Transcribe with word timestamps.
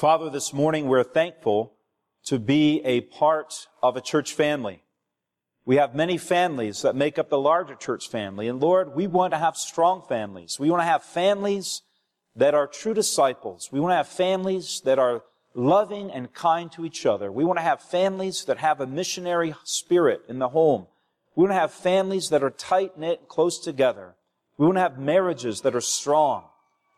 Father, 0.00 0.30
this 0.30 0.54
morning 0.54 0.88
we're 0.88 1.04
thankful 1.04 1.74
to 2.24 2.38
be 2.38 2.80
a 2.86 3.02
part 3.02 3.68
of 3.82 3.98
a 3.98 4.00
church 4.00 4.32
family. 4.32 4.82
We 5.66 5.76
have 5.76 5.94
many 5.94 6.16
families 6.16 6.80
that 6.80 6.96
make 6.96 7.18
up 7.18 7.28
the 7.28 7.38
larger 7.38 7.74
church 7.74 8.08
family. 8.08 8.48
And 8.48 8.62
Lord, 8.62 8.94
we 8.94 9.06
want 9.06 9.34
to 9.34 9.38
have 9.38 9.58
strong 9.58 10.00
families. 10.08 10.58
We 10.58 10.70
want 10.70 10.80
to 10.80 10.86
have 10.86 11.02
families 11.02 11.82
that 12.34 12.54
are 12.54 12.66
true 12.66 12.94
disciples. 12.94 13.68
We 13.70 13.78
want 13.78 13.92
to 13.92 13.96
have 13.96 14.08
families 14.08 14.80
that 14.86 14.98
are 14.98 15.22
loving 15.52 16.10
and 16.10 16.32
kind 16.32 16.72
to 16.72 16.86
each 16.86 17.04
other. 17.04 17.30
We 17.30 17.44
want 17.44 17.58
to 17.58 17.62
have 17.62 17.82
families 17.82 18.46
that 18.46 18.56
have 18.56 18.80
a 18.80 18.86
missionary 18.86 19.54
spirit 19.64 20.22
in 20.30 20.38
the 20.38 20.48
home. 20.48 20.86
We 21.36 21.42
want 21.42 21.50
to 21.50 21.60
have 21.60 21.72
families 21.72 22.30
that 22.30 22.42
are 22.42 22.48
tight 22.48 22.96
knit, 22.96 23.18
and 23.18 23.28
close 23.28 23.58
together. 23.58 24.14
We 24.56 24.64
want 24.64 24.76
to 24.76 24.82
have 24.82 24.98
marriages 24.98 25.60
that 25.60 25.74
are 25.74 25.82
strong. 25.82 26.44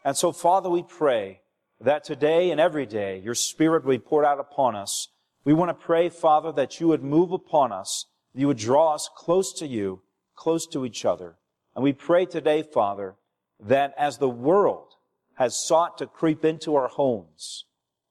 And 0.04 0.16
so, 0.16 0.30
Father, 0.30 0.70
we 0.70 0.84
pray 0.84 1.40
that 1.82 2.04
today 2.04 2.50
and 2.50 2.60
every 2.60 2.86
day 2.86 3.18
your 3.18 3.34
Spirit 3.34 3.84
will 3.84 3.92
be 3.92 3.98
poured 3.98 4.24
out 4.24 4.38
upon 4.38 4.76
us. 4.76 5.08
We 5.44 5.52
want 5.52 5.68
to 5.68 5.86
pray, 5.86 6.08
Father, 6.08 6.52
that 6.52 6.80
you 6.80 6.88
would 6.88 7.02
move 7.02 7.32
upon 7.32 7.72
us, 7.72 8.06
that 8.32 8.40
you 8.40 8.46
would 8.46 8.58
draw 8.58 8.94
us 8.94 9.10
close 9.14 9.52
to 9.54 9.66
you, 9.66 10.02
close 10.36 10.66
to 10.68 10.84
each 10.84 11.04
other. 11.04 11.36
And 11.74 11.82
we 11.82 11.92
pray 11.92 12.26
today, 12.26 12.62
Father, 12.62 13.16
that 13.60 13.94
as 13.98 14.18
the 14.18 14.28
world 14.28 14.94
has 15.34 15.56
sought 15.56 15.98
to 15.98 16.06
creep 16.06 16.44
into 16.44 16.76
our 16.76 16.88
homes, 16.88 17.64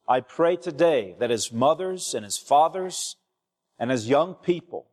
I 0.07 0.19
pray 0.19 0.57
today 0.57 1.15
that 1.19 1.31
as 1.31 1.53
mothers 1.53 2.13
and 2.13 2.25
as 2.25 2.37
fathers 2.37 3.15
and 3.79 3.91
as 3.91 4.09
young 4.09 4.33
people, 4.33 4.87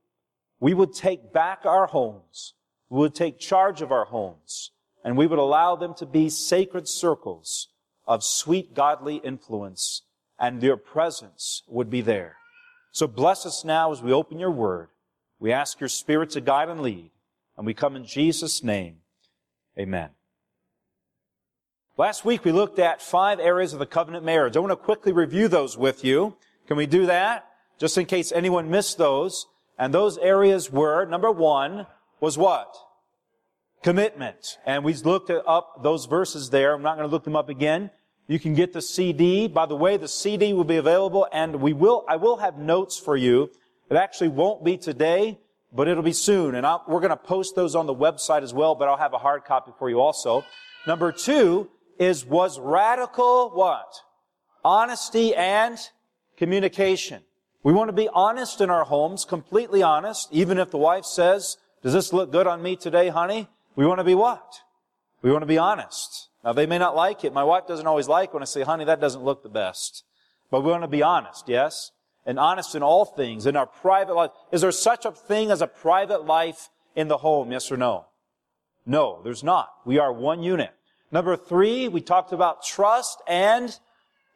we 0.60 0.74
would 0.74 0.92
take 0.92 1.33
back 1.33 1.62
our 1.64 1.86
homes, 1.86 2.55
we 2.88 2.98
would 3.00 3.14
take 3.14 3.38
charge 3.38 3.83
of 3.83 3.91
our 3.91 4.05
homes, 4.05 4.70
and 5.05 5.16
we 5.16 5.27
would 5.27 5.38
allow 5.38 5.74
them 5.74 5.95
to 5.95 6.06
be 6.06 6.28
sacred 6.28 6.86
circles 6.86 7.69
of 8.09 8.25
sweet 8.25 8.75
godly 8.75 9.17
influence, 9.17 10.03
and 10.41 10.61
your 10.62 10.79
presence 10.79 11.62
would 11.69 11.91
be 11.91 12.01
there. 12.01 12.37
So 12.91 13.07
bless 13.07 13.45
us 13.45 13.65
now 13.65 13.92
as 13.92 14.03
we 14.03 14.12
open 14.12 14.41
your 14.41 14.50
word. 14.50 14.89
We 15.39 15.53
ask 15.53 15.78
your 15.78 15.89
spirit 15.91 16.31
to 16.31 16.41
guide 16.41 16.70
and 16.70 16.81
lead, 16.81 17.11
and 17.56 17.67
we 17.67 17.75
come 17.75 17.95
in 17.95 18.05
Jesus' 18.05 18.65
name. 18.65 18.97
Amen. 19.78 20.09
Last 21.98 22.25
week 22.25 22.45
we 22.45 22.53
looked 22.53 22.78
at 22.78 23.03
five 23.03 23.41
areas 23.41 23.73
of 23.73 23.78
the 23.78 23.87
covenant 23.87 24.25
marriage. 24.25 24.56
I 24.56 24.61
want 24.61 24.72
to 24.72 24.77
quickly 24.77 25.12
review 25.12 25.47
those 25.47 25.77
with 25.77 26.05
you. 26.05 26.37
Can 26.67 26.77
we 26.77 26.87
do 26.87 27.06
that? 27.06 27.45
Just 27.78 27.98
in 27.98 28.06
case 28.06 28.33
anyone 28.33 28.70
missed 28.70 28.98
those. 28.98 29.47
And 29.78 29.93
those 29.93 30.17
areas 30.19 30.72
were, 30.72 31.05
number 31.05 31.31
one, 31.31 31.87
was 32.20 32.39
what? 32.39 32.75
Commitment. 33.83 34.59
And 34.65 34.84
we 34.84 34.95
looked 34.95 35.31
up 35.31 35.83
those 35.83 36.06
verses 36.06 36.50
there. 36.50 36.75
I'm 36.75 36.83
not 36.83 36.97
going 36.97 37.09
to 37.09 37.12
look 37.12 37.25
them 37.25 37.37
up 37.37 37.48
again. 37.48 37.91
You 38.29 38.39
can 38.39 38.55
get 38.55 38.73
the 38.73 38.83
CD. 38.83 39.48
By 39.48 39.67
the 39.67 39.75
way, 39.75 39.97
the 39.97 40.07
CD 40.07 40.53
will 40.53 40.65
be 40.65 40.77
available 40.77 41.27
and 41.33 41.57
we 41.57 41.73
will, 41.73 42.05
I 42.09 42.17
will 42.17 42.37
have 42.37 42.59
notes 42.59 42.98
for 42.98 43.17
you. 43.17 43.51
It 43.91 43.97
actually 43.97 44.29
won't 44.29 44.62
be 44.62 44.77
today, 44.77 45.41
but 45.73 45.89
it'll 45.89 46.03
be 46.03 46.12
soon. 46.12 46.55
And 46.55 46.65
I'll, 46.65 46.84
we're 46.87 47.01
going 47.01 47.11
to 47.11 47.17
post 47.17 47.56
those 47.56 47.75
on 47.75 47.87
the 47.87 47.95
website 47.95 48.43
as 48.43 48.55
well, 48.55 48.75
but 48.75 48.87
I'll 48.87 48.99
have 48.99 49.15
a 49.15 49.19
hard 49.19 49.45
copy 49.45 49.73
for 49.79 49.89
you 49.91 50.01
also. 50.01 50.45
Number 50.87 51.11
two, 51.11 51.71
is 51.99 52.25
was 52.25 52.59
radical 52.59 53.51
what? 53.51 53.93
Honesty 54.65 55.34
and 55.34 55.79
communication. 56.37 57.23
We 57.62 57.73
want 57.73 57.89
to 57.89 57.93
be 57.93 58.09
honest 58.12 58.61
in 58.61 58.71
our 58.71 58.84
homes, 58.84 59.25
completely 59.25 59.83
honest, 59.83 60.29
even 60.31 60.59
if 60.59 60.71
the 60.71 60.79
wife 60.79 61.05
says, 61.05 61.56
does 61.83 61.93
this 61.93 62.12
look 62.12 62.31
good 62.31 62.47
on 62.47 62.62
me 62.62 62.77
today, 62.77 63.09
honey? 63.09 63.49
We 63.75 63.87
want 63.87 63.99
to 63.99 64.05
be 64.05 64.15
what? 64.15 64.61
We 65.23 65.33
want 65.33 65.43
to 65.43 65.47
be 65.47 65.59
honest. 65.59 66.28
Now 66.44 66.53
they 66.53 66.67
may 66.67 66.78
not 66.78 66.97
like 66.97 67.25
it. 67.25 67.33
My 67.33 67.44
wife 67.44 67.67
doesn't 67.67 67.86
always 67.86 68.08
like 68.08 68.33
when 68.33 68.42
I 68.42 68.47
say, 68.47 68.62
honey, 68.62 68.84
that 68.84 69.00
doesn't 69.00 69.25
look 69.25 69.42
the 69.42 69.48
best. 69.48 70.05
But 70.50 70.62
we 70.62 70.70
want 70.70 70.84
to 70.84 70.89
be 70.89 71.03
honest, 71.03 71.48
yes? 71.48 71.91
And 72.25 72.39
honest 72.39 72.75
in 72.75 72.83
all 72.83 73.05
things, 73.05 73.47
in 73.47 73.56
our 73.56 73.67
private 73.67 74.14
life. 74.14 74.31
Is 74.53 74.61
there 74.61 74.72
such 74.72 75.05
a 75.05 75.12
thing 75.12 75.50
as 75.50 75.62
a 75.62 75.66
private 75.66 76.25
life 76.27 76.69
in 76.94 77.09
the 77.09 77.19
home, 77.19 77.53
yes 77.53 77.70
or 77.72 77.77
no? 77.77 78.06
No, 78.87 79.21
there's 79.22 79.44
not. 79.44 79.71
We 79.84 79.99
are 79.99 80.12
one 80.12 80.43
unit. 80.43 80.71
Number 81.10 81.37
three, 81.37 81.88
we 81.88 82.00
talked 82.00 82.32
about 82.32 82.65
trust 82.65 83.22
and 83.26 83.78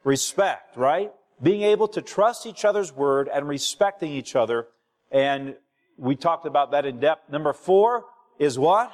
respect, 0.05 0.77
right? 0.77 1.13
Being 1.43 1.63
able 1.63 1.89
to 1.89 2.03
trust 2.03 2.47
each 2.47 2.65
other's 2.65 2.93
word 2.93 3.29
and 3.33 3.49
respecting 3.49 4.13
each 4.13 4.37
other. 4.37 4.69
And 5.11 5.57
we 5.99 6.17
talked 6.17 6.47
about 6.47 6.71
that 6.71 6.87
in 6.87 7.01
depth. 7.01 7.31
Number 7.31 7.53
four 7.53 8.05
is 8.39 8.59
what? 8.59 8.93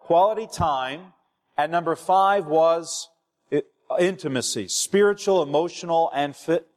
Quality 0.00 0.48
time. 0.52 1.12
And 1.56 1.72
number 1.72 1.96
five 1.96 2.46
was 2.46 3.08
intimacy, 3.98 4.68
spiritual, 4.68 5.42
emotional, 5.42 6.10
and 6.14 6.34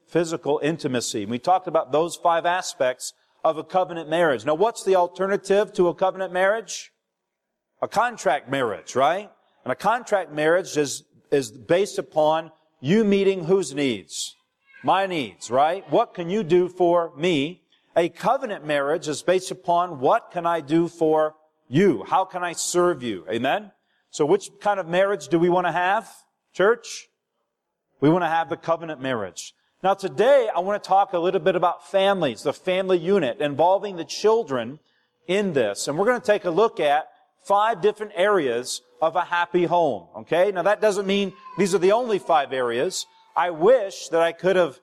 physical 0.07 0.59
intimacy. 0.63 1.25
We 1.25 1.39
talked 1.39 1.67
about 1.67 1.91
those 1.91 2.15
five 2.15 2.45
aspects 2.45 3.13
of 3.43 3.57
a 3.57 3.63
covenant 3.63 4.09
marriage. 4.09 4.45
Now, 4.45 4.55
what's 4.55 4.83
the 4.83 4.95
alternative 4.95 5.73
to 5.73 5.87
a 5.87 5.95
covenant 5.95 6.33
marriage? 6.33 6.91
A 7.81 7.87
contract 7.87 8.49
marriage, 8.49 8.95
right? 8.95 9.29
And 9.63 9.71
a 9.71 9.75
contract 9.75 10.31
marriage 10.31 10.77
is, 10.77 11.03
is 11.31 11.51
based 11.51 11.97
upon 11.97 12.51
you 12.81 13.03
meeting 13.03 13.45
whose 13.45 13.73
needs? 13.73 14.35
My 14.83 15.05
needs, 15.05 15.51
right? 15.51 15.89
What 15.91 16.13
can 16.13 16.29
you 16.29 16.43
do 16.43 16.69
for 16.69 17.13
me? 17.17 17.63
A 17.95 18.09
covenant 18.09 18.65
marriage 18.65 19.07
is 19.07 19.21
based 19.21 19.51
upon 19.51 19.99
what 19.99 20.31
can 20.31 20.45
I 20.45 20.61
do 20.61 20.87
for 20.87 21.35
you? 21.67 22.03
How 22.07 22.23
can 22.25 22.43
I 22.43 22.53
serve 22.53 23.03
you? 23.03 23.25
Amen? 23.29 23.71
So 24.11 24.25
which 24.25 24.49
kind 24.59 24.79
of 24.79 24.87
marriage 24.87 25.27
do 25.27 25.39
we 25.39 25.49
want 25.49 25.67
to 25.67 25.71
have? 25.71 26.09
Church? 26.53 27.09
We 28.01 28.09
want 28.09 28.23
to 28.23 28.29
have 28.29 28.49
the 28.49 28.57
covenant 28.57 29.01
marriage. 29.01 29.53
Now 29.83 29.93
today 29.93 30.49
I 30.53 30.59
want 30.59 30.81
to 30.81 30.87
talk 30.87 31.13
a 31.13 31.19
little 31.19 31.39
bit 31.39 31.55
about 31.55 31.89
families, 31.89 32.43
the 32.43 32.53
family 32.53 32.97
unit 32.97 33.39
involving 33.39 33.95
the 33.95 34.05
children 34.05 34.79
in 35.27 35.53
this. 35.53 35.87
And 35.87 35.97
we're 35.97 36.05
going 36.05 36.19
to 36.19 36.25
take 36.25 36.45
a 36.45 36.51
look 36.51 36.79
at 36.79 37.07
five 37.43 37.81
different 37.81 38.13
areas 38.15 38.81
of 39.01 39.15
a 39.15 39.21
happy 39.21 39.65
home. 39.65 40.07
Okay? 40.17 40.51
Now 40.51 40.63
that 40.63 40.81
doesn't 40.81 41.07
mean 41.07 41.33
these 41.57 41.73
are 41.75 41.79
the 41.79 41.91
only 41.91 42.19
five 42.19 42.51
areas. 42.51 43.05
I 43.35 43.51
wish 43.51 44.09
that 44.09 44.21
I 44.21 44.31
could 44.31 44.55
have, 44.55 44.79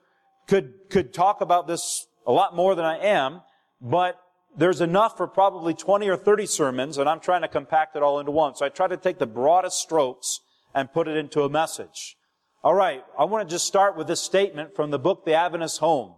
could, 0.47 0.89
could 0.89 1.13
talk 1.13 1.41
about 1.41 1.67
this 1.67 2.07
a 2.27 2.33
lot 2.33 2.55
more 2.55 2.75
than 2.75 2.85
I 2.85 2.99
am, 2.99 3.43
but 3.81 4.19
there's 4.57 4.81
enough 4.81 5.17
for 5.17 5.27
probably 5.27 5.75
20 5.75 6.09
or 6.09 6.17
30 6.17 6.47
sermons, 6.47 6.99
and 6.99 7.09
I'm 7.09 7.21
trying 7.21 7.43
to 7.43 7.49
compact 7.49 7.95
it 7.95 8.03
all 8.03 8.19
into 8.19 8.33
one. 8.33 8.55
So 8.55 8.65
I 8.65 8.71
try 8.71 8.89
to 8.89 8.97
take 8.97 9.19
the 9.19 9.27
broadest 9.27 9.79
strokes 9.79 10.41
and 10.75 10.93
put 10.93 11.09
it 11.09 11.17
into 11.17 11.43
a 11.43 11.49
message. 11.49 12.17
All 12.65 12.75
right, 12.75 13.05
I 13.19 13.25
want 13.25 13.49
to 13.49 13.55
just 13.55 13.67
start 13.67 13.97
with 13.97 14.07
this 14.07 14.21
statement 14.21 14.75
from 14.75 14.91
the 14.91 14.99
book 14.99 15.25
The 15.25 15.35
Adventist 15.35 15.79
Home, 15.79 16.15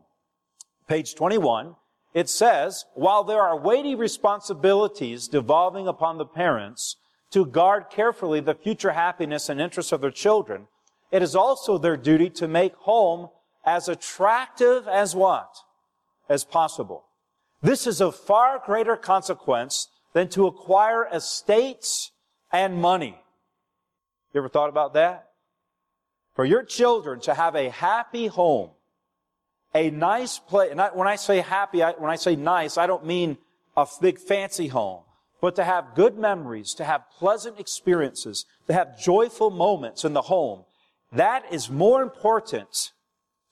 page 0.88 1.15
21. 1.15 1.75
It 2.15 2.28
says, 2.28 2.84
while 2.94 3.22
there 3.25 3.43
are 3.43 3.59
weighty 3.59 3.94
responsibilities 3.94 5.28
devolving 5.28 5.87
upon 5.87 6.16
the 6.16 6.25
parents 6.25 6.97
to 7.32 7.44
guard 7.44 7.91
carefully 7.91 8.41
the 8.41 8.55
future 8.55 8.93
happiness 8.93 9.49
and 9.49 9.60
interests 9.60 9.93
of 9.93 10.00
their 10.00 10.10
children, 10.10 10.69
it 11.10 11.22
is 11.22 11.34
also 11.34 11.76
their 11.76 11.97
duty 11.97 12.31
to 12.31 12.49
make 12.49 12.75
home 12.76 13.28
as 13.65 13.88
attractive 13.88 14.88
as 14.88 15.15
what? 15.15 15.49
As 16.28 16.44
possible. 16.44 17.07
This 17.62 17.86
is 17.86 18.00
of 18.00 18.14
far 18.14 18.62
greater 18.64 18.96
consequence 18.96 19.88
than 20.12 20.28
to 20.30 20.46
acquire 20.46 21.08
estates 21.12 22.12
and 22.52 22.80
money. 22.80 23.20
You 24.32 24.41
ever 24.41 24.48
thought 24.48 24.69
about 24.69 24.94
that? 24.94 25.30
For 26.34 26.44
your 26.44 26.62
children 26.62 27.20
to 27.20 27.34
have 27.34 27.56
a 27.56 27.70
happy 27.70 28.28
home 28.28 28.70
a 29.74 29.91
nice 29.91 30.38
place, 30.38 30.70
and 30.70 30.80
I, 30.80 30.88
when 30.88 31.08
I 31.08 31.16
say 31.16 31.41
happy, 31.41 31.82
I, 31.82 31.92
when 31.92 32.10
I 32.10 32.16
say 32.16 32.36
nice, 32.36 32.78
I 32.78 32.86
don't 32.86 33.04
mean 33.04 33.36
a 33.76 33.86
big 34.00 34.19
fancy 34.19 34.69
home, 34.69 35.02
but 35.40 35.56
to 35.56 35.64
have 35.64 35.94
good 35.94 36.19
memories, 36.19 36.75
to 36.75 36.84
have 36.84 37.02
pleasant 37.19 37.60
experiences, 37.60 38.46
to 38.66 38.72
have 38.72 38.98
joyful 38.98 39.50
moments 39.50 40.04
in 40.04 40.14
the 40.14 40.22
home. 40.22 40.64
That 41.12 41.44
is 41.52 41.70
more 41.70 42.02
important 42.02 42.92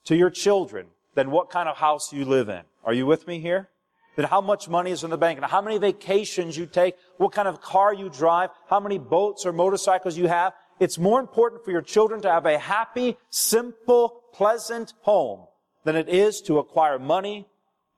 to 0.04 0.16
your 0.16 0.30
children 0.30 0.88
than 1.14 1.30
what 1.30 1.50
kind 1.50 1.68
of 1.68 1.76
house 1.76 2.12
you 2.12 2.24
live 2.24 2.48
in. 2.48 2.62
Are 2.84 2.92
you 2.92 3.06
with 3.06 3.26
me 3.26 3.40
here? 3.40 3.68
Than 4.16 4.24
how 4.24 4.40
much 4.40 4.68
money 4.68 4.90
is 4.90 5.04
in 5.04 5.10
the 5.10 5.18
bank 5.18 5.38
and 5.38 5.46
how 5.46 5.60
many 5.60 5.78
vacations 5.78 6.56
you 6.56 6.66
take, 6.66 6.96
what 7.18 7.32
kind 7.32 7.46
of 7.46 7.60
car 7.60 7.92
you 7.92 8.08
drive, 8.08 8.50
how 8.68 8.80
many 8.80 8.98
boats 8.98 9.44
or 9.44 9.52
motorcycles 9.52 10.16
you 10.16 10.26
have. 10.26 10.54
It's 10.80 10.98
more 10.98 11.20
important 11.20 11.64
for 11.64 11.70
your 11.70 11.82
children 11.82 12.22
to 12.22 12.30
have 12.30 12.46
a 12.46 12.58
happy, 12.58 13.18
simple, 13.28 14.22
pleasant 14.32 14.94
home 15.02 15.46
than 15.84 15.96
it 15.96 16.08
is 16.08 16.40
to 16.42 16.58
acquire 16.58 16.98
money 16.98 17.46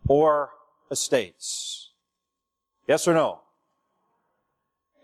or 0.09 0.50
estates. 0.91 1.93
Yes 2.88 3.06
or 3.06 3.15
no? 3.15 3.41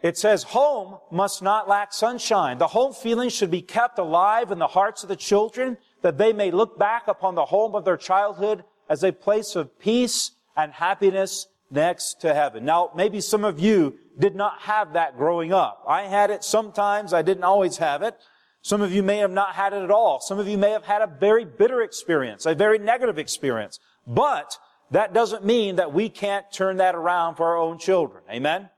It 0.02 0.18
says 0.18 0.42
home 0.42 0.98
must 1.10 1.42
not 1.42 1.68
lack 1.68 1.92
sunshine. 1.92 2.58
The 2.58 2.66
home 2.66 2.92
feeling 2.92 3.30
should 3.30 3.50
be 3.50 3.62
kept 3.62 3.98
alive 3.98 4.50
in 4.50 4.58
the 4.58 4.66
hearts 4.66 5.02
of 5.02 5.08
the 5.08 5.16
children 5.16 5.78
that 6.02 6.18
they 6.18 6.32
may 6.32 6.50
look 6.50 6.78
back 6.78 7.08
upon 7.08 7.36
the 7.36 7.46
home 7.46 7.74
of 7.74 7.84
their 7.84 7.96
childhood 7.96 8.64
as 8.88 9.02
a 9.02 9.12
place 9.12 9.56
of 9.56 9.78
peace 9.78 10.32
and 10.56 10.72
happiness 10.72 11.46
next 11.70 12.20
to 12.20 12.34
heaven. 12.34 12.64
Now, 12.64 12.90
maybe 12.94 13.20
some 13.20 13.44
of 13.44 13.58
you 13.58 13.94
did 14.18 14.34
not 14.34 14.60
have 14.62 14.92
that 14.92 15.16
growing 15.16 15.52
up. 15.52 15.84
I 15.88 16.02
had 16.02 16.30
it 16.30 16.44
sometimes. 16.44 17.12
I 17.12 17.22
didn't 17.22 17.44
always 17.44 17.78
have 17.78 18.02
it. 18.02 18.16
Some 18.62 18.80
of 18.80 18.92
you 18.92 19.02
may 19.02 19.18
have 19.18 19.30
not 19.30 19.54
had 19.54 19.72
it 19.72 19.82
at 19.82 19.90
all. 19.90 20.20
Some 20.20 20.38
of 20.38 20.48
you 20.48 20.56
may 20.56 20.70
have 20.70 20.84
had 20.84 21.02
a 21.02 21.06
very 21.06 21.44
bitter 21.44 21.82
experience, 21.82 22.46
a 22.46 22.54
very 22.54 22.78
negative 22.78 23.18
experience. 23.18 23.78
But 24.06 24.56
that 24.90 25.12
doesn't 25.12 25.44
mean 25.44 25.76
that 25.76 25.92
we 25.92 26.08
can't 26.08 26.50
turn 26.52 26.78
that 26.78 26.94
around 26.94 27.34
for 27.34 27.46
our 27.46 27.56
own 27.56 27.78
children. 27.78 28.22
Amen? 28.30 28.70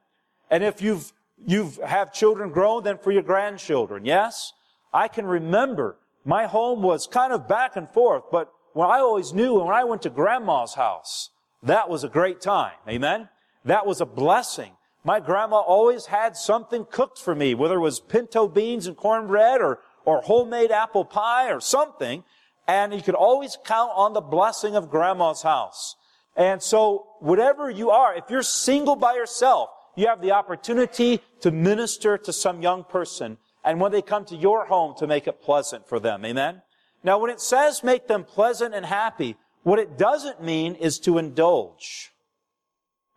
And 0.51 0.65
if 0.65 0.81
you've, 0.81 1.13
you've 1.47 1.77
have 1.77 2.13
children 2.13 2.51
grown, 2.51 2.83
then 2.83 2.99
for 2.99 3.13
your 3.13 3.23
grandchildren. 3.23 4.05
Yes? 4.05 4.53
I 4.93 5.09
can 5.09 5.27
remember 5.27 5.99
my 6.25 6.47
home 6.47 6.83
was 6.83 7.07
kind 7.07 7.33
of 7.33 7.47
back 7.47 7.77
and 7.77 7.89
forth, 7.91 8.25
but 8.33 8.51
when 8.73 8.89
I 8.91 8.99
always 8.99 9.33
knew 9.33 9.61
when 9.61 9.75
I 9.75 9.85
went 9.85 10.03
to 10.03 10.11
grandma's 10.11 10.75
house, 10.75 11.31
that 11.67 11.89
was 11.89 12.05
a 12.05 12.09
great 12.09 12.41
time. 12.41 12.75
Amen? 12.89 13.29
That 13.65 13.87
was 13.87 14.01
a 14.01 14.07
blessing. 14.07 14.73
My 15.05 15.21
grandma 15.21 15.59
always 15.59 16.07
had 16.07 16.37
something 16.37 16.85
cooked 16.91 17.19
for 17.19 17.35
me, 17.35 17.55
whether 17.55 17.77
it 17.77 17.81
was 17.81 18.01
pinto 18.01 18.49
beans 18.49 18.87
and 18.87 18.97
cornbread 18.97 19.61
or, 19.61 19.81
or 20.05 20.21
homemade 20.23 20.71
apple 20.71 21.05
pie 21.05 21.51
or 21.51 21.61
something. 21.61 22.25
And 22.67 22.93
you 22.93 23.03
could 23.03 23.15
always 23.15 23.57
count 23.65 23.93
on 23.95 24.15
the 24.15 24.21
blessing 24.21 24.75
of 24.75 24.91
grandma's 24.91 25.43
house. 25.43 25.95
And 26.37 26.63
so, 26.63 27.07
whatever 27.21 27.71
you 27.71 27.91
are, 27.91 28.15
if 28.15 28.25
you're 28.29 28.43
single 28.43 28.97
by 28.97 29.15
yourself, 29.15 29.71
you 29.95 30.09
have 30.09 30.21
the 30.21 30.33
opportunity 30.33 31.21
to 31.41 31.51
minister 31.51 32.19
to 32.19 32.33
some 32.33 32.61
young 32.61 32.85
person. 32.85 33.39
And 33.65 33.81
when 33.81 33.93
they 33.93 34.03
come 34.03 34.25
to 34.27 34.37
your 34.37 34.67
home, 34.67 34.95
to 34.99 35.07
make 35.07 35.27
it 35.27 35.41
pleasant 35.41 35.89
for 35.89 35.99
them. 35.99 36.25
Amen? 36.25 36.63
Now, 37.03 37.19
when 37.19 37.31
it 37.31 37.41
says 37.41 37.83
make 37.83 38.07
them 38.07 38.25
pleasant 38.25 38.75
and 38.75 38.85
happy, 38.85 39.37
what 39.67 39.81
it 39.81 39.99
doesn't 39.99 40.41
mean 40.41 40.77
is 40.77 41.01
to 41.01 41.19
indulge. 41.19 42.13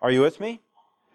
Are 0.02 0.10
you 0.10 0.22
with 0.22 0.40
me? 0.40 0.62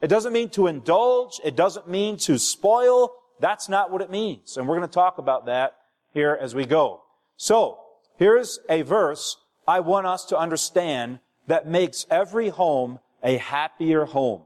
It 0.00 0.06
doesn't 0.06 0.32
mean 0.32 0.48
to 0.50 0.68
indulge. 0.68 1.40
It 1.42 1.56
doesn't 1.56 1.88
mean 1.88 2.18
to 2.18 2.38
spoil. 2.38 3.12
That's 3.40 3.68
not 3.68 3.90
what 3.90 4.00
it 4.00 4.12
means. 4.12 4.56
And 4.56 4.68
we're 4.68 4.76
going 4.76 4.88
to 4.88 4.94
talk 4.94 5.18
about 5.18 5.46
that 5.46 5.76
here 6.12 6.38
as 6.40 6.54
we 6.54 6.66
go. 6.66 7.02
So, 7.36 7.80
here's 8.16 8.60
a 8.68 8.82
verse 8.82 9.36
I 9.66 9.80
want 9.80 10.06
us 10.06 10.24
to 10.26 10.38
understand 10.38 11.18
that 11.48 11.66
makes 11.66 12.06
every 12.12 12.50
home 12.50 13.00
a 13.20 13.38
happier 13.38 14.04
home. 14.04 14.42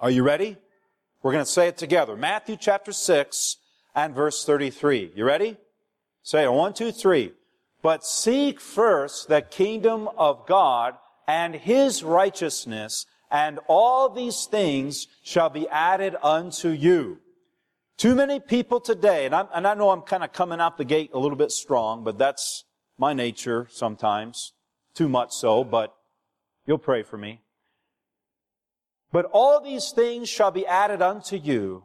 Are 0.00 0.10
you 0.10 0.22
ready? 0.22 0.58
We're 1.22 1.32
going 1.32 1.46
to 1.46 1.50
say 1.50 1.66
it 1.68 1.78
together. 1.78 2.14
Matthew 2.14 2.58
chapter 2.60 2.92
6 2.92 3.56
and 3.94 4.14
verse 4.14 4.44
33. 4.44 5.12
You 5.16 5.24
ready? 5.24 5.56
Say 6.22 6.44
it. 6.44 6.52
One, 6.52 6.74
two, 6.74 6.92
three. 6.92 7.32
But 7.84 8.02
seek 8.02 8.62
first 8.62 9.28
the 9.28 9.42
kingdom 9.42 10.08
of 10.16 10.46
God 10.46 10.94
and 11.28 11.54
his 11.54 12.02
righteousness, 12.02 13.04
and 13.30 13.60
all 13.68 14.08
these 14.08 14.46
things 14.46 15.06
shall 15.22 15.50
be 15.50 15.68
added 15.68 16.16
unto 16.22 16.70
you. 16.70 17.18
Too 17.98 18.14
many 18.14 18.40
people 18.40 18.80
today, 18.80 19.26
and, 19.26 19.34
and 19.34 19.66
i 19.66 19.74
know 19.74 19.90
I'm 19.90 20.00
kind 20.00 20.24
of 20.24 20.32
coming 20.32 20.60
out 20.60 20.78
the 20.78 20.86
gate 20.86 21.10
a 21.12 21.18
little 21.18 21.36
bit 21.36 21.50
strong, 21.50 22.04
but 22.04 22.16
that's 22.16 22.64
my 22.96 23.12
nature 23.12 23.68
sometimes. 23.70 24.54
Too 24.94 25.10
much 25.10 25.34
so, 25.34 25.62
but 25.62 25.94
you'll 26.64 26.78
pray 26.78 27.02
for 27.02 27.18
me. 27.18 27.42
But 29.12 29.26
all 29.26 29.60
these 29.60 29.90
things 29.90 30.30
shall 30.30 30.50
be 30.50 30.66
added 30.66 31.02
unto 31.02 31.36
you 31.36 31.84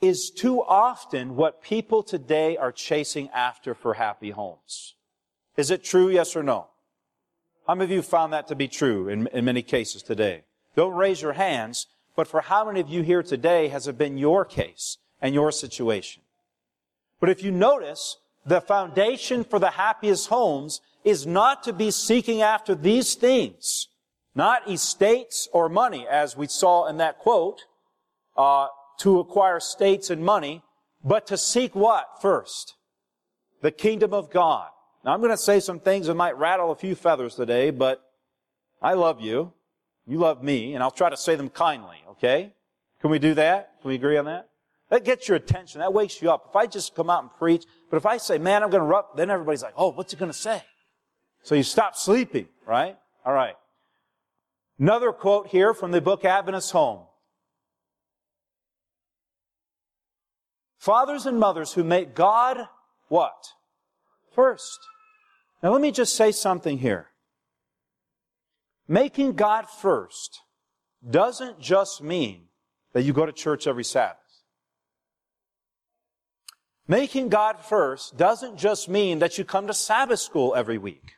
is 0.00 0.30
too 0.30 0.62
often 0.62 1.36
what 1.36 1.62
people 1.62 2.02
today 2.02 2.56
are 2.56 2.72
chasing 2.72 3.28
after 3.28 3.74
for 3.74 3.92
happy 3.92 4.30
homes. 4.30 4.94
Is 5.56 5.70
it 5.70 5.84
true, 5.84 6.08
yes 6.08 6.34
or 6.34 6.42
no? 6.42 6.68
How 7.66 7.74
many 7.74 7.84
of 7.84 7.90
you 7.90 8.02
found 8.02 8.32
that 8.32 8.48
to 8.48 8.54
be 8.54 8.68
true 8.68 9.08
in, 9.08 9.26
in 9.28 9.44
many 9.44 9.62
cases 9.62 10.02
today? 10.02 10.42
Don't 10.74 10.94
raise 10.94 11.22
your 11.22 11.34
hands, 11.34 11.86
but 12.16 12.26
for 12.26 12.40
how 12.40 12.64
many 12.64 12.80
of 12.80 12.88
you 12.88 13.02
here 13.02 13.22
today 13.22 13.68
has 13.68 13.86
it 13.86 13.98
been 13.98 14.18
your 14.18 14.44
case 14.44 14.98
and 15.20 15.34
your 15.34 15.52
situation? 15.52 16.22
But 17.20 17.28
if 17.28 17.42
you 17.42 17.52
notice, 17.52 18.18
the 18.44 18.60
foundation 18.60 19.44
for 19.44 19.58
the 19.58 19.70
happiest 19.70 20.28
homes 20.28 20.80
is 21.04 21.26
not 21.26 21.62
to 21.64 21.72
be 21.72 21.90
seeking 21.90 22.42
after 22.42 22.74
these 22.74 23.14
things, 23.14 23.88
not 24.34 24.68
estates 24.68 25.48
or 25.52 25.68
money, 25.68 26.06
as 26.08 26.36
we 26.36 26.46
saw 26.46 26.88
in 26.88 26.96
that 26.96 27.18
quote, 27.18 27.66
uh, 28.36 28.66
to 28.98 29.20
acquire 29.20 29.60
states 29.60 30.10
and 30.10 30.24
money, 30.24 30.62
but 31.04 31.26
to 31.26 31.36
seek 31.36 31.74
what 31.74 32.20
first? 32.20 32.74
The 33.60 33.70
kingdom 33.70 34.12
of 34.12 34.30
God. 34.30 34.70
Now 35.04 35.12
I'm 35.12 35.20
going 35.20 35.32
to 35.32 35.36
say 35.36 35.60
some 35.60 35.80
things 35.80 36.06
that 36.06 36.14
might 36.14 36.36
rattle 36.36 36.70
a 36.70 36.76
few 36.76 36.94
feathers 36.94 37.34
today, 37.34 37.70
but 37.70 38.02
I 38.80 38.94
love 38.94 39.20
you. 39.20 39.52
You 40.06 40.18
love 40.18 40.42
me, 40.42 40.74
and 40.74 40.82
I'll 40.82 40.90
try 40.90 41.10
to 41.10 41.16
say 41.16 41.36
them 41.36 41.48
kindly, 41.48 41.98
okay? 42.10 42.52
Can 43.00 43.10
we 43.10 43.18
do 43.18 43.34
that? 43.34 43.80
Can 43.80 43.88
we 43.88 43.94
agree 43.94 44.16
on 44.16 44.24
that? 44.26 44.48
That 44.90 45.04
gets 45.04 45.28
your 45.28 45.36
attention. 45.36 45.80
That 45.80 45.92
wakes 45.92 46.20
you 46.20 46.30
up. 46.30 46.46
If 46.50 46.56
I 46.56 46.66
just 46.66 46.94
come 46.94 47.08
out 47.08 47.22
and 47.22 47.32
preach, 47.32 47.64
but 47.90 47.96
if 47.96 48.06
I 48.06 48.18
say, 48.18 48.38
man, 48.38 48.62
I'm 48.62 48.70
going 48.70 48.82
to 48.82 48.86
rub, 48.86 49.16
then 49.16 49.30
everybody's 49.30 49.62
like, 49.62 49.74
oh, 49.76 49.92
what's 49.92 50.12
he 50.12 50.18
going 50.18 50.30
to 50.30 50.36
say? 50.36 50.62
So 51.42 51.54
you 51.54 51.62
stop 51.62 51.96
sleeping, 51.96 52.48
right? 52.66 52.96
All 53.24 53.32
right. 53.32 53.54
Another 54.78 55.12
quote 55.12 55.48
here 55.48 55.74
from 55.74 55.92
the 55.92 56.00
book 56.00 56.24
Adventist 56.24 56.72
Home. 56.72 57.00
Fathers 60.78 61.26
and 61.26 61.38
mothers 61.38 61.72
who 61.72 61.84
make 61.84 62.14
God 62.14 62.68
what? 63.08 63.52
First. 64.34 64.80
Now 65.62 65.70
let 65.70 65.80
me 65.80 65.92
just 65.92 66.16
say 66.16 66.32
something 66.32 66.78
here. 66.78 67.06
Making 68.88 69.34
God 69.34 69.68
first 69.68 70.40
doesn't 71.08 71.60
just 71.60 72.02
mean 72.02 72.48
that 72.92 73.02
you 73.02 73.12
go 73.12 73.24
to 73.24 73.32
church 73.32 73.66
every 73.66 73.84
Sabbath. 73.84 74.18
Making 76.88 77.28
God 77.28 77.60
first 77.60 78.16
doesn't 78.16 78.58
just 78.58 78.88
mean 78.88 79.20
that 79.20 79.38
you 79.38 79.44
come 79.44 79.68
to 79.68 79.74
Sabbath 79.74 80.18
school 80.18 80.54
every 80.54 80.78
week. 80.78 81.12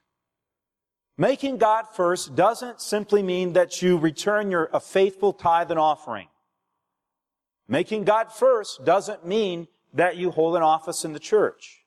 Making 1.17 1.59
God 1.59 1.87
first 1.95 2.35
doesn't 2.35 2.81
simply 2.81 3.23
mean 3.23 3.55
that 3.55 3.81
you 3.81 3.97
return 3.97 4.51
your 4.51 4.69
a 4.73 4.81
faithful 4.81 5.33
tithe 5.33 5.71
and 5.71 5.81
offering. 5.81 6.29
Making 7.67 8.05
God 8.05 8.31
first 8.33 8.85
doesn't 8.85 9.27
mean 9.27 9.69
that 9.95 10.17
you 10.17 10.31
hold 10.31 10.57
an 10.57 10.63
office 10.63 11.05
in 11.05 11.13
the 11.13 11.21
church. 11.21 11.84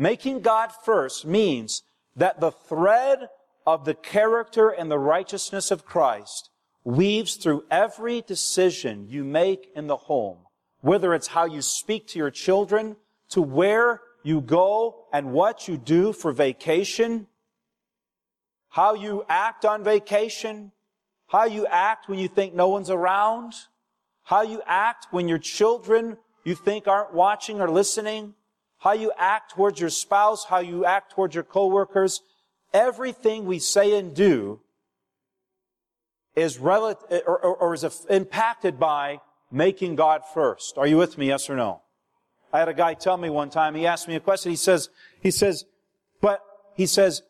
Making 0.00 0.40
God 0.40 0.72
first 0.72 1.26
means 1.26 1.82
that 2.16 2.40
the 2.40 2.50
thread 2.50 3.28
of 3.66 3.84
the 3.84 3.92
character 3.92 4.70
and 4.70 4.90
the 4.90 4.98
righteousness 4.98 5.70
of 5.70 5.84
Christ 5.84 6.48
weaves 6.84 7.34
through 7.34 7.64
every 7.70 8.22
decision 8.22 9.08
you 9.10 9.24
make 9.24 9.70
in 9.76 9.88
the 9.88 9.98
home, 9.98 10.38
whether 10.80 11.12
it's 11.12 11.26
how 11.26 11.44
you 11.44 11.60
speak 11.60 12.06
to 12.08 12.18
your 12.18 12.30
children, 12.30 12.96
to 13.28 13.42
where 13.42 14.00
you 14.22 14.40
go 14.40 15.04
and 15.12 15.34
what 15.34 15.68
you 15.68 15.76
do 15.76 16.14
for 16.14 16.32
vacation, 16.32 17.26
how 18.70 18.94
you 18.94 19.22
act 19.28 19.66
on 19.66 19.84
vacation, 19.84 20.72
how 21.26 21.44
you 21.44 21.66
act 21.66 22.08
when 22.08 22.18
you 22.18 22.28
think 22.28 22.54
no 22.54 22.68
one's 22.68 22.88
around, 22.88 23.52
how 24.22 24.40
you 24.40 24.62
act 24.64 25.08
when 25.10 25.28
your 25.28 25.38
children 25.38 26.16
you 26.42 26.54
think 26.54 26.88
aren't 26.88 27.12
watching 27.12 27.60
or 27.60 27.70
listening, 27.70 28.32
how 28.80 28.92
you 28.92 29.12
act 29.16 29.52
towards 29.52 29.78
your 29.78 29.90
spouse, 29.90 30.44
how 30.44 30.58
you 30.58 30.84
act 30.84 31.12
towards 31.12 31.34
your 31.34 31.44
coworkers, 31.44 32.22
everything 32.72 33.44
we 33.44 33.58
say 33.58 33.96
and 33.98 34.14
do 34.14 34.60
is 36.34 36.58
relative 36.58 37.22
or, 37.26 37.38
or, 37.38 37.56
or, 37.56 37.74
is 37.74 37.84
impacted 38.08 38.78
by 38.78 39.20
making 39.50 39.96
God 39.96 40.22
first. 40.32 40.78
Are 40.78 40.86
you 40.86 40.96
with 40.96 41.18
me? 41.18 41.28
Yes 41.28 41.50
or 41.50 41.56
no? 41.56 41.82
I 42.52 42.58
had 42.58 42.68
a 42.68 42.74
guy 42.74 42.94
tell 42.94 43.16
me 43.16 43.30
one 43.30 43.50
time. 43.50 43.74
He 43.74 43.86
asked 43.86 44.08
me 44.08 44.16
a 44.16 44.20
question. 44.20 44.50
He 44.50 44.56
says, 44.56 44.88
he 45.20 45.30
says, 45.30 45.64
but 46.20 46.40
he 46.74 46.86
says, 46.86 47.22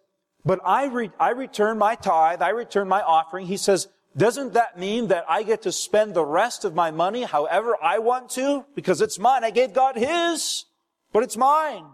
but 0.45 0.61
I 0.64 0.87
re, 0.87 1.11
I 1.19 1.30
return 1.30 1.78
my 1.78 1.95
tithe. 1.95 2.42
I 2.42 2.50
return 2.50 2.88
my 2.88 3.02
offering. 3.02 3.47
He 3.47 3.57
says, 3.57 3.88
doesn't 4.16 4.54
that 4.54 4.78
mean 4.78 5.09
that 5.09 5.25
I 5.28 5.42
get 5.42 5.62
to 5.62 5.73
spend 5.73 6.14
the 6.14 6.25
rest 6.25 6.64
of 6.64 6.75
my 6.75 6.90
money 6.90 7.23
however 7.23 7.76
I 7.83 7.99
want 7.99 8.30
to? 8.30 8.64
Because 8.75 9.00
it's 9.00 9.19
mine. 9.19 9.45
I 9.45 9.50
gave 9.50 9.73
God 9.73 9.97
His, 9.97 10.64
but 11.12 11.23
it's 11.23 11.37
mine. 11.37 11.87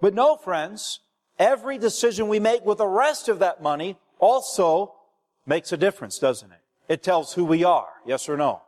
But 0.00 0.14
no, 0.14 0.36
friends. 0.36 1.00
Every 1.38 1.76
decision 1.78 2.28
we 2.28 2.40
make 2.40 2.64
with 2.64 2.78
the 2.78 2.86
rest 2.86 3.28
of 3.28 3.40
that 3.40 3.62
money 3.62 3.98
also 4.18 4.94
makes 5.44 5.72
a 5.72 5.76
difference, 5.76 6.18
doesn't 6.18 6.50
it? 6.50 6.60
It 6.88 7.02
tells 7.02 7.34
who 7.34 7.44
we 7.44 7.64
are, 7.64 7.88
yes 8.06 8.28
or 8.28 8.36
no. 8.36 8.62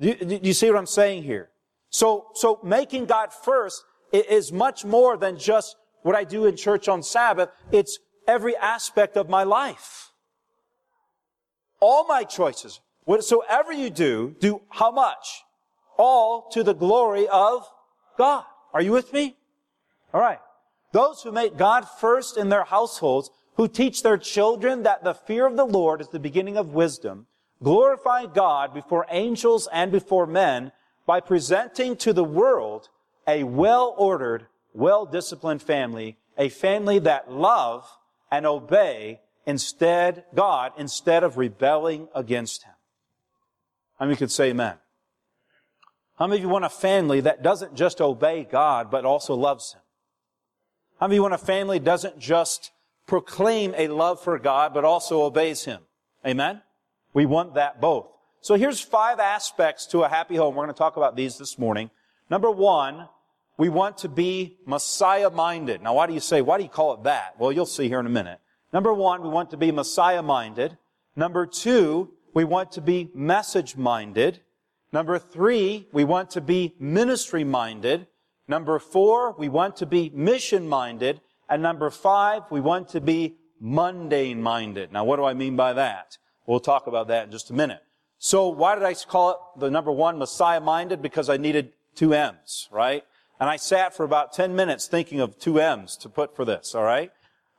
Do 0.00 0.08
you, 0.08 0.14
do 0.14 0.40
you 0.42 0.52
see 0.52 0.68
what 0.70 0.78
I'm 0.78 0.86
saying 0.86 1.22
here? 1.22 1.50
So, 1.90 2.26
so 2.34 2.58
making 2.62 3.06
God 3.06 3.32
first 3.32 3.84
is 4.12 4.52
much 4.52 4.84
more 4.84 5.16
than 5.16 5.38
just 5.38 5.76
what 6.02 6.16
I 6.16 6.24
do 6.24 6.46
in 6.46 6.56
church 6.56 6.88
on 6.88 7.02
Sabbath. 7.02 7.50
It's 7.70 7.98
every 8.26 8.56
aspect 8.56 9.16
of 9.16 9.28
my 9.28 9.44
life. 9.44 10.10
All 11.80 12.06
my 12.06 12.24
choices, 12.24 12.80
whatsoever 13.04 13.72
you 13.72 13.90
do, 13.90 14.36
do 14.40 14.62
how 14.70 14.90
much? 14.90 15.42
All 15.96 16.48
to 16.50 16.62
the 16.62 16.74
glory 16.74 17.28
of 17.28 17.68
God. 18.18 18.44
Are 18.72 18.82
you 18.82 18.92
with 18.92 19.12
me? 19.12 19.36
All 20.12 20.20
right. 20.20 20.40
Those 20.92 21.22
who 21.22 21.32
make 21.32 21.56
God 21.56 21.88
first 21.88 22.36
in 22.36 22.48
their 22.48 22.64
households, 22.64 23.30
who 23.56 23.68
teach 23.68 24.02
their 24.02 24.18
children 24.18 24.82
that 24.82 25.04
the 25.04 25.14
fear 25.14 25.46
of 25.46 25.56
the 25.56 25.64
Lord 25.64 26.00
is 26.00 26.08
the 26.08 26.18
beginning 26.18 26.56
of 26.56 26.74
wisdom, 26.74 27.26
glorify 27.62 28.26
God 28.26 28.74
before 28.74 29.06
angels 29.10 29.68
and 29.72 29.90
before 29.92 30.26
men 30.26 30.72
by 31.06 31.20
presenting 31.20 31.96
to 31.96 32.12
the 32.12 32.24
world 32.24 32.88
a 33.26 33.44
well-ordered, 33.44 34.46
well-disciplined 34.74 35.62
family, 35.62 36.18
a 36.36 36.48
family 36.48 36.98
that 36.98 37.30
love 37.30 37.88
and 38.30 38.46
obey 38.46 39.20
instead, 39.46 40.24
God, 40.34 40.72
instead 40.78 41.24
of 41.24 41.36
rebelling 41.36 42.08
against 42.14 42.64
Him. 42.64 42.74
How 43.98 44.06
many 44.06 44.16
could 44.16 44.30
say 44.30 44.50
amen? 44.50 44.76
How 46.18 46.26
many 46.26 46.38
of 46.38 46.42
you 46.42 46.48
want 46.48 46.64
a 46.64 46.70
family 46.70 47.20
that 47.20 47.42
doesn't 47.42 47.74
just 47.74 48.00
obey 48.00 48.44
God, 48.44 48.90
but 48.90 49.04
also 49.04 49.34
loves 49.34 49.72
Him? 49.72 49.80
How 51.00 51.06
many 51.06 51.16
of 51.16 51.18
you 51.18 51.22
want 51.22 51.34
a 51.34 51.38
family 51.38 51.78
that 51.78 51.84
doesn't 51.84 52.18
just 52.18 52.70
proclaim 53.06 53.74
a 53.76 53.88
love 53.88 54.22
for 54.22 54.38
God, 54.38 54.74
but 54.74 54.84
also 54.84 55.22
obeys 55.22 55.64
Him? 55.64 55.80
Amen? 56.26 56.62
We 57.14 57.26
want 57.26 57.54
that 57.54 57.80
both. 57.80 58.06
So 58.40 58.54
here's 58.54 58.80
five 58.80 59.20
aspects 59.20 59.86
to 59.86 60.02
a 60.02 60.08
happy 60.08 60.36
home. 60.36 60.54
We're 60.54 60.64
going 60.64 60.74
to 60.74 60.78
talk 60.78 60.96
about 60.96 61.16
these 61.16 61.38
this 61.38 61.58
morning. 61.58 61.90
Number 62.28 62.50
one, 62.50 63.08
we 63.56 63.68
want 63.68 63.98
to 63.98 64.08
be 64.08 64.56
Messiah 64.66 65.30
minded. 65.30 65.82
Now, 65.82 65.94
why 65.94 66.06
do 66.06 66.14
you 66.14 66.20
say, 66.20 66.40
why 66.42 66.56
do 66.56 66.64
you 66.64 66.70
call 66.70 66.94
it 66.94 67.04
that? 67.04 67.38
Well, 67.38 67.52
you'll 67.52 67.66
see 67.66 67.88
here 67.88 68.00
in 68.00 68.06
a 68.06 68.10
minute. 68.10 68.40
Number 68.72 68.92
one, 68.92 69.22
we 69.22 69.28
want 69.28 69.50
to 69.50 69.56
be 69.56 69.70
Messiah 69.70 70.22
minded. 70.22 70.78
Number 71.14 71.46
two, 71.46 72.12
we 72.34 72.44
want 72.44 72.72
to 72.72 72.80
be 72.80 73.10
message 73.14 73.76
minded. 73.76 74.40
Number 74.92 75.18
three, 75.18 75.88
we 75.92 76.04
want 76.04 76.30
to 76.30 76.40
be 76.40 76.74
ministry 76.78 77.44
minded. 77.44 78.06
Number 78.46 78.78
four, 78.78 79.34
we 79.38 79.48
want 79.48 79.76
to 79.76 79.86
be 79.86 80.10
mission 80.14 80.68
minded. 80.68 81.20
And 81.48 81.62
number 81.62 81.88
five, 81.90 82.42
we 82.50 82.60
want 82.60 82.90
to 82.90 83.00
be 83.00 83.36
mundane 83.58 84.42
minded. 84.42 84.92
Now, 84.92 85.04
what 85.04 85.16
do 85.16 85.24
I 85.24 85.32
mean 85.32 85.56
by 85.56 85.72
that? 85.72 86.18
We'll 86.46 86.60
talk 86.60 86.86
about 86.86 87.08
that 87.08 87.24
in 87.24 87.30
just 87.30 87.50
a 87.50 87.54
minute. 87.54 87.80
So 88.18 88.48
why 88.48 88.74
did 88.74 88.84
I 88.84 88.94
call 88.94 89.30
it 89.30 89.60
the 89.60 89.70
number 89.70 89.90
one, 89.90 90.18
Messiah 90.18 90.60
minded? 90.60 91.00
Because 91.00 91.30
I 91.30 91.38
needed 91.38 91.72
two 91.94 92.14
M's, 92.14 92.68
right? 92.70 93.04
And 93.40 93.48
I 93.48 93.56
sat 93.56 93.94
for 93.94 94.04
about 94.04 94.32
10 94.32 94.54
minutes 94.54 94.86
thinking 94.86 95.20
of 95.20 95.38
two 95.38 95.58
M's 95.58 95.96
to 95.98 96.08
put 96.08 96.36
for 96.36 96.44
this, 96.44 96.74
alright? 96.74 97.12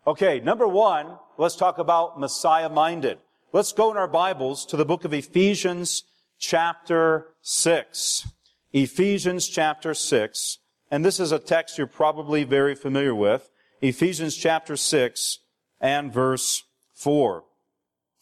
Okay, 0.05 0.39
number 0.39 0.67
one, 0.67 1.17
let's 1.37 1.55
talk 1.55 1.79
about 1.79 2.19
Messiah 2.19 2.69
minded. 2.69 3.17
Let's 3.51 3.73
go 3.73 3.91
in 3.91 3.97
our 3.97 4.07
Bibles 4.07 4.65
to 4.67 4.77
the 4.77 4.85
book 4.85 5.03
of 5.03 5.13
Ephesians 5.13 6.03
chapter 6.43 7.27
6. 7.41 8.27
Ephesians 8.73 9.47
chapter 9.47 9.93
6. 9.93 10.57
And 10.91 11.05
this 11.05 11.17
is 11.17 11.31
a 11.31 11.39
text 11.39 11.77
you're 11.77 11.87
probably 11.87 12.43
very 12.43 12.75
familiar 12.75 13.15
with. 13.15 13.49
Ephesians 13.81 14.35
chapter 14.35 14.75
6 14.75 15.39
and 15.79 16.13
verse 16.13 16.63
4. 16.95 17.45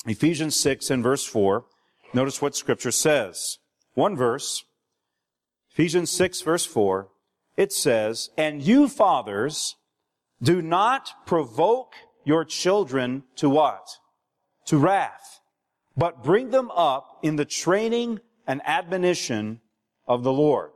Ephesians 0.06 0.56
6 0.56 0.92
and 0.92 1.02
verse 1.02 1.26
4. 1.26 1.66
Notice 2.14 2.42
what 2.42 2.56
scripture 2.56 2.92
says. 2.92 3.58
One 3.96 4.16
verse. 4.16 4.66
Ephesians 5.72 6.12
6 6.12 6.42
verse 6.42 6.66
4. 6.66 7.10
It 7.58 7.74
says, 7.74 8.30
And 8.38 8.62
you 8.62 8.88
fathers, 8.88 9.78
do 10.42 10.62
not 10.62 11.26
provoke 11.26 11.94
your 12.24 12.46
children 12.46 13.24
to 13.38 13.50
what? 13.50 13.88
To 14.68 14.78
wrath, 14.78 15.41
but 15.96 16.24
bring 16.24 16.50
them 16.50 16.72
up 16.72 17.20
in 17.22 17.36
the 17.36 17.46
training 17.46 18.20
and 18.48 18.62
admonition 18.66 19.62
of 20.08 20.24
the 20.24 20.34
Lord. 20.34 20.72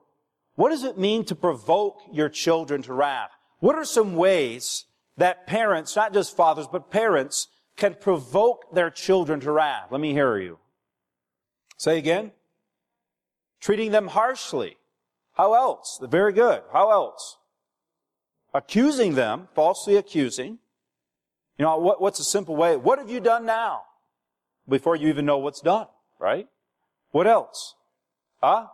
What 0.55 0.69
does 0.69 0.83
it 0.83 0.97
mean 0.97 1.25
to 1.25 1.35
provoke 1.35 1.99
your 2.11 2.29
children 2.29 2.81
to 2.83 2.93
wrath? 2.93 3.31
What 3.59 3.75
are 3.75 3.85
some 3.85 4.15
ways 4.15 4.85
that 5.17 5.47
parents, 5.47 5.95
not 5.95 6.13
just 6.13 6.35
fathers, 6.35 6.67
but 6.71 6.91
parents, 6.91 7.47
can 7.75 7.95
provoke 7.95 8.73
their 8.73 8.89
children 8.89 9.39
to 9.41 9.51
wrath? 9.51 9.87
Let 9.91 9.99
me 9.99 10.13
hear 10.13 10.37
you. 10.37 10.59
Say 11.77 11.97
again. 11.97 12.31
Treating 13.59 13.91
them 13.91 14.07
harshly. 14.07 14.77
How 15.33 15.53
else? 15.53 15.99
Very 16.01 16.31
good. 16.31 16.61
How 16.71 16.91
else? 16.91 17.37
accusing 18.55 19.15
them, 19.15 19.49
falsely 19.53 19.97
accusing. 19.97 20.57
You 21.59 21.65
know, 21.65 21.77
what, 21.77 22.01
what's 22.01 22.19
a 22.19 22.23
simple 22.23 22.55
way? 22.55 22.77
What 22.77 22.99
have 22.99 23.09
you 23.09 23.19
done 23.19 23.45
now? 23.45 23.81
Before 24.67 24.95
you 24.95 25.09
even 25.09 25.25
know 25.25 25.37
what's 25.37 25.61
done, 25.61 25.87
right? 26.19 26.47
What 27.11 27.27
else? 27.27 27.75
Huh? 28.41 28.67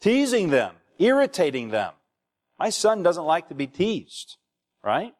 Teasing 0.00 0.50
them, 0.50 0.74
irritating 0.98 1.70
them. 1.70 1.92
My 2.58 2.70
son 2.70 3.02
doesn't 3.02 3.24
like 3.24 3.48
to 3.48 3.54
be 3.54 3.66
teased, 3.66 4.36
right? 4.82 5.14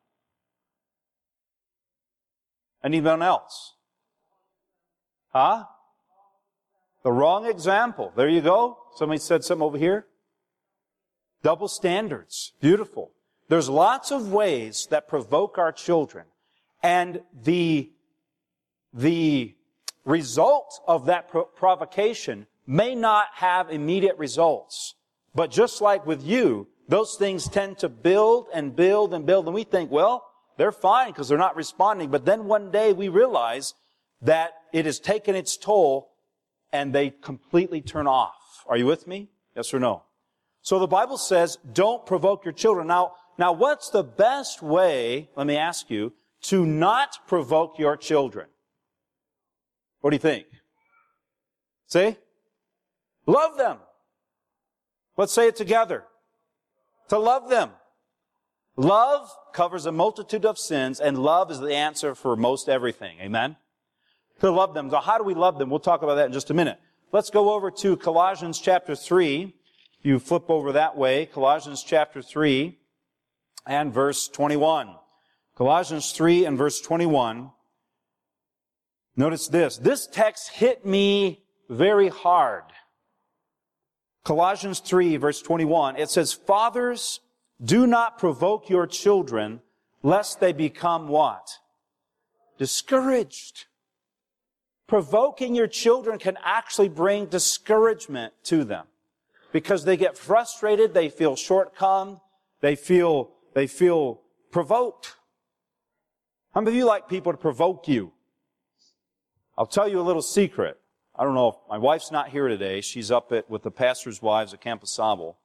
Anyone 2.84 3.22
else? 3.22 3.74
Huh? 5.32 5.64
The 7.02 7.12
wrong 7.12 7.46
example. 7.46 8.12
There 8.14 8.28
you 8.28 8.40
go. 8.40 8.78
Somebody 8.96 9.18
said 9.18 9.42
something 9.42 9.64
over 9.64 9.78
here. 9.78 10.06
Double 11.42 11.68
standards. 11.68 12.52
Beautiful. 12.60 13.10
There's 13.48 13.68
lots 13.68 14.10
of 14.10 14.32
ways 14.32 14.86
that 14.90 15.08
provoke 15.08 15.58
our 15.58 15.72
children. 15.72 16.26
And 16.82 17.22
the, 17.32 17.90
the 18.94 19.54
result 20.04 20.80
of 20.86 21.06
that 21.06 21.28
provocation 21.56 22.46
may 22.66 22.94
not 22.94 23.26
have 23.34 23.70
immediate 23.70 24.16
results. 24.16 24.94
But 25.34 25.50
just 25.50 25.80
like 25.80 26.06
with 26.06 26.22
you, 26.22 26.68
those 26.88 27.16
things 27.16 27.48
tend 27.48 27.78
to 27.78 27.88
build 27.88 28.46
and 28.54 28.76
build 28.76 29.12
and 29.12 29.26
build. 29.26 29.46
And 29.46 29.54
we 29.54 29.64
think, 29.64 29.90
well, 29.90 30.24
they're 30.56 30.72
fine 30.72 31.08
because 31.08 31.28
they're 31.28 31.36
not 31.36 31.56
responding. 31.56 32.10
But 32.10 32.24
then 32.24 32.44
one 32.44 32.70
day 32.70 32.92
we 32.92 33.08
realize 33.08 33.74
that 34.22 34.52
it 34.72 34.86
has 34.86 35.00
taken 35.00 35.34
its 35.34 35.56
toll 35.56 36.12
and 36.72 36.94
they 36.94 37.10
completely 37.10 37.80
turn 37.80 38.06
off. 38.06 38.64
Are 38.66 38.76
you 38.76 38.86
with 38.86 39.06
me? 39.06 39.28
Yes 39.56 39.74
or 39.74 39.80
no? 39.80 40.04
So 40.62 40.78
the 40.78 40.86
Bible 40.86 41.18
says, 41.18 41.58
don't 41.72 42.06
provoke 42.06 42.44
your 42.44 42.54
children. 42.54 42.86
Now, 42.86 43.12
now 43.38 43.52
what's 43.52 43.90
the 43.90 44.04
best 44.04 44.62
way, 44.62 45.28
let 45.36 45.46
me 45.46 45.56
ask 45.56 45.90
you, 45.90 46.12
to 46.42 46.64
not 46.64 47.18
provoke 47.26 47.78
your 47.78 47.96
children? 47.96 48.46
What 50.04 50.10
do 50.10 50.16
you 50.16 50.20
think? 50.20 50.44
See? 51.86 52.18
Love 53.24 53.56
them. 53.56 53.78
Let's 55.16 55.32
say 55.32 55.48
it 55.48 55.56
together. 55.56 56.04
To 57.08 57.18
love 57.18 57.48
them. 57.48 57.70
Love 58.76 59.34
covers 59.54 59.86
a 59.86 59.92
multitude 59.92 60.44
of 60.44 60.58
sins, 60.58 61.00
and 61.00 61.16
love 61.16 61.50
is 61.50 61.58
the 61.58 61.74
answer 61.74 62.14
for 62.14 62.36
most 62.36 62.68
everything. 62.68 63.16
Amen? 63.18 63.56
To 64.40 64.50
love 64.50 64.74
them. 64.74 64.90
So 64.90 64.98
how 64.98 65.16
do 65.16 65.24
we 65.24 65.32
love 65.32 65.56
them? 65.56 65.70
We'll 65.70 65.80
talk 65.80 66.02
about 66.02 66.16
that 66.16 66.26
in 66.26 66.34
just 66.34 66.50
a 66.50 66.54
minute. 66.54 66.78
Let's 67.10 67.30
go 67.30 67.54
over 67.54 67.70
to 67.70 67.96
Colossians 67.96 68.60
chapter 68.60 68.94
3 68.94 69.54
you 70.02 70.18
flip 70.18 70.50
over 70.50 70.72
that 70.72 70.98
way, 70.98 71.24
Colossians 71.24 71.82
chapter 71.82 72.20
3 72.20 72.78
and 73.66 73.90
verse 73.90 74.28
21. 74.28 74.96
Colossians 75.56 76.12
3 76.12 76.44
and 76.44 76.58
verse 76.58 76.82
21. 76.82 77.50
Notice 79.16 79.48
this. 79.48 79.76
This 79.76 80.06
text 80.06 80.50
hit 80.50 80.84
me 80.84 81.44
very 81.68 82.08
hard. 82.08 82.64
Colossians 84.24 84.80
3 84.80 85.16
verse 85.18 85.40
21. 85.42 85.96
It 85.96 86.10
says, 86.10 86.32
Fathers, 86.32 87.20
do 87.62 87.86
not 87.86 88.18
provoke 88.18 88.68
your 88.68 88.86
children 88.86 89.60
lest 90.02 90.40
they 90.40 90.52
become 90.52 91.08
what? 91.08 91.58
Discouraged. 92.58 93.66
Provoking 94.86 95.54
your 95.54 95.66
children 95.66 96.18
can 96.18 96.36
actually 96.44 96.88
bring 96.88 97.26
discouragement 97.26 98.34
to 98.44 98.64
them 98.64 98.86
because 99.52 99.84
they 99.84 99.96
get 99.96 100.18
frustrated, 100.18 100.92
they 100.92 101.08
feel 101.08 101.36
shortcommed, 101.36 102.20
they 102.60 102.74
feel, 102.76 103.30
they 103.54 103.66
feel 103.66 104.20
provoked. 104.50 105.14
How 106.52 106.60
many 106.60 106.72
of 106.72 106.78
you 106.78 106.84
like 106.84 107.08
people 107.08 107.32
to 107.32 107.38
provoke 107.38 107.88
you? 107.88 108.12
I'll 109.56 109.66
tell 109.66 109.88
you 109.88 110.00
a 110.00 110.02
little 110.02 110.22
secret. 110.22 110.78
I 111.16 111.24
don't 111.24 111.34
know 111.34 111.48
if 111.48 111.54
my 111.68 111.78
wife's 111.78 112.10
not 112.10 112.30
here 112.30 112.48
today. 112.48 112.80
She's 112.80 113.10
up 113.10 113.30
at, 113.32 113.48
with 113.48 113.62
the 113.62 113.70
pastor's 113.70 114.20
wives 114.20 114.52
at 114.52 114.60
Camp 114.60 114.86
Sable. 114.86 115.38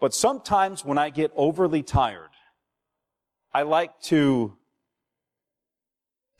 But 0.00 0.14
sometimes 0.14 0.84
when 0.84 0.98
I 0.98 1.10
get 1.10 1.32
overly 1.36 1.82
tired, 1.82 2.30
I 3.52 3.62
like 3.62 4.00
to 4.02 4.56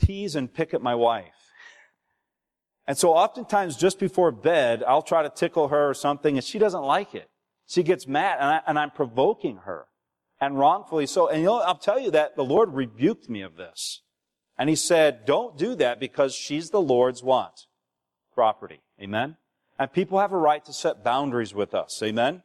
tease 0.00 0.34
and 0.36 0.52
pick 0.52 0.74
at 0.74 0.82
my 0.82 0.94
wife. 0.94 1.34
And 2.86 2.96
so 2.96 3.12
oftentimes 3.12 3.76
just 3.76 3.98
before 3.98 4.32
bed, 4.32 4.82
I'll 4.86 5.02
try 5.02 5.22
to 5.22 5.28
tickle 5.28 5.68
her 5.68 5.90
or 5.90 5.94
something 5.94 6.36
and 6.36 6.44
she 6.44 6.58
doesn't 6.58 6.82
like 6.82 7.14
it. 7.14 7.28
She 7.66 7.82
gets 7.82 8.06
mad 8.06 8.38
and, 8.40 8.48
I, 8.48 8.60
and 8.66 8.78
I'm 8.78 8.90
provoking 8.90 9.58
her 9.58 9.86
and 10.40 10.58
wrongfully 10.58 11.06
so. 11.06 11.28
And 11.28 11.40
you 11.40 11.46
know, 11.46 11.60
I'll 11.60 11.76
tell 11.76 12.00
you 12.00 12.10
that 12.12 12.34
the 12.34 12.44
Lord 12.44 12.72
rebuked 12.74 13.28
me 13.28 13.42
of 13.42 13.56
this. 13.56 14.02
And 14.58 14.68
he 14.68 14.76
said, 14.76 15.24
don't 15.24 15.56
do 15.56 15.74
that 15.76 16.00
because 16.00 16.34
she's 16.34 16.70
the 16.70 16.80
Lord's 16.80 17.22
what? 17.22 17.66
Property. 18.34 18.80
Amen? 19.00 19.36
And 19.78 19.92
people 19.92 20.18
have 20.18 20.32
a 20.32 20.36
right 20.36 20.64
to 20.64 20.72
set 20.72 21.04
boundaries 21.04 21.54
with 21.54 21.74
us. 21.74 22.02
Amen? 22.02 22.42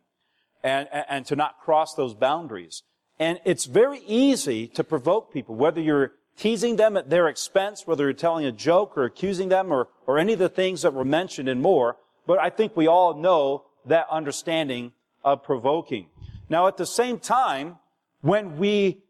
And, 0.64 0.88
and, 0.92 1.06
and 1.10 1.26
to 1.26 1.36
not 1.36 1.60
cross 1.60 1.96
those 1.96 2.14
boundaries. 2.14 2.84
And 3.20 3.40
it's 3.46 3.66
very 3.66 4.00
easy 4.06 4.68
to 4.68 4.84
provoke 4.84 5.34
people, 5.34 5.56
whether 5.56 5.82
you're 5.82 6.14
teasing 6.38 6.76
them 6.76 6.98
at 6.98 7.10
their 7.10 7.28
expense, 7.28 7.86
whether 7.86 8.04
you're 8.06 8.14
telling 8.14 8.46
a 8.46 8.52
joke 8.52 8.98
or 8.98 9.04
accusing 9.04 9.50
them 9.50 9.72
or, 9.72 9.88
or 10.08 10.18
any 10.18 10.34
of 10.34 10.40
the 10.40 10.50
things 10.50 10.82
that 10.82 10.94
were 10.94 11.06
mentioned 11.06 11.50
and 11.50 11.62
more. 11.62 11.98
But 12.26 12.40
I 12.40 12.50
think 12.50 12.76
we 12.76 12.88
all 12.88 13.16
know 13.16 13.66
that 13.86 14.08
understanding 14.10 14.94
of 15.24 15.44
provoking. 15.44 16.08
Now, 16.50 16.68
at 16.68 16.78
the 16.78 16.86
same 16.86 17.20
time, 17.20 17.78
when 18.22 18.58
we, 18.58 19.03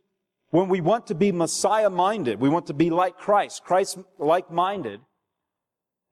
when 0.53 0.69
we 0.69 0.81
want 0.81 1.07
to 1.07 1.15
be 1.15 1.31
Messiah 1.31 1.89
minded, 1.89 2.39
we 2.39 2.48
want 2.48 2.67
to 2.67 2.75
be 2.75 2.91
like 2.91 3.17
Christ, 3.17 3.63
Christ 3.63 3.98
like 4.19 4.51
minded, 4.51 5.00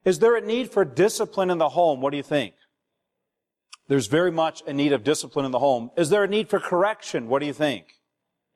is 0.04 0.18
there 0.18 0.36
a 0.36 0.42
need 0.42 0.72
for 0.72 0.84
discipline 0.84 1.52
in 1.52 1.60
the 1.60 1.70
home? 1.70 2.02
What 2.02 2.10
do 2.10 2.18
you 2.18 2.24
think? 2.24 2.56
There's 3.88 4.08
very 4.08 4.32
much 4.32 4.64
a 4.66 4.74
need 4.74 4.94
of 4.94 5.04
discipline 5.04 5.46
in 5.46 5.52
the 5.52 5.60
home. 5.60 5.92
Is 5.96 6.10
there 6.10 6.24
a 6.24 6.28
need 6.28 6.50
for 6.50 6.60
correction? 6.60 7.28
What 7.28 7.42
do 7.42 7.46
you 7.46 7.54
think? 7.54 7.86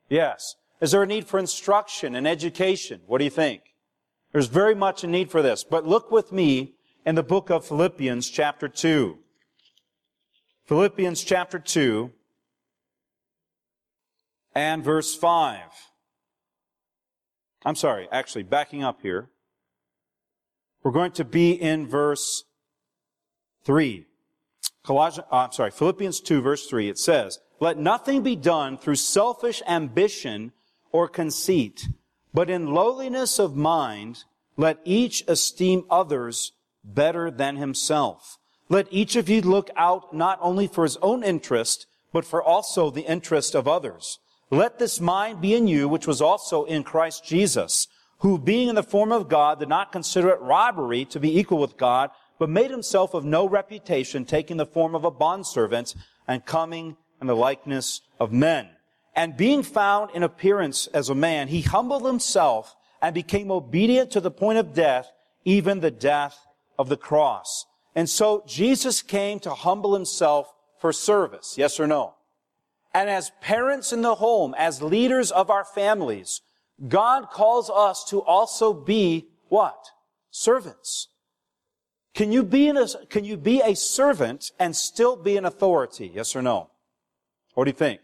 Yes. 0.10 0.56
Is 0.82 0.90
there 0.90 1.04
a 1.04 1.08
need 1.08 1.28
for 1.28 1.40
instruction 1.40 2.16
and 2.16 2.28
education? 2.28 3.02
What 3.06 3.20
do 3.20 3.24
you 3.24 3.30
think? 3.30 3.62
There's 4.32 4.48
very 4.48 4.74
much 4.74 5.04
a 5.04 5.08
need 5.08 5.30
for 5.30 5.44
this. 5.44 5.64
But 5.64 5.86
look 5.86 6.10
with 6.10 6.32
me 6.32 6.74
in 7.06 7.14
the 7.14 7.22
book 7.22 7.52
of 7.52 7.64
Philippians 7.64 8.28
chapter 8.32 8.68
2. 8.68 9.20
Philippians 10.66 11.24
chapter 11.24 11.60
2 11.60 12.12
and 14.56 14.84
verse 14.84 15.14
5. 15.14 15.60
I'm 17.66 17.76
sorry, 17.76 18.08
actually, 18.12 18.44
backing 18.44 18.84
up 18.84 19.02
here. 19.02 19.30
We're 20.84 20.92
going 20.92 21.12
to 21.14 21.26
be 21.26 21.52
in 21.52 21.88
verse 21.88 22.44
3. 23.66 24.06
Colossians, 24.84 25.28
uh, 25.32 25.38
I'm 25.38 25.52
sorry, 25.52 25.72
Philippians 25.72 26.22
2 26.22 26.42
verse 26.42 26.68
3. 26.68 26.90
It 26.90 27.00
says, 27.00 27.40
Let 27.60 27.78
nothing 27.78 28.22
be 28.22 28.36
done 28.36 28.78
through 28.78 28.96
selfish 28.96 29.64
ambition 29.68 30.54
or 30.92 31.08
conceit, 31.08 31.88
but 32.34 32.50
in 32.50 32.74
lowliness 32.74 33.40
of 33.40 33.56
mind, 33.56 34.24
let 34.58 34.80
each 34.86 35.24
esteem 35.28 35.86
others 35.90 36.54
better 36.84 37.32
than 37.32 37.58
himself. 37.58 38.38
Let 38.70 38.88
each 38.92 39.16
of 39.16 39.28
you 39.28 39.42
look 39.42 39.70
out 39.76 40.14
not 40.14 40.38
only 40.42 40.68
for 40.68 40.84
his 40.84 40.98
own 40.98 41.24
interest, 41.24 41.88
but 42.14 42.26
for 42.26 42.42
also 42.42 42.90
the 42.90 43.10
interest 43.10 43.56
of 43.56 43.68
others. 43.68 44.20
Let 44.52 44.78
this 44.78 45.02
mind 45.02 45.42
be 45.42 45.56
in 45.56 45.68
you, 45.68 45.88
which 45.88 46.06
was 46.06 46.22
also 46.22 46.66
in 46.66 46.84
Christ 46.84 47.26
Jesus, 47.26 47.88
who 48.20 48.38
being 48.38 48.70
in 48.70 48.76
the 48.76 48.84
form 48.84 49.12
of 49.12 49.28
God 49.28 49.60
did 49.60 49.70
not 49.70 49.92
consider 49.92 50.30
it 50.30 50.42
robbery 50.42 51.06
to 51.06 51.20
be 51.20 51.40
equal 51.40 51.58
with 51.58 51.78
God, 51.78 52.12
but 52.38 52.50
made 52.50 52.70
himself 52.70 53.14
of 53.14 53.26
no 53.26 53.48
reputation, 53.48 54.26
taking 54.26 54.58
the 54.58 54.66
form 54.66 54.94
of 54.94 55.04
a 55.04 55.12
bondservant 55.12 55.96
and 56.28 56.46
coming 56.46 56.96
in 57.22 57.28
the 57.28 57.36
likeness 57.36 58.02
of 58.20 58.32
men. 58.32 58.70
And 59.16 59.38
being 59.38 59.64
found 59.64 60.12
in 60.12 60.24
appearance 60.24 60.88
as 60.88 61.10
a 61.10 61.16
man, 61.16 61.48
he 61.48 61.62
humbled 61.62 62.06
himself 62.06 62.76
and 63.02 63.16
became 63.16 63.50
obedient 63.50 64.12
to 64.12 64.22
the 64.22 64.32
point 64.32 64.58
of 64.58 64.74
death, 64.74 65.10
even 65.44 65.80
the 65.80 65.92
death 65.92 66.38
of 66.78 66.90
the 66.90 66.98
cross. 66.98 67.66
And 67.96 68.10
so 68.10 68.44
Jesus 68.46 69.02
came 69.02 69.40
to 69.40 69.52
humble 69.52 69.94
himself 69.94 70.54
for 70.80 70.92
service. 70.92 71.56
Yes 71.58 71.80
or 71.80 71.88
no? 71.88 72.16
And 72.96 73.10
as 73.10 73.34
parents 73.42 73.92
in 73.92 74.04
the 74.04 74.16
home, 74.16 74.56
as 74.58 74.82
leaders 74.82 75.30
of 75.30 75.50
our 75.50 75.66
families, 75.66 76.40
God 76.88 77.30
calls 77.30 77.70
us 77.70 78.06
to 78.06 78.22
also 78.22 78.72
be 78.72 79.28
what? 79.50 79.90
Servants. 80.32 81.10
Can 82.14 82.32
you 82.32 82.42
be 82.42 82.70
in 82.70 82.78
a, 82.78 82.88
can 83.10 83.26
you 83.26 83.36
be 83.36 83.60
a 83.60 83.76
servant 83.76 84.54
and 84.58 84.74
still 84.74 85.18
be 85.18 85.36
an 85.36 85.44
authority? 85.44 86.10
Yes 86.16 86.38
or 86.38 86.42
no? 86.42 86.70
What 87.54 87.66
do 87.66 87.70
you 87.70 87.76
think? 87.76 88.00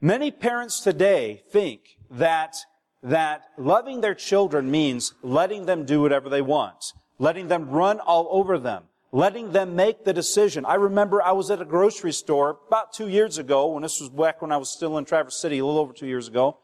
Many 0.00 0.32
parents 0.32 0.80
today 0.80 1.44
think 1.50 1.96
that, 2.10 2.56
that 3.00 3.44
loving 3.56 4.00
their 4.00 4.16
children 4.16 4.72
means 4.72 5.14
letting 5.22 5.66
them 5.66 5.84
do 5.84 6.00
whatever 6.00 6.28
they 6.28 6.42
want, 6.42 6.94
letting 7.20 7.46
them 7.46 7.70
run 7.70 8.00
all 8.00 8.26
over 8.32 8.58
them, 8.58 8.86
letting 9.14 9.52
them 9.52 9.76
make 9.76 10.02
the 10.04 10.12
decision. 10.12 10.66
I 10.66 10.74
remember 10.74 11.22
I 11.22 11.30
was 11.30 11.48
at 11.48 11.62
a 11.62 11.64
grocery 11.64 12.12
store 12.12 12.58
about 12.66 12.92
two 12.92 13.08
years 13.08 13.38
ago, 13.38 13.68
when 13.68 13.84
this 13.84 14.00
was 14.00 14.10
back 14.10 14.42
when 14.42 14.50
I 14.50 14.56
was 14.56 14.68
still 14.68 14.98
in 14.98 15.04
Traverse 15.04 15.36
City, 15.36 15.60
a 15.60 15.64
little 15.64 15.80
over 15.80 15.92
two 15.92 16.08
years 16.08 16.26
ago, 16.26 16.58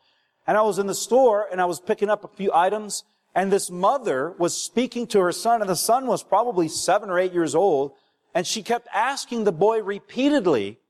and 0.48 0.58
I 0.58 0.62
was 0.62 0.80
in 0.80 0.88
the 0.88 0.94
store 0.94 1.46
and 1.52 1.60
I 1.60 1.66
was 1.66 1.78
picking 1.78 2.10
up 2.10 2.24
a 2.24 2.28
few 2.36 2.50
items 2.52 3.04
and 3.36 3.52
this 3.52 3.70
mother 3.70 4.34
was 4.36 4.60
speaking 4.60 5.06
to 5.08 5.20
her 5.20 5.30
son 5.30 5.60
and 5.60 5.70
the 5.70 5.76
son 5.76 6.08
was 6.08 6.24
probably 6.24 6.66
seven 6.66 7.08
or 7.08 7.20
eight 7.20 7.32
years 7.32 7.54
old 7.54 7.92
and 8.34 8.44
she 8.44 8.64
kept 8.64 8.88
asking 8.92 9.44
the 9.44 9.52
boy 9.52 9.80
repeatedly, 9.80 10.80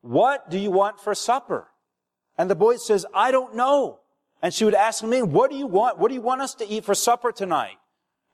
what 0.00 0.50
do 0.50 0.58
you 0.58 0.72
want 0.72 0.98
for 0.98 1.14
supper? 1.14 1.68
And 2.36 2.50
the 2.50 2.56
boy 2.56 2.78
says, 2.78 3.06
I 3.14 3.30
don't 3.30 3.54
know. 3.54 4.00
And 4.42 4.52
she 4.52 4.64
would 4.64 4.74
ask 4.74 5.04
me, 5.04 5.22
what 5.22 5.48
do 5.48 5.56
you 5.56 5.68
want? 5.68 5.96
What 5.96 6.08
do 6.08 6.14
you 6.14 6.22
want 6.22 6.40
us 6.40 6.54
to 6.56 6.68
eat 6.68 6.84
for 6.84 6.96
supper 6.96 7.30
tonight? 7.30 7.76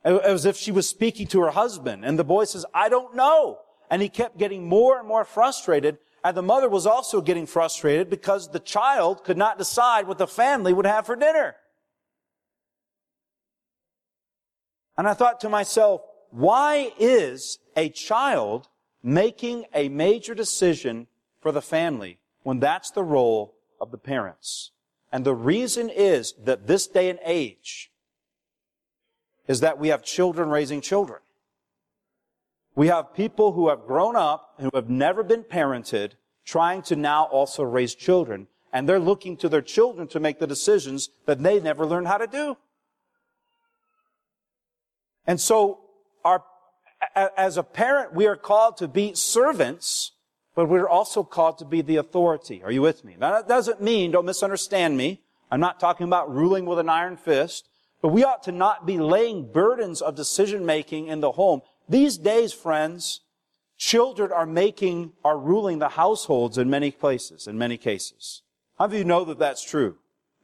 As 0.03 0.45
if 0.45 0.57
she 0.57 0.73
was 0.73 0.89
speaking 0.89 1.27
to 1.29 1.41
her 1.41 1.51
husband. 1.51 2.05
And 2.05 2.19
the 2.19 2.25
boy 2.25 2.45
says, 2.45 2.65
I 2.73 2.89
don't 2.89 3.15
know. 3.15 3.59
And 3.91 4.01
he 4.01 4.09
kept 4.09 4.39
getting 4.39 4.67
more 4.67 4.99
and 4.99 5.07
more 5.07 5.25
frustrated 5.25 5.99
and 6.23 6.37
the 6.37 6.43
mother 6.43 6.69
was 6.69 6.87
also 6.87 7.21
getting 7.21 7.47
frustrated 7.47 8.11
because 8.11 8.51
the 8.51 8.61
child 8.61 9.25
could 9.25 9.39
not 9.39 9.59
decide 9.59 10.07
what 10.07 10.19
the 10.19 10.27
family 10.27 10.73
would 10.73 10.87
have 10.87 11.07
for 11.07 11.17
dinner. 11.17 11.57
And 14.99 15.09
I 15.09 15.15
thought 15.15 15.41
to 15.41 15.49
myself, 15.49 16.03
why 16.31 16.93
is 16.99 17.59
a 17.75 17.89
child 17.89 18.69
making 19.03 19.65
a 19.75 19.89
major 19.89 20.35
decision 20.35 21.07
for 21.41 21.53
the 21.53 21.63
family 21.63 22.19
when 22.43 22.61
that's 22.61 22.91
the 22.91 23.03
role 23.03 23.55
of 23.81 23.91
the 23.91 23.99
parents? 23.99 24.73
And 25.11 25.25
the 25.25 25.35
reason 25.35 25.89
is 25.89 26.35
that 26.45 26.67
this 26.67 26.87
day 26.87 27.09
and 27.09 27.19
age 27.25 27.90
is 29.47 29.61
that 29.61 29.79
we 29.79 29.89
have 29.89 30.03
children 30.03 30.49
raising 30.49 30.81
children. 30.81 31.21
We 32.75 32.89
have 32.89 33.15
people 33.15 33.53
who 33.53 33.69
have 33.69 33.87
grown 33.87 34.17
up 34.17 34.55
and 34.59 34.71
who 34.71 34.77
have 34.77 34.89
never 34.89 35.23
been 35.23 35.43
parented 35.43 36.13
trying 36.45 36.83
to 36.83 36.97
now 36.97 37.25
also 37.25 37.63
raise 37.63 37.95
children. 37.95 38.47
And 38.73 38.89
they're 38.89 39.01
looking 39.01 39.37
to 39.39 39.49
their 39.49 39.63
children 39.63 40.07
to 40.09 40.21
make 40.21 40.39
the 40.39 40.47
decisions 40.47 41.11
that 41.27 41.43
they 41.43 41.61
never 41.61 41.85
learned 41.85 42.07
how 42.07 42.19
to 42.19 42.27
do. 42.27 42.57
And 45.27 45.41
so 45.41 45.81
our, 46.25 46.45
as 47.15 47.57
a 47.57 47.63
parent, 47.63 48.15
we 48.15 48.27
are 48.27 48.37
called 48.37 48.77
to 48.79 48.89
be 48.89 49.15
servants, 49.15 50.13
but 50.55 50.69
we're 50.69 50.89
also 50.89 51.23
called 51.23 51.59
to 51.59 51.65
be 51.65 51.83
the 51.83 51.97
authority. 51.97 52.63
Are 52.63 52.71
you 52.71 52.83
with 52.83 53.05
me? 53.05 53.17
Now, 53.19 53.33
that 53.33 53.49
doesn't 53.49 53.81
mean, 53.81 54.11
don't 54.11 54.27
misunderstand 54.27 54.97
me. 54.97 55.23
I'm 55.51 55.61
not 55.61 55.81
talking 55.81 56.05
about 56.05 56.33
ruling 56.33 56.67
with 56.67 56.79
an 56.79 56.89
iron 56.89 57.17
fist, 57.17 57.69
but 58.03 58.09
we 58.09 58.25
ought 58.25 58.43
to 58.45 58.53
not 58.53 58.87
be 58.87 58.99
laying 58.99 59.51
burdens 59.53 60.01
of 60.01 60.15
decision 60.15 60.65
making 60.65 61.07
in 61.07 61.21
the 61.21 61.33
home. 61.33 61.61
These 61.89 62.19
days, 62.19 62.53
friends, 62.53 63.21
children 63.77 64.33
are 64.33 64.47
making, 64.47 65.13
are 65.25 65.39
ruling 65.39 65.79
the 65.79 65.91
households 65.91 66.59
in 66.59 66.71
many 66.71 66.91
places, 66.91 67.47
in 67.47 67.59
many 67.59 67.77
cases. 67.77 68.43
How 68.79 68.87
do 68.87 68.97
you 68.97 69.05
know 69.05 69.25
that 69.25 69.39
that's 69.39 69.63
true? 69.63 69.97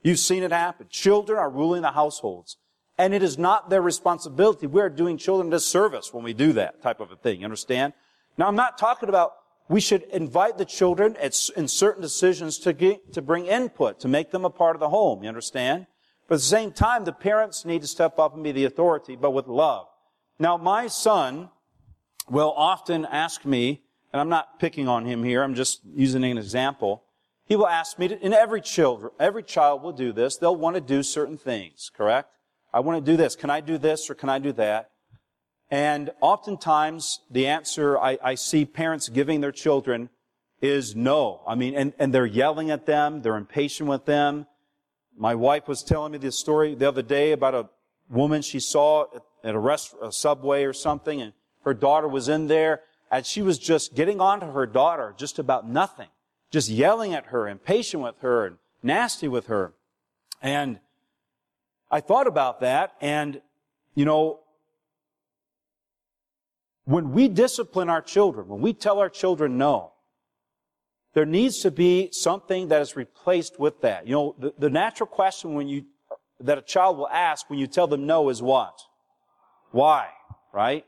You've 0.02 0.18
seen 0.18 0.42
it 0.42 0.52
happen. 0.52 0.86
Children 0.90 1.38
are 1.38 1.50
ruling 1.50 1.82
the 1.82 1.92
households. 1.92 2.56
And 2.98 3.12
it 3.12 3.22
is 3.22 3.36
not 3.36 3.68
their 3.68 3.82
responsibility. 3.82 4.66
We're 4.66 4.88
doing 4.88 5.18
children 5.18 5.50
disservice 5.50 6.14
when 6.14 6.24
we 6.24 6.32
do 6.32 6.52
that 6.54 6.82
type 6.82 7.00
of 7.00 7.12
a 7.12 7.16
thing. 7.16 7.40
You 7.40 7.44
understand? 7.44 7.92
Now, 8.38 8.48
I'm 8.48 8.56
not 8.56 8.78
talking 8.78 9.08
about 9.08 9.32
we 9.68 9.80
should 9.80 10.04
invite 10.04 10.58
the 10.58 10.64
children 10.64 11.16
in 11.56 11.68
certain 11.68 12.02
decisions 12.02 12.58
to, 12.60 12.72
get, 12.72 13.12
to 13.14 13.22
bring 13.22 13.46
input, 13.46 14.00
to 14.00 14.08
make 14.08 14.30
them 14.30 14.44
a 14.44 14.50
part 14.50 14.76
of 14.76 14.80
the 14.80 14.88
home. 14.88 15.22
You 15.22 15.28
understand? 15.28 15.86
But 16.28 16.36
at 16.36 16.38
the 16.38 16.46
same 16.46 16.72
time, 16.72 17.04
the 17.04 17.12
parents 17.12 17.64
need 17.64 17.82
to 17.82 17.88
step 17.88 18.18
up 18.18 18.34
and 18.34 18.42
be 18.42 18.52
the 18.52 18.64
authority, 18.64 19.16
but 19.16 19.30
with 19.30 19.46
love. 19.46 19.86
Now, 20.38 20.56
my 20.56 20.88
son 20.88 21.50
will 22.28 22.52
often 22.56 23.04
ask 23.04 23.44
me, 23.44 23.82
and 24.12 24.20
I'm 24.20 24.28
not 24.28 24.58
picking 24.58 24.88
on 24.88 25.04
him 25.06 25.22
here, 25.22 25.42
I'm 25.42 25.54
just 25.54 25.80
using 25.94 26.24
an 26.24 26.38
example. 26.38 27.04
He 27.46 27.54
will 27.54 27.68
ask 27.68 27.98
me 27.98 28.08
to, 28.08 28.20
and 28.22 28.34
every 28.34 28.60
child, 28.60 29.08
every 29.20 29.44
child 29.44 29.82
will 29.82 29.92
do 29.92 30.12
this. 30.12 30.36
They'll 30.36 30.56
want 30.56 30.74
to 30.74 30.80
do 30.80 31.02
certain 31.02 31.38
things, 31.38 31.90
correct? 31.96 32.30
I 32.74 32.80
want 32.80 33.04
to 33.04 33.10
do 33.12 33.16
this. 33.16 33.36
Can 33.36 33.50
I 33.50 33.60
do 33.60 33.78
this 33.78 34.10
or 34.10 34.14
can 34.14 34.28
I 34.28 34.40
do 34.40 34.52
that? 34.52 34.90
And 35.70 36.10
oftentimes 36.20 37.20
the 37.30 37.46
answer 37.46 37.98
I, 37.98 38.18
I 38.22 38.34
see 38.34 38.64
parents 38.64 39.08
giving 39.08 39.40
their 39.40 39.52
children 39.52 40.10
is 40.60 40.96
no. 40.96 41.42
I 41.46 41.54
mean, 41.54 41.74
and, 41.74 41.92
and 41.98 42.12
they're 42.12 42.26
yelling 42.26 42.70
at 42.70 42.86
them. 42.86 43.22
They're 43.22 43.36
impatient 43.36 43.88
with 43.88 44.04
them. 44.04 44.46
My 45.16 45.34
wife 45.34 45.66
was 45.66 45.82
telling 45.82 46.12
me 46.12 46.18
this 46.18 46.38
story 46.38 46.74
the 46.74 46.88
other 46.88 47.02
day 47.02 47.32
about 47.32 47.54
a 47.54 47.68
woman 48.08 48.42
she 48.42 48.60
saw 48.60 49.06
at 49.42 49.54
a, 49.54 49.58
rest, 49.58 49.94
a 50.02 50.12
subway 50.12 50.64
or 50.64 50.72
something, 50.72 51.20
and 51.20 51.32
her 51.64 51.74
daughter 51.74 52.06
was 52.06 52.28
in 52.28 52.48
there, 52.48 52.82
and 53.10 53.24
she 53.24 53.42
was 53.42 53.58
just 53.58 53.94
getting 53.94 54.20
on 54.20 54.40
to 54.40 54.46
her 54.46 54.66
daughter 54.66 55.14
just 55.16 55.38
about 55.38 55.68
nothing, 55.68 56.08
just 56.50 56.68
yelling 56.68 57.14
at 57.14 57.26
her, 57.26 57.48
impatient 57.48 58.02
with 58.02 58.20
her, 58.20 58.46
and 58.46 58.56
nasty 58.82 59.26
with 59.26 59.46
her. 59.46 59.72
And 60.42 60.80
I 61.90 62.00
thought 62.00 62.26
about 62.26 62.60
that, 62.60 62.94
and 63.00 63.40
you 63.94 64.04
know, 64.04 64.40
when 66.84 67.12
we 67.12 67.28
discipline 67.28 67.88
our 67.88 68.02
children, 68.02 68.48
when 68.48 68.60
we 68.60 68.72
tell 68.72 68.98
our 68.98 69.08
children 69.08 69.56
no, 69.58 69.92
there 71.16 71.24
needs 71.24 71.60
to 71.60 71.70
be 71.70 72.10
something 72.12 72.68
that 72.68 72.82
is 72.82 72.94
replaced 72.94 73.58
with 73.58 73.80
that. 73.80 74.06
You 74.06 74.12
know, 74.12 74.34
the, 74.38 74.52
the 74.58 74.68
natural 74.68 75.06
question 75.06 75.54
when 75.54 75.66
you 75.66 75.86
that 76.40 76.58
a 76.58 76.60
child 76.60 76.98
will 76.98 77.08
ask 77.08 77.48
when 77.48 77.58
you 77.58 77.66
tell 77.66 77.86
them 77.86 78.04
no 78.04 78.28
is 78.28 78.42
what? 78.42 78.78
Why? 79.70 80.08
Right? 80.52 80.84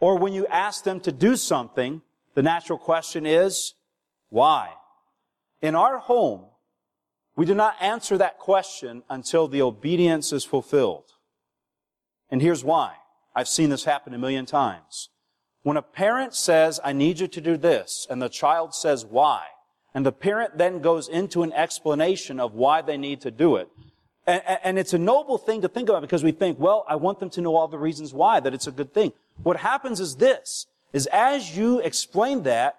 Or 0.00 0.18
when 0.18 0.32
you 0.32 0.44
ask 0.48 0.82
them 0.82 0.98
to 1.02 1.12
do 1.12 1.36
something, 1.36 2.02
the 2.34 2.42
natural 2.42 2.80
question 2.80 3.24
is, 3.24 3.74
Why? 4.28 4.70
In 5.62 5.76
our 5.76 5.98
home, 5.98 6.46
we 7.36 7.46
do 7.46 7.54
not 7.54 7.76
answer 7.80 8.18
that 8.18 8.40
question 8.40 9.04
until 9.08 9.46
the 9.46 9.62
obedience 9.62 10.32
is 10.32 10.44
fulfilled. 10.44 11.12
And 12.28 12.42
here's 12.42 12.64
why. 12.64 12.94
I've 13.36 13.46
seen 13.46 13.70
this 13.70 13.84
happen 13.84 14.14
a 14.14 14.18
million 14.18 14.46
times. 14.46 15.10
When 15.62 15.76
a 15.76 15.82
parent 15.82 16.34
says, 16.34 16.80
I 16.82 16.92
need 16.92 17.20
you 17.20 17.28
to 17.28 17.40
do 17.40 17.56
this, 17.56 18.04
and 18.10 18.20
the 18.20 18.28
child 18.28 18.74
says, 18.74 19.06
why? 19.06 19.44
And 19.94 20.06
the 20.06 20.12
parent 20.12 20.58
then 20.58 20.80
goes 20.80 21.08
into 21.08 21.42
an 21.42 21.52
explanation 21.52 22.38
of 22.38 22.54
why 22.54 22.82
they 22.82 22.96
need 22.96 23.20
to 23.22 23.30
do 23.30 23.56
it. 23.56 23.68
And, 24.26 24.42
and, 24.62 24.78
it's 24.78 24.92
a 24.92 24.98
noble 24.98 25.38
thing 25.38 25.62
to 25.62 25.68
think 25.68 25.88
about 25.88 26.02
because 26.02 26.22
we 26.22 26.30
think, 26.30 26.60
well, 26.60 26.84
I 26.86 26.96
want 26.96 27.18
them 27.18 27.30
to 27.30 27.40
know 27.40 27.56
all 27.56 27.68
the 27.68 27.78
reasons 27.78 28.12
why, 28.12 28.38
that 28.40 28.54
it's 28.54 28.66
a 28.66 28.72
good 28.72 28.94
thing. 28.94 29.12
What 29.42 29.56
happens 29.56 29.98
is 29.98 30.16
this, 30.16 30.66
is 30.92 31.06
as 31.06 31.56
you 31.56 31.80
explain 31.80 32.42
that, 32.44 32.78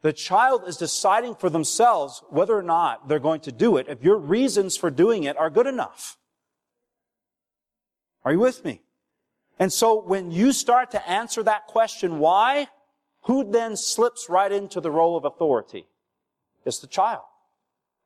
the 0.00 0.12
child 0.12 0.64
is 0.66 0.76
deciding 0.76 1.36
for 1.36 1.48
themselves 1.48 2.22
whether 2.30 2.56
or 2.56 2.62
not 2.62 3.06
they're 3.06 3.20
going 3.20 3.42
to 3.42 3.52
do 3.52 3.76
it 3.76 3.86
if 3.88 4.02
your 4.02 4.16
reasons 4.16 4.76
for 4.76 4.90
doing 4.90 5.24
it 5.24 5.36
are 5.36 5.50
good 5.50 5.66
enough. 5.68 6.18
Are 8.24 8.32
you 8.32 8.40
with 8.40 8.64
me? 8.64 8.82
And 9.58 9.72
so 9.72 10.00
when 10.00 10.32
you 10.32 10.52
start 10.52 10.90
to 10.92 11.08
answer 11.08 11.42
that 11.44 11.66
question, 11.68 12.18
why, 12.18 12.66
who 13.22 13.48
then 13.48 13.76
slips 13.76 14.26
right 14.28 14.50
into 14.50 14.80
the 14.80 14.90
role 14.90 15.16
of 15.16 15.24
authority? 15.24 15.86
It's 16.64 16.78
the 16.78 16.86
child. 16.86 17.22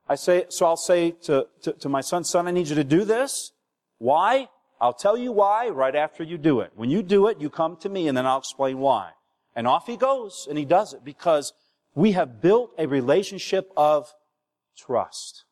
I 0.09 0.15
say, 0.15 0.45
so 0.49 0.65
I'll 0.65 0.77
say 0.77 1.11
to, 1.23 1.47
to, 1.63 1.73
to, 1.73 1.89
my 1.89 2.01
son, 2.01 2.23
son, 2.23 2.47
I 2.47 2.51
need 2.51 2.67
you 2.69 2.75
to 2.75 2.83
do 2.83 3.03
this. 3.03 3.51
Why? 3.97 4.49
I'll 4.79 4.93
tell 4.93 5.17
you 5.17 5.31
why 5.31 5.69
right 5.69 5.95
after 5.95 6.23
you 6.23 6.37
do 6.37 6.61
it. 6.61 6.71
When 6.75 6.89
you 6.89 7.03
do 7.03 7.27
it, 7.27 7.41
you 7.41 7.49
come 7.49 7.77
to 7.77 7.89
me 7.89 8.07
and 8.07 8.17
then 8.17 8.25
I'll 8.25 8.37
explain 8.37 8.79
why. 8.79 9.11
And 9.55 9.67
off 9.67 9.87
he 9.87 9.97
goes 9.97 10.45
and 10.47 10.57
he 10.57 10.65
does 10.65 10.93
it 10.93 11.03
because 11.03 11.53
we 11.95 12.11
have 12.13 12.41
built 12.41 12.71
a 12.77 12.87
relationship 12.87 13.71
of 13.75 14.13
trust. 14.77 15.45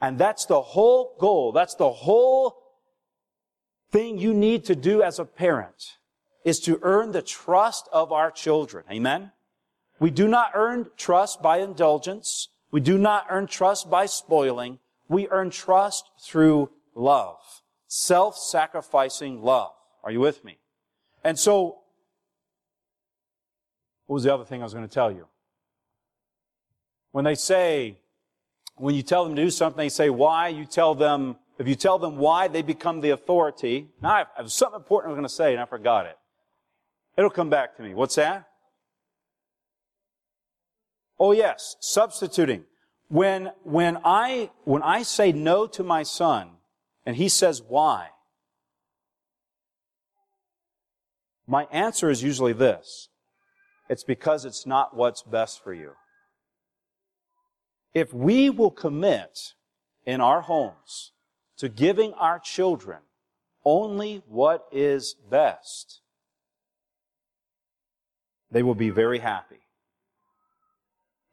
And 0.00 0.18
that's 0.18 0.44
the 0.46 0.60
whole 0.60 1.14
goal. 1.18 1.52
That's 1.52 1.76
the 1.76 1.90
whole 1.90 2.56
thing 3.90 4.18
you 4.18 4.34
need 4.34 4.64
to 4.66 4.76
do 4.76 5.02
as 5.02 5.18
a 5.18 5.24
parent 5.24 5.98
is 6.44 6.60
to 6.60 6.78
earn 6.82 7.12
the 7.12 7.22
trust 7.22 7.88
of 7.92 8.12
our 8.12 8.30
children. 8.30 8.84
Amen? 8.90 9.32
We 10.00 10.10
do 10.10 10.28
not 10.28 10.52
earn 10.54 10.86
trust 10.96 11.42
by 11.42 11.58
indulgence. 11.58 12.48
We 12.70 12.80
do 12.80 12.98
not 12.98 13.26
earn 13.30 13.46
trust 13.46 13.90
by 13.90 14.06
spoiling. 14.06 14.78
We 15.08 15.28
earn 15.28 15.50
trust 15.50 16.10
through 16.20 16.70
love. 16.94 17.38
Self-sacrificing 17.88 19.42
love. 19.42 19.72
Are 20.04 20.12
you 20.12 20.20
with 20.20 20.44
me? 20.44 20.58
And 21.24 21.38
so, 21.38 21.78
what 24.06 24.14
was 24.14 24.24
the 24.24 24.32
other 24.32 24.44
thing 24.44 24.60
I 24.60 24.64
was 24.64 24.74
going 24.74 24.86
to 24.86 24.92
tell 24.92 25.10
you? 25.10 25.26
When 27.10 27.24
they 27.24 27.34
say, 27.34 27.98
when 28.76 28.94
you 28.94 29.02
tell 29.02 29.24
them 29.24 29.34
to 29.34 29.42
do 29.42 29.50
something, 29.50 29.78
they 29.78 29.88
say 29.88 30.10
why, 30.10 30.48
you 30.48 30.64
tell 30.64 30.94
them, 30.94 31.36
if 31.58 31.66
you 31.66 31.74
tell 31.74 31.98
them 31.98 32.18
why, 32.18 32.46
they 32.46 32.62
become 32.62 33.00
the 33.00 33.10
authority. 33.10 33.88
Now, 34.00 34.10
I 34.10 34.24
have 34.36 34.52
something 34.52 34.76
important 34.76 35.10
I 35.10 35.12
was 35.12 35.16
going 35.16 35.28
to 35.28 35.34
say 35.34 35.52
and 35.52 35.60
I 35.60 35.64
forgot 35.64 36.06
it. 36.06 36.16
It'll 37.16 37.30
come 37.30 37.50
back 37.50 37.76
to 37.76 37.82
me. 37.82 37.94
What's 37.94 38.14
that? 38.14 38.48
Oh 41.18 41.32
yes, 41.32 41.76
substituting. 41.80 42.64
When, 43.08 43.50
when 43.64 43.98
I, 44.04 44.50
when 44.64 44.82
I 44.82 45.02
say 45.02 45.32
no 45.32 45.66
to 45.68 45.82
my 45.82 46.02
son, 46.02 46.50
and 47.04 47.16
he 47.16 47.28
says 47.28 47.62
why, 47.62 48.10
my 51.46 51.64
answer 51.72 52.10
is 52.10 52.22
usually 52.22 52.52
this. 52.52 53.08
It's 53.88 54.04
because 54.04 54.44
it's 54.44 54.66
not 54.66 54.94
what's 54.94 55.22
best 55.22 55.64
for 55.64 55.72
you. 55.72 55.92
If 57.94 58.12
we 58.12 58.50
will 58.50 58.70
commit 58.70 59.54
in 60.04 60.20
our 60.20 60.42
homes 60.42 61.12
to 61.56 61.70
giving 61.70 62.12
our 62.12 62.38
children 62.38 62.98
only 63.64 64.22
what 64.28 64.66
is 64.70 65.16
best, 65.30 66.02
they 68.50 68.62
will 68.62 68.74
be 68.74 68.90
very 68.90 69.20
happy 69.20 69.60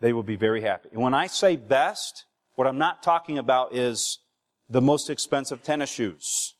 they 0.05 0.13
will 0.13 0.21
be 0.21 0.35
very 0.35 0.61
happy. 0.61 0.87
And 0.91 1.01
when 1.01 1.15
I 1.15 1.25
say 1.25 1.55
best, 1.55 2.25
what 2.53 2.67
I'm 2.67 2.77
not 2.77 3.01
talking 3.01 3.39
about 3.39 3.73
is 3.73 4.19
the 4.69 4.79
most 4.79 5.09
expensive 5.09 5.63
tennis 5.63 5.89
shoes, 5.89 6.53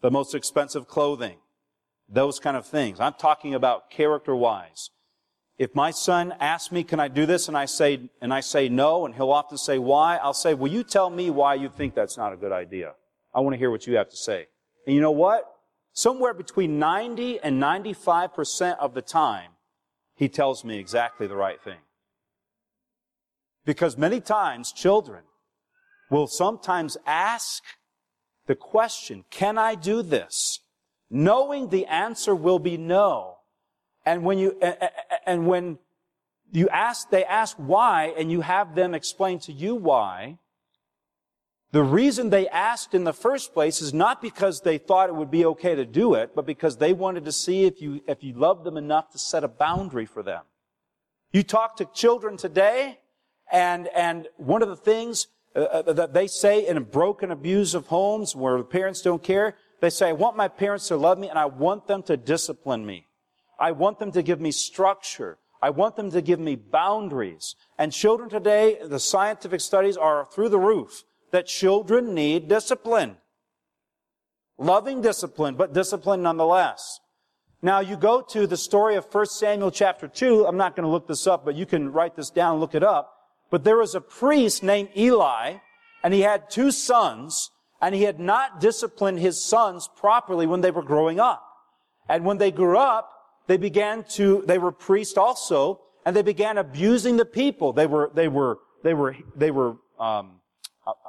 the 0.00 0.10
most 0.10 0.34
expensive 0.34 0.88
clothing, 0.88 1.36
those 2.08 2.40
kind 2.40 2.56
of 2.56 2.66
things. 2.66 2.98
I'm 2.98 3.12
talking 3.12 3.54
about 3.54 3.90
character 3.90 4.34
wise. 4.34 4.90
If 5.56 5.72
my 5.72 5.92
son 5.92 6.34
asks 6.40 6.72
me, 6.72 6.82
can 6.82 6.98
I 6.98 7.06
do 7.06 7.26
this? 7.26 7.46
And 7.46 7.56
I 7.56 7.66
say, 7.66 8.10
and 8.20 8.34
I 8.34 8.40
say 8.40 8.68
no, 8.68 9.06
and 9.06 9.14
he'll 9.14 9.30
often 9.30 9.56
say 9.56 9.78
why, 9.78 10.16
I'll 10.16 10.34
say, 10.34 10.54
will 10.54 10.72
you 10.72 10.82
tell 10.82 11.10
me 11.10 11.30
why 11.30 11.54
you 11.54 11.68
think 11.68 11.94
that's 11.94 12.16
not 12.16 12.32
a 12.32 12.36
good 12.36 12.50
idea? 12.50 12.94
I 13.32 13.38
want 13.38 13.54
to 13.54 13.58
hear 13.58 13.70
what 13.70 13.86
you 13.86 13.94
have 13.98 14.10
to 14.10 14.16
say. 14.16 14.48
And 14.84 14.96
you 14.96 15.00
know 15.00 15.12
what? 15.12 15.44
Somewhere 15.92 16.34
between 16.34 16.80
90 16.80 17.38
and 17.38 17.62
95% 17.62 18.78
of 18.78 18.94
the 18.94 19.02
time, 19.02 19.52
he 20.16 20.28
tells 20.28 20.64
me 20.64 20.80
exactly 20.80 21.28
the 21.28 21.36
right 21.36 21.62
thing. 21.62 21.78
Because 23.64 23.96
many 23.96 24.20
times 24.20 24.72
children 24.72 25.22
will 26.10 26.26
sometimes 26.26 26.96
ask 27.06 27.62
the 28.46 28.54
question, 28.54 29.24
can 29.30 29.58
I 29.58 29.74
do 29.74 30.02
this? 30.02 30.60
Knowing 31.10 31.68
the 31.68 31.86
answer 31.86 32.34
will 32.34 32.58
be 32.58 32.76
no. 32.76 33.38
And 34.06 34.24
when 34.24 34.38
you, 34.38 34.58
and 35.26 35.46
when 35.46 35.78
you 36.52 36.68
ask, 36.68 37.10
they 37.10 37.24
ask 37.24 37.56
why, 37.58 38.14
and 38.16 38.30
you 38.30 38.40
have 38.40 38.74
them 38.74 38.94
explain 38.94 39.38
to 39.40 39.52
you 39.52 39.74
why, 39.74 40.38
the 41.72 41.82
reason 41.82 42.30
they 42.30 42.48
asked 42.48 42.94
in 42.94 43.04
the 43.04 43.12
first 43.12 43.52
place 43.52 43.80
is 43.80 43.94
not 43.94 44.20
because 44.20 44.62
they 44.62 44.78
thought 44.78 45.08
it 45.08 45.14
would 45.14 45.30
be 45.30 45.44
okay 45.44 45.76
to 45.76 45.84
do 45.84 46.14
it, 46.14 46.34
but 46.34 46.46
because 46.46 46.78
they 46.78 46.92
wanted 46.92 47.24
to 47.26 47.32
see 47.32 47.64
if 47.64 47.80
you, 47.80 48.00
if 48.08 48.24
you 48.24 48.32
loved 48.32 48.64
them 48.64 48.76
enough 48.76 49.10
to 49.12 49.18
set 49.18 49.44
a 49.44 49.48
boundary 49.48 50.06
for 50.06 50.22
them. 50.22 50.42
You 51.32 51.44
talk 51.44 51.76
to 51.76 51.84
children 51.84 52.36
today, 52.36 52.98
and, 53.52 53.88
and 53.88 54.28
one 54.36 54.62
of 54.62 54.68
the 54.68 54.76
things 54.76 55.26
uh, 55.56 55.60
uh, 55.60 55.92
that 55.92 56.14
they 56.14 56.26
say 56.26 56.66
in 56.66 56.82
broken, 56.84 57.30
abusive 57.30 57.88
homes 57.88 58.36
where 58.36 58.58
the 58.58 58.64
parents 58.64 59.02
don't 59.02 59.22
care, 59.22 59.56
they 59.80 59.90
say, 59.90 60.10
I 60.10 60.12
want 60.12 60.36
my 60.36 60.48
parents 60.48 60.88
to 60.88 60.96
love 60.96 61.18
me 61.18 61.28
and 61.28 61.38
I 61.38 61.46
want 61.46 61.86
them 61.86 62.02
to 62.04 62.16
discipline 62.16 62.86
me. 62.86 63.06
I 63.58 63.72
want 63.72 63.98
them 63.98 64.12
to 64.12 64.22
give 64.22 64.40
me 64.40 64.52
structure. 64.52 65.38
I 65.62 65.70
want 65.70 65.96
them 65.96 66.10
to 66.12 66.22
give 66.22 66.40
me 66.40 66.54
boundaries. 66.54 67.56
And 67.78 67.92
children 67.92 68.30
today, 68.30 68.78
the 68.82 69.00
scientific 69.00 69.60
studies 69.60 69.96
are 69.96 70.24
through 70.24 70.50
the 70.50 70.58
roof 70.58 71.04
that 71.32 71.46
children 71.46 72.14
need 72.14 72.48
discipline. 72.48 73.16
Loving 74.56 75.00
discipline, 75.00 75.56
but 75.56 75.72
discipline 75.72 76.22
nonetheless. 76.22 77.00
Now 77.62 77.80
you 77.80 77.96
go 77.96 78.22
to 78.22 78.46
the 78.46 78.56
story 78.56 78.96
of 78.96 79.12
1 79.12 79.26
Samuel 79.26 79.70
chapter 79.70 80.08
2. 80.08 80.46
I'm 80.46 80.56
not 80.56 80.76
going 80.76 80.84
to 80.84 80.90
look 80.90 81.06
this 81.06 81.26
up, 81.26 81.44
but 81.44 81.54
you 81.54 81.66
can 81.66 81.92
write 81.92 82.16
this 82.16 82.30
down, 82.30 82.60
look 82.60 82.74
it 82.74 82.82
up. 82.82 83.19
But 83.50 83.64
there 83.64 83.76
was 83.76 83.94
a 83.94 84.00
priest 84.00 84.62
named 84.62 84.90
Eli, 84.96 85.56
and 86.02 86.14
he 86.14 86.20
had 86.20 86.50
two 86.50 86.70
sons, 86.70 87.50
and 87.82 87.94
he 87.94 88.04
had 88.04 88.20
not 88.20 88.60
disciplined 88.60 89.18
his 89.18 89.42
sons 89.42 89.88
properly 89.96 90.46
when 90.46 90.60
they 90.60 90.70
were 90.70 90.82
growing 90.82 91.18
up. 91.18 91.44
And 92.08 92.24
when 92.24 92.38
they 92.38 92.50
grew 92.50 92.78
up, 92.78 93.10
they 93.46 93.56
began 93.56 94.04
to, 94.10 94.44
they 94.46 94.58
were 94.58 94.72
priests 94.72 95.18
also, 95.18 95.80
and 96.06 96.14
they 96.14 96.22
began 96.22 96.58
abusing 96.58 97.16
the 97.16 97.24
people. 97.24 97.72
They 97.72 97.86
were, 97.86 98.10
they 98.14 98.28
were, 98.28 98.58
they 98.82 98.94
were, 98.94 99.16
they 99.36 99.50
were, 99.50 99.76
um, 99.98 100.40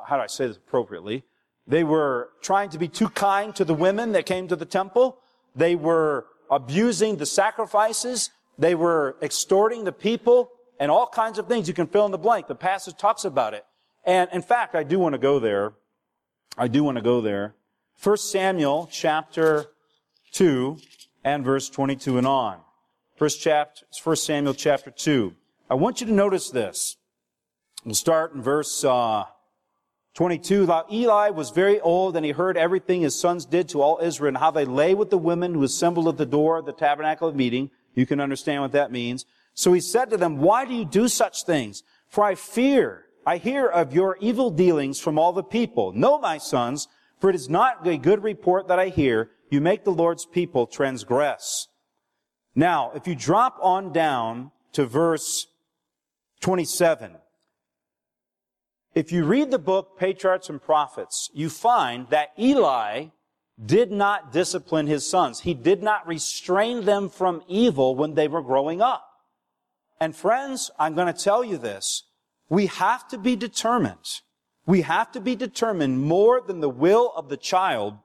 how 0.05 0.17
do 0.17 0.23
I 0.23 0.27
say 0.27 0.47
this 0.47 0.57
appropriately? 0.57 1.23
They 1.67 1.83
were 1.83 2.29
trying 2.41 2.69
to 2.71 2.79
be 2.79 2.87
too 2.87 3.09
kind 3.09 3.55
to 3.55 3.63
the 3.63 3.73
women 3.73 4.13
that 4.13 4.25
came 4.25 4.47
to 4.47 4.55
the 4.55 4.65
temple. 4.65 5.17
They 5.55 5.75
were 5.75 6.25
abusing 6.49 7.17
the 7.17 7.25
sacrifices. 7.25 8.31
They 8.57 8.75
were 8.75 9.15
extorting 9.21 9.83
the 9.83 9.91
people 9.91 10.49
and 10.81 10.89
all 10.89 11.05
kinds 11.05 11.37
of 11.37 11.47
things. 11.47 11.67
You 11.67 11.75
can 11.75 11.85
fill 11.85 12.05
in 12.05 12.11
the 12.11 12.17
blank. 12.17 12.47
The 12.47 12.55
passage 12.55 12.97
talks 12.97 13.23
about 13.23 13.53
it. 13.53 13.63
And 14.03 14.27
in 14.33 14.41
fact, 14.41 14.73
I 14.73 14.81
do 14.81 14.97
want 14.97 15.13
to 15.13 15.19
go 15.19 15.37
there. 15.37 15.73
I 16.57 16.67
do 16.67 16.83
want 16.83 16.97
to 16.97 17.03
go 17.03 17.21
there. 17.21 17.53
First 17.95 18.31
Samuel 18.31 18.89
chapter 18.91 19.67
2 20.31 20.79
and 21.23 21.45
verse 21.45 21.69
22 21.69 22.17
and 22.17 22.25
on. 22.25 22.61
First 23.15 23.41
chapter, 23.41 23.85
First 24.01 24.25
Samuel 24.25 24.55
chapter 24.55 24.89
2. 24.89 25.35
I 25.69 25.75
want 25.75 26.01
you 26.01 26.07
to 26.07 26.13
notice 26.13 26.49
this. 26.49 26.97
We'll 27.85 27.93
start 27.93 28.33
in 28.33 28.41
verse, 28.41 28.83
uh, 28.83 29.25
22. 30.15 30.65
Now 30.65 30.85
Eli 30.91 31.29
was 31.29 31.51
very 31.51 31.79
old 31.79 32.17
and 32.17 32.25
he 32.25 32.31
heard 32.31 32.57
everything 32.57 33.01
his 33.01 33.17
sons 33.17 33.45
did 33.45 33.69
to 33.69 33.83
all 33.83 33.99
Israel 34.01 34.29
and 34.29 34.37
how 34.37 34.49
they 34.49 34.65
lay 34.65 34.95
with 34.95 35.11
the 35.11 35.17
women 35.19 35.53
who 35.53 35.61
assembled 35.61 36.07
at 36.07 36.17
the 36.17 36.25
door 36.25 36.57
of 36.57 36.65
the 36.65 36.73
tabernacle 36.73 37.27
of 37.27 37.35
meeting. 37.35 37.69
You 37.93 38.07
can 38.07 38.19
understand 38.19 38.63
what 38.63 38.71
that 38.71 38.91
means. 38.91 39.27
So 39.53 39.73
he 39.73 39.81
said 39.81 40.09
to 40.09 40.17
them, 40.17 40.37
why 40.37 40.65
do 40.65 40.73
you 40.73 40.85
do 40.85 41.07
such 41.07 41.43
things? 41.43 41.83
For 42.07 42.23
I 42.23 42.35
fear, 42.35 43.05
I 43.25 43.37
hear 43.37 43.67
of 43.67 43.93
your 43.93 44.17
evil 44.19 44.49
dealings 44.49 44.99
from 44.99 45.19
all 45.19 45.33
the 45.33 45.43
people. 45.43 45.93
No, 45.93 46.17
my 46.19 46.37
sons, 46.37 46.87
for 47.19 47.29
it 47.29 47.35
is 47.35 47.49
not 47.49 47.85
a 47.85 47.97
good 47.97 48.23
report 48.23 48.67
that 48.67 48.79
I 48.79 48.89
hear. 48.89 49.31
You 49.49 49.61
make 49.61 49.83
the 49.83 49.91
Lord's 49.91 50.25
people 50.25 50.67
transgress. 50.67 51.67
Now, 52.55 52.91
if 52.95 53.07
you 53.07 53.15
drop 53.15 53.57
on 53.61 53.93
down 53.93 54.51
to 54.73 54.85
verse 54.85 55.47
27. 56.41 57.17
If 58.93 59.11
you 59.11 59.23
read 59.23 59.51
the 59.51 59.59
book 59.59 59.97
Patriarchs 59.97 60.49
and 60.49 60.61
Prophets, 60.61 61.29
you 61.33 61.49
find 61.49 62.09
that 62.09 62.31
Eli 62.37 63.07
did 63.63 63.91
not 63.91 64.33
discipline 64.33 64.87
his 64.87 65.07
sons. 65.07 65.41
He 65.41 65.53
did 65.53 65.81
not 65.81 66.07
restrain 66.07 66.83
them 66.83 67.09
from 67.09 67.43
evil 67.47 67.95
when 67.95 68.15
they 68.15 68.27
were 68.27 68.41
growing 68.41 68.81
up. 68.81 69.07
And 70.01 70.15
friends, 70.15 70.71
I'm 70.79 70.95
going 70.95 71.13
to 71.13 71.23
tell 71.23 71.43
you 71.45 71.59
this. 71.59 72.05
We 72.49 72.65
have 72.65 73.07
to 73.09 73.19
be 73.19 73.35
determined. 73.35 74.21
We 74.65 74.81
have 74.81 75.11
to 75.11 75.21
be 75.21 75.35
determined 75.35 76.01
more 76.01 76.41
than 76.41 76.59
the 76.59 76.69
will 76.69 77.13
of 77.15 77.29
the 77.29 77.37
child 77.37 77.99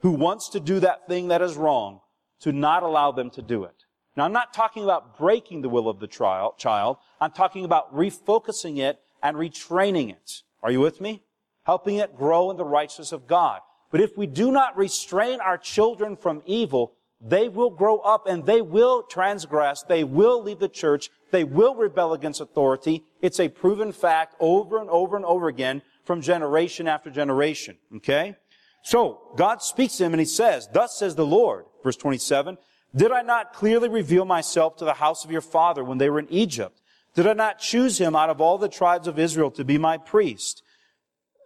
who 0.00 0.10
wants 0.10 0.48
to 0.50 0.60
do 0.60 0.80
that 0.80 1.06
thing 1.06 1.28
that 1.28 1.40
is 1.40 1.54
wrong 1.54 2.00
to 2.40 2.50
not 2.50 2.82
allow 2.82 3.12
them 3.12 3.30
to 3.30 3.42
do 3.42 3.62
it. 3.62 3.84
Now, 4.16 4.24
I'm 4.24 4.32
not 4.32 4.54
talking 4.54 4.82
about 4.82 5.16
breaking 5.16 5.62
the 5.62 5.68
will 5.68 5.88
of 5.88 6.00
the 6.00 6.08
child. 6.08 6.96
I'm 7.20 7.30
talking 7.30 7.64
about 7.64 7.94
refocusing 7.94 8.78
it 8.78 8.98
and 9.22 9.36
retraining 9.36 10.10
it. 10.10 10.42
Are 10.64 10.72
you 10.72 10.80
with 10.80 11.00
me? 11.00 11.22
Helping 11.64 11.96
it 11.96 12.16
grow 12.16 12.50
in 12.50 12.56
the 12.56 12.64
righteousness 12.64 13.12
of 13.12 13.28
God. 13.28 13.60
But 13.92 14.00
if 14.00 14.18
we 14.18 14.26
do 14.26 14.50
not 14.50 14.76
restrain 14.76 15.40
our 15.40 15.58
children 15.58 16.16
from 16.16 16.42
evil, 16.44 16.94
they 17.20 17.48
will 17.48 17.70
grow 17.70 17.98
up 17.98 18.26
and 18.26 18.44
they 18.44 18.60
will 18.60 19.02
transgress. 19.02 19.82
They 19.82 20.04
will 20.04 20.42
leave 20.42 20.58
the 20.58 20.68
church. 20.68 21.10
They 21.36 21.44
will 21.44 21.74
rebel 21.74 22.14
against 22.14 22.40
authority. 22.40 23.04
It's 23.20 23.38
a 23.40 23.50
proven 23.50 23.92
fact 23.92 24.36
over 24.40 24.78
and 24.78 24.88
over 24.88 25.16
and 25.16 25.24
over 25.26 25.48
again 25.48 25.82
from 26.02 26.22
generation 26.22 26.88
after 26.88 27.10
generation. 27.10 27.76
Okay? 27.96 28.36
So, 28.82 29.20
God 29.36 29.60
speaks 29.60 29.98
to 29.98 30.06
him 30.06 30.14
and 30.14 30.20
he 30.20 30.24
says, 30.24 30.66
Thus 30.72 30.98
says 30.98 31.14
the 31.14 31.26
Lord, 31.26 31.66
verse 31.84 31.98
27, 31.98 32.56
Did 32.94 33.12
I 33.12 33.20
not 33.20 33.52
clearly 33.52 33.90
reveal 33.90 34.24
myself 34.24 34.76
to 34.76 34.86
the 34.86 34.94
house 34.94 35.26
of 35.26 35.30
your 35.30 35.42
father 35.42 35.84
when 35.84 35.98
they 35.98 36.08
were 36.08 36.20
in 36.20 36.32
Egypt? 36.32 36.80
Did 37.14 37.26
I 37.26 37.34
not 37.34 37.58
choose 37.58 38.00
him 38.00 38.16
out 38.16 38.30
of 38.30 38.40
all 38.40 38.56
the 38.56 38.66
tribes 38.66 39.06
of 39.06 39.18
Israel 39.18 39.50
to 39.50 39.64
be 39.64 39.76
my 39.76 39.98
priest? 39.98 40.62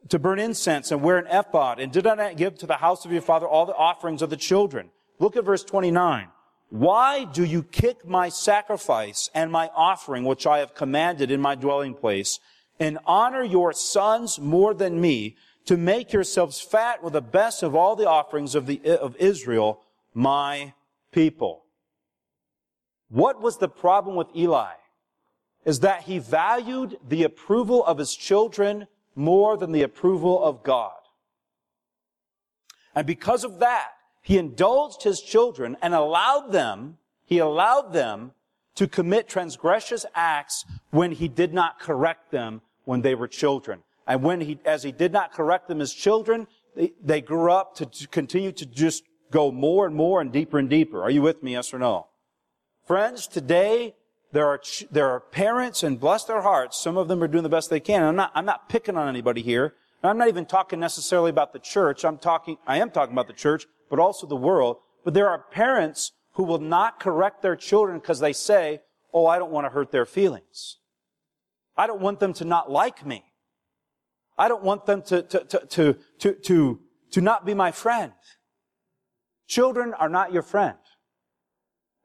to 0.09 0.18
burn 0.18 0.38
incense 0.38 0.90
and 0.92 1.03
wear 1.03 1.18
an 1.18 1.26
ephod? 1.26 1.81
And 1.81 1.92
did 1.92 2.07
I 2.07 2.14
not 2.14 2.37
give 2.37 2.57
to 2.59 2.66
the 2.66 2.76
house 2.76 3.05
of 3.05 3.12
your 3.12 3.20
father 3.20 3.46
all 3.46 3.66
the 3.66 3.74
offerings 3.74 4.22
of 4.22 4.31
the 4.31 4.37
children? 4.37 4.90
Look 5.18 5.37
at 5.37 5.44
verse 5.44 5.62
29. 5.62 6.29
Why 6.70 7.24
do 7.24 7.44
you 7.44 7.62
kick 7.62 8.06
my 8.06 8.28
sacrifice 8.28 9.28
and 9.35 9.50
my 9.50 9.70
offering, 9.74 10.24
which 10.24 10.46
I 10.46 10.59
have 10.59 10.74
commanded 10.74 11.30
in 11.30 11.40
my 11.40 11.54
dwelling 11.54 11.94
place, 11.94 12.38
and 12.78 12.98
honor 13.04 13.42
your 13.42 13.72
sons 13.72 14.38
more 14.38 14.72
than 14.72 15.00
me, 15.00 15.37
to 15.66 15.76
make 15.76 16.12
yourselves 16.12 16.61
fat 16.61 17.02
with 17.02 17.12
the 17.12 17.20
best 17.20 17.62
of 17.62 17.74
all 17.74 17.94
the 17.96 18.09
offerings 18.09 18.54
of, 18.54 18.66
the, 18.66 18.80
of 18.87 19.14
Israel, 19.16 19.83
my 20.14 20.72
people? 21.12 21.64
What 23.09 23.42
was 23.42 23.59
the 23.59 23.68
problem 23.68 24.16
with 24.16 24.28
Eli? 24.35 24.72
Is 25.64 25.80
that 25.80 26.04
he 26.04 26.18
valued 26.18 26.96
the 27.06 27.24
approval 27.24 27.85
of 27.85 27.98
his 27.98 28.14
children 28.14 28.87
more 29.14 29.56
than 29.56 29.72
the 29.72 29.83
approval 29.83 30.42
of 30.42 30.62
God. 30.62 30.92
And 32.94 33.06
because 33.06 33.44
of 33.44 33.59
that, 33.61 33.90
he 34.22 34.38
indulged 34.38 35.02
his 35.02 35.20
children 35.20 35.76
and 35.83 35.94
allowed 35.94 36.52
them, 36.52 36.98
he 37.24 37.38
allowed 37.38 37.92
them 37.92 38.33
to 38.74 38.87
commit 38.87 39.28
transgressious 39.28 40.04
acts 40.14 40.64
when 40.90 41.12
he 41.12 41.28
did 41.28 41.52
not 41.52 41.80
correct 41.80 42.30
them 42.30 42.62
when 42.85 43.02
they 43.02 43.14
were 43.14 43.28
children. 43.28 43.83
And 44.06 44.22
when 44.22 44.40
he, 44.40 44.59
as 44.64 44.83
he 44.83 44.92
did 44.92 45.12
not 45.12 45.33
correct 45.33 45.68
them 45.68 45.80
as 45.80 45.92
children, 45.92 46.46
they, 46.74 46.92
they 47.02 47.20
grew 47.20 47.52
up 47.52 47.74
to, 47.76 47.87
to 47.87 48.09
continue 48.09 48.52
to 48.52 48.66
just 48.66 49.04
go 49.30 49.52
more 49.52 49.87
and 49.87 49.94
more 49.94 50.20
and 50.20 50.33
deeper 50.33 50.59
and 50.59 50.68
deeper. 50.68 51.02
Are 51.02 51.11
you 51.11 51.22
with 51.22 51.42
me? 51.42 51.52
Yes 51.52 51.72
or 51.72 51.78
no? 51.78 52.09
Friends, 52.87 53.26
today, 53.26 53.94
there 54.33 54.46
are, 54.46 54.61
there 54.90 55.09
are 55.09 55.20
parents, 55.20 55.83
and 55.83 56.00
bless 56.00 56.24
their 56.24 56.42
hearts, 56.42 56.80
some 56.80 56.96
of 56.96 57.09
them 57.09 57.22
are 57.22 57.28
doing 57.28 57.42
the 57.42 57.48
best 57.48 57.70
they 57.70 57.80
can. 57.80 58.02
I'm 58.02 58.16
not, 58.16 58.33
I'm 58.35 58.44
not 58.44 58.68
picking 58.68 58.96
on 58.96 59.09
anybody 59.09 59.42
here. 59.42 59.74
I'm 60.02 60.18
not 60.18 60.28
even 60.28 60.46
talking 60.46 60.80
necessarily 60.80 61.30
about 61.30 61.52
the 61.52 61.59
church. 61.59 62.04
I'm 62.04 62.16
talking, 62.16 62.56
I 62.66 62.78
am 62.78 62.90
talking 62.90 63.12
about 63.12 63.26
the 63.26 63.33
church, 63.33 63.66
but 63.90 63.98
also 63.98 64.26
the 64.26 64.37
world. 64.37 64.79
But 65.05 65.12
there 65.12 65.29
are 65.29 65.38
parents 65.38 66.12
who 66.35 66.44
will 66.44 66.61
not 66.61 67.00
correct 67.00 67.42
their 67.42 67.57
children 67.57 67.98
because 67.98 68.20
they 68.20 68.33
say, 68.33 68.81
oh, 69.12 69.26
I 69.26 69.38
don't 69.38 69.50
want 69.50 69.66
to 69.66 69.70
hurt 69.70 69.90
their 69.90 70.07
feelings. 70.07 70.79
I 71.76 71.87
don't 71.87 72.00
want 72.00 72.20
them 72.20 72.33
to 72.35 72.44
not 72.44 72.70
like 72.70 73.05
me. 73.05 73.24
I 74.38 74.48
don't 74.48 74.62
want 74.62 74.87
them 74.87 75.03
to, 75.03 75.22
to, 75.22 75.44
to, 75.44 75.66
to, 75.66 75.96
to, 76.20 76.33
to, 76.33 76.81
to 77.11 77.20
not 77.20 77.44
be 77.44 77.53
my 77.53 77.72
friend. 77.72 78.12
Children 79.46 79.92
are 79.94 80.09
not 80.09 80.33
your 80.33 80.42
friend. 80.42 80.79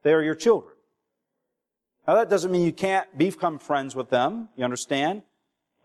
They 0.03 0.13
are 0.13 0.23
your 0.23 0.35
children. 0.35 0.73
Now 2.07 2.15
that 2.15 2.29
doesn't 2.29 2.51
mean 2.51 2.65
you 2.65 2.73
can't 2.73 3.17
become 3.17 3.59
friends 3.59 3.95
with 3.95 4.09
them. 4.09 4.49
You 4.55 4.63
understand? 4.63 5.23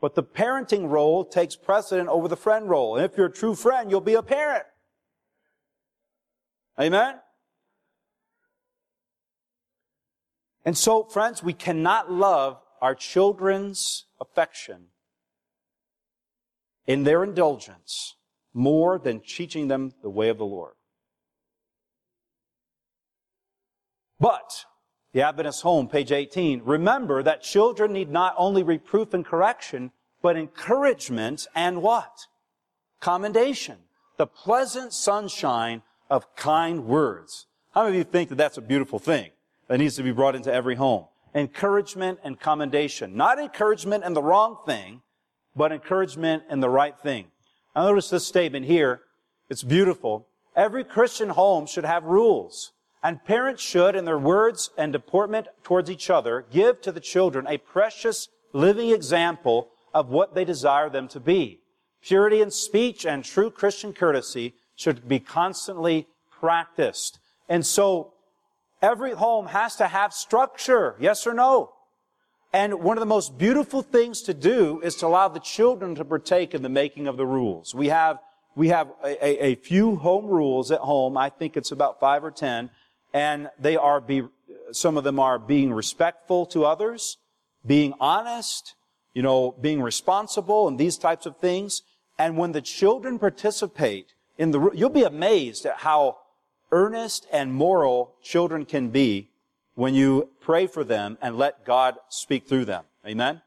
But 0.01 0.15
the 0.15 0.23
parenting 0.23 0.89
role 0.89 1.25
takes 1.25 1.57
precedent 1.57 2.09
over 2.09 2.29
the 2.29 2.37
friend 2.37 2.69
role. 2.69 2.97
And 2.97 3.05
if 3.05 3.17
you're 3.17 3.27
a 3.27 3.33
true 3.33 3.55
friend, 3.55 3.91
you'll 3.91 4.01
be 4.01 4.15
a 4.15 4.23
parent. 4.23 4.65
Amen? 6.81 7.16
And 10.64 10.77
so, 10.77 11.05
friends, 11.05 11.43
we 11.43 11.53
cannot 11.53 12.11
love 12.11 12.59
our 12.81 12.95
children's 12.95 14.07
affection 14.21 14.87
in 16.87 17.05
their 17.05 17.23
indulgence 17.23 18.16
more 18.53 18.99
than 18.99 19.21
teaching 19.21 19.69
them 19.69 19.93
the 20.03 20.11
way 20.11 20.29
of 20.29 20.38
the 20.38 20.45
Lord. 20.45 20.75
But 24.19 24.64
the 25.12 25.23
Adventist 25.23 25.62
Home, 25.62 25.88
page 25.88 26.12
18. 26.12 26.62
Remember 26.64 27.23
that 27.23 27.43
children 27.43 27.93
need 27.93 28.11
not 28.11 28.35
only 28.37 28.62
reproof 28.62 29.12
and 29.12 29.25
correction, 29.25 29.90
but 30.23 30.37
encouragement 30.37 31.47
and 31.55 31.83
what? 31.83 32.27
Commendation. 33.01 33.79
The 34.19 34.27
pleasant 34.27 34.93
sunshine 34.93 35.83
of 36.11 36.35
kind 36.37 36.85
words. 36.87 37.46
How 37.73 37.85
many 37.85 37.96
of 37.96 37.99
you 37.99 38.11
think 38.11 38.29
that 38.31 38.35
that's 38.35 38.59
a 38.59 38.62
beautiful 38.62 38.99
thing 38.99 39.31
that 39.68 39.79
needs 39.79 39.96
to 39.96 40.03
be 40.03 40.11
brought 40.11 40.35
into 40.35 40.53
every 40.53 40.75
home? 40.75 41.07
Encouragement 41.35 42.18
and 42.25 42.38
commendation. 42.38 43.16
Not 43.16 43.38
encouragement 43.38 44.05
in 44.05 44.14
the 44.14 44.23
wrong 44.23 44.59
thing, 44.66 45.03
but 45.55 45.70
encouragement 45.70 46.42
in 46.51 46.61
the 46.61 46.68
right 46.68 46.99
thing. 46.99 47.27
Now 47.77 47.85
notice 47.85 48.11
this 48.11 48.27
statement 48.27 48.66
here. 48.66 49.03
It's 49.49 49.62
beautiful. 49.62 50.27
Every 50.57 50.83
Christian 50.83 51.31
home 51.31 51.66
should 51.66 51.85
have 51.85 52.05
rules. 52.05 52.73
And 53.03 53.25
parents 53.25 53.62
should, 53.62 53.96
in 53.96 54.05
their 54.05 54.18
words 54.18 54.70
and 54.77 54.92
deportment 54.92 55.46
towards 55.62 55.88
each 55.88 56.11
other, 56.11 56.44
give 56.51 56.83
to 56.83 56.92
the 56.92 57.01
children 57.01 57.46
a 57.46 57.59
precious 57.59 58.29
living 58.53 58.90
example 58.90 59.68
of 59.94 60.11
what 60.11 60.35
they 60.35 60.44
desire 60.44 60.90
them 60.90 61.09
to 61.09 61.20
be. 61.20 61.61
Purity 62.03 62.40
in 62.40 62.51
speech 62.51 63.07
and 63.07 63.25
true 63.25 63.51
Christian 63.51 63.92
courtesy 63.92 64.55
should 64.81 65.09
be 65.09 65.21
constantly 65.21 66.09
practiced. 66.31 67.19
And 67.49 67.66
so, 67.66 68.14
every 68.81 69.12
home 69.12 69.47
has 69.47 69.77
to 69.77 69.87
have 69.87 70.12
structure. 70.12 70.97
Yes 70.99 71.27
or 71.27 71.35
no? 71.35 71.73
And 72.53 72.81
one 72.81 72.97
of 72.97 73.01
the 73.01 73.07
most 73.07 73.38
beautiful 73.38 73.83
things 73.83 74.23
to 74.23 74.35
do 74.35 74.81
is 74.83 74.97
to 74.97 75.07
allow 75.07 75.29
the 75.29 75.38
children 75.38 75.95
to 75.97 76.05
partake 76.05 76.55
in 76.55 76.62
the 76.62 76.69
making 76.69 77.07
of 77.07 77.16
the 77.16 77.27
rules. 77.27 77.75
We 77.75 77.88
have, 77.88 78.19
we 78.57 78.69
have 78.69 78.88
a, 79.05 79.25
a, 79.25 79.53
a 79.53 79.55
few 79.55 79.97
home 79.97 80.27
rules 80.27 80.73
at 80.73 80.81
home. 80.81 81.16
I 81.16 81.29
think 81.29 81.57
it's 81.57 81.71
about 81.71 82.01
five 82.01 82.25
or 82.25 82.31
ten 82.31 82.71
and 83.12 83.51
they 83.59 83.77
are 83.77 84.01
be, 84.01 84.23
some 84.73 84.97
of 84.97 85.05
them 85.05 85.19
are 85.19 85.38
being 85.38 85.73
respectful 85.73 86.47
to 86.47 86.64
others, 86.64 87.19
being 87.66 87.95
honest, 88.01 88.75
you 89.14 89.23
know, 89.23 89.53
being 89.61 89.83
responsible 89.83 90.69
and 90.69 90.79
these 90.79 90.97
types 90.97 91.27
of 91.27 91.37
things. 91.37 91.83
And 92.19 92.37
when 92.37 92.53
the 92.53 92.62
children 92.62 93.19
participate 93.19 94.14
in 94.40 94.53
the, 94.53 94.70
you'll 94.72 94.88
be 94.88 95.05
amazed 95.05 95.66
at 95.66 95.76
how 95.76 96.16
earnest 96.72 97.26
and 97.31 97.53
moral 97.53 98.14
children 98.22 98.64
can 98.64 98.88
be 98.88 99.29
when 99.74 99.94
you 99.94 100.31
pray 100.40 100.66
for 100.66 100.83
them 100.83 101.18
and 101.20 101.37
let 101.37 101.66
God 101.66 101.96
speak 102.09 102.48
through 102.48 102.64
them. 102.64 102.85
Amen? 103.07 103.42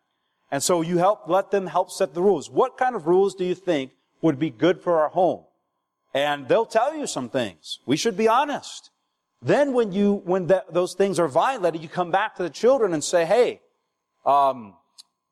And 0.51 0.61
so 0.61 0.81
you 0.81 0.99
help, 0.99 1.27
let 1.27 1.49
them 1.49 1.65
help 1.65 1.89
set 1.89 2.13
the 2.13 2.21
rules. 2.21 2.47
What 2.47 2.77
kind 2.77 2.95
of 2.95 3.07
rules 3.07 3.33
do 3.33 3.43
you 3.43 3.55
think 3.55 3.91
would 4.21 4.37
be 4.37 4.51
good 4.51 4.81
for 4.81 5.01
our 5.01 5.09
home? 5.09 5.45
And 6.13 6.47
they'll 6.47 6.67
tell 6.67 6.95
you 6.95 7.07
some 7.07 7.27
things. 7.27 7.79
We 7.87 7.97
should 7.97 8.15
be 8.15 8.27
honest. 8.27 8.91
Then 9.41 9.73
when 9.73 9.93
you, 9.93 10.21
when 10.25 10.45
that, 10.47 10.75
those 10.75 10.93
things 10.93 11.17
are 11.17 11.27
violated, 11.27 11.81
you 11.81 11.89
come 11.89 12.11
back 12.11 12.35
to 12.35 12.43
the 12.43 12.51
children 12.51 12.93
and 12.93 13.03
say, 13.03 13.25
hey, 13.25 13.61
um, 14.27 14.75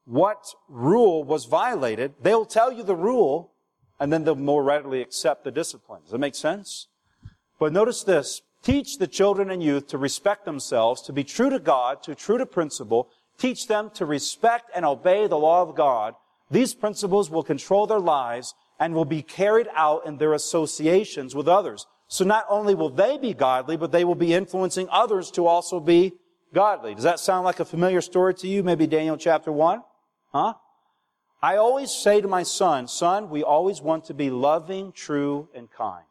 what 0.06 0.56
rule 0.67 1.24
was 1.24 1.45
violated? 1.45 2.15
They'll 2.19 2.45
tell 2.45 2.71
you 2.71 2.82
the 2.82 2.95
rule, 2.95 3.51
and 4.02 4.12
then 4.12 4.24
they'll 4.24 4.36
more 4.36 4.64
readily 4.64 5.00
accept 5.00 5.44
the 5.44 5.52
discipline. 5.52 6.02
Does 6.02 6.12
that 6.12 6.18
make 6.18 6.34
sense? 6.34 6.88
But 7.60 7.72
notice 7.72 8.02
this. 8.02 8.42
Teach 8.64 8.98
the 8.98 9.06
children 9.06 9.52
and 9.52 9.62
youth 9.62 9.88
to 9.90 9.98
respect 10.00 10.44
themselves, 10.44 11.04
to 11.04 11.14
be 11.14 11.24
true 11.24 11.52
to 11.52 11.60
God, 11.60 12.02
to 12.04 12.16
true 12.16 12.40
to 12.40 12.48
principle. 12.48 13.10
Teach 13.38 13.68
them 13.68 13.92
to 13.94 14.08
respect 14.08 14.72
and 14.74 14.86
obey 14.86 15.28
the 15.28 15.38
law 15.38 15.62
of 15.62 15.76
God. 15.76 16.16
These 16.50 16.74
principles 16.74 17.30
will 17.30 17.44
control 17.44 17.86
their 17.86 18.00
lives 18.00 18.56
and 18.80 18.96
will 18.96 19.06
be 19.06 19.22
carried 19.22 19.68
out 19.76 20.08
in 20.08 20.18
their 20.18 20.34
associations 20.34 21.36
with 21.36 21.48
others. 21.48 21.86
So 22.08 22.26
not 22.26 22.46
only 22.50 22.74
will 22.74 22.90
they 22.90 23.20
be 23.20 23.36
godly, 23.36 23.78
but 23.78 23.92
they 23.92 24.04
will 24.04 24.16
be 24.16 24.34
influencing 24.34 24.88
others 24.92 25.30
to 25.32 25.46
also 25.46 25.80
be 25.80 26.14
godly. 26.56 26.96
Does 26.96 27.04
that 27.04 27.20
sound 27.20 27.46
like 27.46 27.60
a 27.60 27.66
familiar 27.66 28.02
story 28.02 28.34
to 28.36 28.48
you? 28.48 28.64
Maybe 28.64 28.88
Daniel 28.88 29.16
chapter 29.16 29.52
1? 29.52 29.84
Huh? 30.34 30.56
I 31.42 31.58
always 31.58 31.92
say 31.92 32.22
to 32.22 32.28
my 32.28 32.44
son, 32.44 32.88
son, 32.88 33.30
we 33.30 33.42
always 33.42 33.82
want 33.82 34.06
to 34.06 34.14
be 34.14 34.30
loving, 34.30 34.92
true, 34.92 35.50
and 35.56 35.72
kind. 35.72 36.06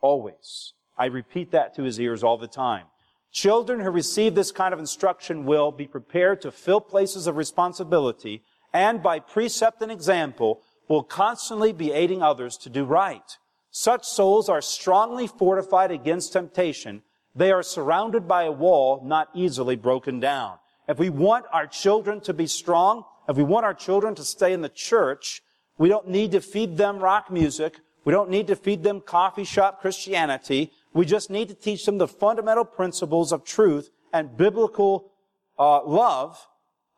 Always. 0.00 0.72
I 0.96 1.06
repeat 1.06 1.50
that 1.50 1.74
to 1.74 1.82
his 1.82 1.98
ears 1.98 2.22
all 2.22 2.38
the 2.38 2.46
time. 2.46 2.86
Children 3.32 3.80
who 3.80 3.90
receive 3.90 4.34
this 4.34 4.52
kind 4.52 4.72
of 4.72 4.78
instruction 4.78 5.46
will 5.46 5.72
be 5.72 5.86
prepared 5.86 6.40
to 6.42 6.52
fill 6.52 6.80
places 6.80 7.26
of 7.26 7.36
responsibility 7.36 8.42
and 8.72 9.02
by 9.02 9.18
precept 9.18 9.82
and 9.82 9.90
example 9.90 10.60
will 10.88 11.02
constantly 11.02 11.72
be 11.72 11.92
aiding 11.92 12.22
others 12.22 12.56
to 12.58 12.70
do 12.70 12.84
right. 12.84 13.36
Such 13.70 14.04
souls 14.04 14.48
are 14.48 14.60
strongly 14.60 15.26
fortified 15.26 15.90
against 15.90 16.32
temptation. 16.32 17.02
They 17.34 17.52
are 17.52 17.62
surrounded 17.62 18.26
by 18.26 18.44
a 18.44 18.52
wall 18.52 19.02
not 19.04 19.28
easily 19.34 19.76
broken 19.76 20.18
down. 20.18 20.58
If 20.88 20.98
we 20.98 21.08
want 21.08 21.46
our 21.52 21.68
children 21.68 22.20
to 22.22 22.34
be 22.34 22.48
strong, 22.48 23.04
if 23.28 23.36
we 23.36 23.42
want 23.42 23.64
our 23.64 23.74
children 23.74 24.14
to 24.16 24.24
stay 24.24 24.52
in 24.52 24.60
the 24.60 24.68
church, 24.68 25.42
we 25.78 25.88
don't 25.88 26.08
need 26.08 26.32
to 26.32 26.40
feed 26.40 26.76
them 26.76 26.98
rock 26.98 27.30
music. 27.30 27.80
We 28.04 28.12
don't 28.12 28.30
need 28.30 28.46
to 28.48 28.56
feed 28.56 28.82
them 28.82 29.00
coffee 29.00 29.44
shop 29.44 29.80
Christianity. 29.80 30.72
We 30.92 31.04
just 31.04 31.30
need 31.30 31.48
to 31.48 31.54
teach 31.54 31.86
them 31.86 31.98
the 31.98 32.08
fundamental 32.08 32.64
principles 32.64 33.32
of 33.32 33.44
truth 33.44 33.90
and 34.12 34.36
biblical 34.36 35.12
uh, 35.58 35.84
love. 35.84 36.46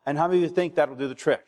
And 0.05 0.17
how 0.17 0.27
many 0.27 0.43
of 0.43 0.49
you 0.49 0.55
think 0.55 0.75
that'll 0.75 0.95
do 0.95 1.07
the 1.07 1.15
trick? 1.15 1.45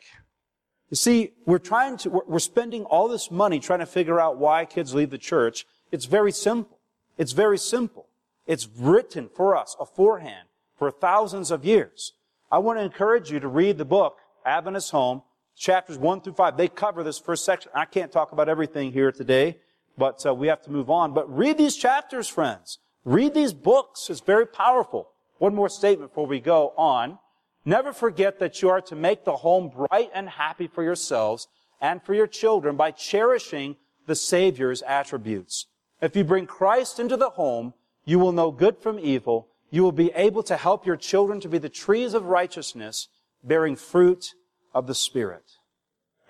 You 0.90 0.96
see, 0.96 1.32
we're 1.46 1.58
trying 1.58 1.96
to, 1.98 2.22
we're 2.26 2.38
spending 2.38 2.84
all 2.84 3.08
this 3.08 3.30
money 3.30 3.58
trying 3.58 3.80
to 3.80 3.86
figure 3.86 4.20
out 4.20 4.38
why 4.38 4.64
kids 4.64 4.94
leave 4.94 5.10
the 5.10 5.18
church. 5.18 5.66
It's 5.90 6.04
very 6.04 6.32
simple. 6.32 6.78
It's 7.18 7.32
very 7.32 7.58
simple. 7.58 8.06
It's 8.46 8.68
written 8.78 9.28
for 9.34 9.56
us 9.56 9.74
aforehand 9.80 10.48
for 10.78 10.90
thousands 10.90 11.50
of 11.50 11.64
years. 11.64 12.12
I 12.52 12.58
want 12.58 12.78
to 12.78 12.84
encourage 12.84 13.30
you 13.30 13.40
to 13.40 13.48
read 13.48 13.78
the 13.78 13.84
book, 13.84 14.18
Adventist 14.46 14.92
Home, 14.92 15.22
chapters 15.56 15.98
1 15.98 16.20
through 16.20 16.34
5. 16.34 16.56
They 16.56 16.68
cover 16.68 17.02
this 17.02 17.18
first 17.18 17.44
section. 17.44 17.70
I 17.74 17.84
can't 17.84 18.12
talk 18.12 18.32
about 18.32 18.48
everything 18.48 18.92
here 18.92 19.10
today, 19.10 19.58
but 19.98 20.24
uh, 20.24 20.32
we 20.34 20.46
have 20.46 20.62
to 20.62 20.70
move 20.70 20.88
on. 20.88 21.12
But 21.12 21.34
read 21.36 21.58
these 21.58 21.76
chapters, 21.76 22.28
friends. 22.28 22.78
Read 23.04 23.34
these 23.34 23.52
books. 23.52 24.08
It's 24.08 24.20
very 24.20 24.46
powerful. 24.46 25.10
One 25.38 25.54
more 25.54 25.68
statement 25.68 26.12
before 26.12 26.26
we 26.26 26.40
go 26.40 26.72
on. 26.76 27.18
Never 27.64 27.92
forget 27.92 28.38
that 28.38 28.62
you 28.62 28.68
are 28.70 28.80
to 28.82 28.94
make 28.94 29.24
the 29.24 29.36
home 29.36 29.68
bright 29.68 30.10
and 30.14 30.28
happy 30.28 30.68
for 30.68 30.84
yourselves 30.84 31.48
and 31.80 32.00
for 32.02 32.14
your 32.14 32.28
children 32.28 32.76
by 32.76 32.92
cherishing 32.92 33.76
the 34.06 34.14
Savior's 34.14 34.82
attributes. 34.82 35.66
If 36.00 36.14
you 36.14 36.24
bring 36.24 36.46
Christ 36.46 37.00
into 37.00 37.16
the 37.16 37.30
home, 37.30 37.74
you 38.04 38.20
will 38.20 38.32
know 38.32 38.52
good 38.52 38.78
from 38.78 39.00
evil. 39.00 39.48
You 39.70 39.82
will 39.82 39.92
be 39.92 40.12
able 40.14 40.44
to 40.44 40.56
help 40.56 40.86
your 40.86 40.96
children 40.96 41.40
to 41.40 41.48
be 41.48 41.58
the 41.58 41.68
trees 41.68 42.14
of 42.14 42.26
righteousness, 42.26 43.08
bearing 43.46 43.76
fruit 43.76 44.34
of 44.74 44.86
the 44.86 44.94
Spirit. 44.94 45.44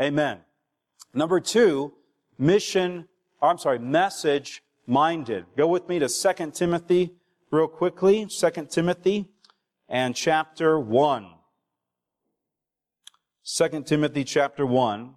Amen. 0.00 0.40
Number 1.14 1.40
two, 1.40 1.94
mission, 2.38 3.08
I'm 3.40 3.58
sorry, 3.58 3.78
message 3.78 4.62
minded. 4.86 5.46
Go 5.56 5.66
with 5.66 5.88
me 5.88 5.98
to 5.98 6.08
2 6.08 6.50
Timothy 6.52 7.14
real 7.50 7.68
quickly. 7.68 8.26
2 8.26 8.50
Timothy 8.70 9.30
and 9.88 10.14
chapter 10.14 10.78
1. 10.78 11.28
2 13.44 13.82
Timothy 13.84 14.24
chapter 14.24 14.66
1. 14.66 15.14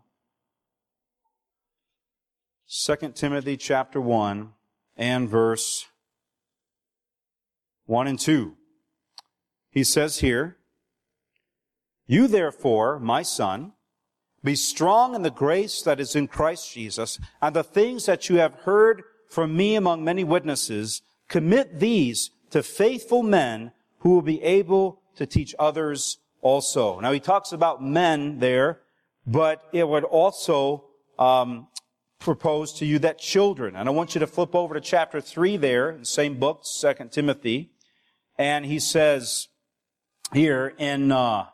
2 2.69 2.95
Timothy 3.15 3.57
chapter 3.57 3.99
1 3.99 4.51
and 4.95 5.27
verse 5.27 5.87
1 7.87 8.07
and 8.07 8.19
2. 8.19 8.55
He 9.71 9.83
says 9.83 10.19
here, 10.19 10.58
You 12.09 12.27
therefore, 12.27 12.99
my 12.99 13.21
son, 13.21 13.73
be 14.43 14.55
strong 14.55 15.13
in 15.13 15.21
the 15.21 15.29
grace 15.29 15.83
that 15.83 15.99
is 15.99 16.15
in 16.15 16.27
Christ 16.27 16.73
Jesus, 16.73 17.19
and 17.39 17.55
the 17.55 17.63
things 17.63 18.07
that 18.07 18.29
you 18.29 18.37
have 18.37 18.55
heard 18.55 19.03
from 19.29 19.55
me 19.55 19.75
among 19.75 20.03
many 20.03 20.23
witnesses, 20.23 21.03
commit 21.27 21.79
these 21.79 22.31
to 22.49 22.63
faithful 22.63 23.21
men 23.21 23.71
who 23.99 24.09
will 24.09 24.23
be 24.23 24.41
able 24.41 25.01
to 25.17 25.27
teach 25.27 25.53
others 25.59 26.17
also. 26.41 26.99
Now 26.99 27.11
he 27.11 27.19
talks 27.19 27.51
about 27.51 27.83
men 27.83 28.39
there, 28.39 28.79
but 29.27 29.61
it 29.71 29.87
would 29.87 30.03
also 30.03 30.85
um, 31.19 31.67
propose 32.17 32.73
to 32.79 32.87
you 32.87 32.97
that 32.99 33.19
children. 33.19 33.75
And 33.75 33.87
I 33.87 33.91
want 33.91 34.15
you 34.15 34.19
to 34.19 34.25
flip 34.25 34.55
over 34.55 34.73
to 34.73 34.81
chapter 34.81 35.21
three 35.21 35.57
there, 35.57 35.95
the 35.95 36.05
same 36.05 36.39
book, 36.39 36.61
Second 36.63 37.11
Timothy, 37.11 37.69
and 38.35 38.65
he 38.65 38.79
says 38.79 39.49
here 40.33 40.73
in 40.79 41.11
uh, 41.11 41.45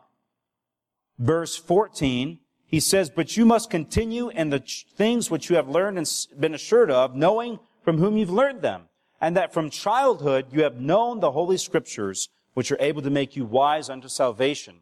verse 1.18 1.56
fourteen. 1.56 2.40
He 2.68 2.80
says, 2.80 3.10
but 3.10 3.36
you 3.36 3.44
must 3.44 3.70
continue 3.70 4.28
in 4.28 4.50
the 4.50 4.58
things 4.58 5.30
which 5.30 5.48
you 5.48 5.54
have 5.54 5.68
learned 5.68 5.98
and 5.98 6.26
been 6.38 6.52
assured 6.52 6.90
of, 6.90 7.14
knowing 7.14 7.60
from 7.84 7.98
whom 7.98 8.16
you've 8.16 8.28
learned 8.28 8.60
them, 8.60 8.88
and 9.20 9.36
that 9.36 9.54
from 9.54 9.70
childhood 9.70 10.46
you 10.50 10.64
have 10.64 10.80
known 10.80 11.20
the 11.20 11.30
Holy 11.30 11.58
Scriptures, 11.58 12.28
which 12.54 12.72
are 12.72 12.80
able 12.80 13.02
to 13.02 13.10
make 13.10 13.36
you 13.36 13.44
wise 13.44 13.88
unto 13.88 14.08
salvation 14.08 14.80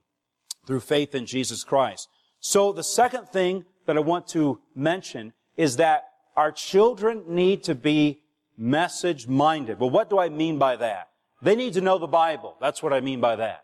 through 0.67 0.81
faith 0.81 1.15
in 1.15 1.27
Jesus 1.27 1.63
Christ. 1.63 2.09
So 2.41 2.73
the 2.73 2.83
second 2.83 3.29
thing 3.29 3.67
that 3.85 3.99
I 3.99 4.01
want 4.01 4.27
to 4.29 4.61
mention 4.75 5.35
is 5.59 5.77
that 5.77 6.05
our 6.37 6.51
children 6.51 7.25
need 7.29 7.63
to 7.65 7.75
be 7.75 8.21
message 8.57 9.29
minded. 9.29 9.79
Well, 9.79 9.91
what 9.91 10.09
do 10.09 10.19
I 10.19 10.31
mean 10.31 10.59
by 10.59 10.77
that? 10.77 11.11
They 11.43 11.55
need 11.55 11.75
to 11.75 11.83
know 11.83 11.99
the 11.99 12.07
Bible. 12.07 12.57
That's 12.63 12.83
what 12.83 12.95
I 12.95 13.01
mean 13.01 13.21
by 13.21 13.37
that. 13.37 13.64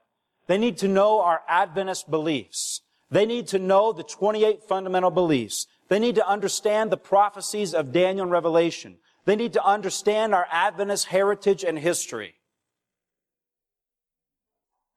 They 0.51 0.59
need 0.59 0.79
to 0.79 0.89
know 0.89 1.21
our 1.21 1.43
Adventist 1.47 2.11
beliefs. 2.11 2.81
They 3.09 3.25
need 3.25 3.47
to 3.49 3.59
know 3.61 3.93
the 3.93 4.03
28 4.03 4.65
fundamental 4.65 5.13
beliefs. 5.13 5.69
They 5.89 6.01
need 6.01 6.17
to 6.17 6.27
understand 6.29 6.91
the 6.91 6.97
prophecies 6.97 7.73
of 7.73 7.93
Daniel 7.93 8.25
and 8.25 8.33
Revelation. 8.33 8.97
They 9.27 9.37
need 9.37 9.53
to 9.53 9.65
understand 9.65 10.35
our 10.35 10.49
Adventist 10.51 11.07
heritage 11.07 11.63
and 11.63 11.79
history. 11.79 12.35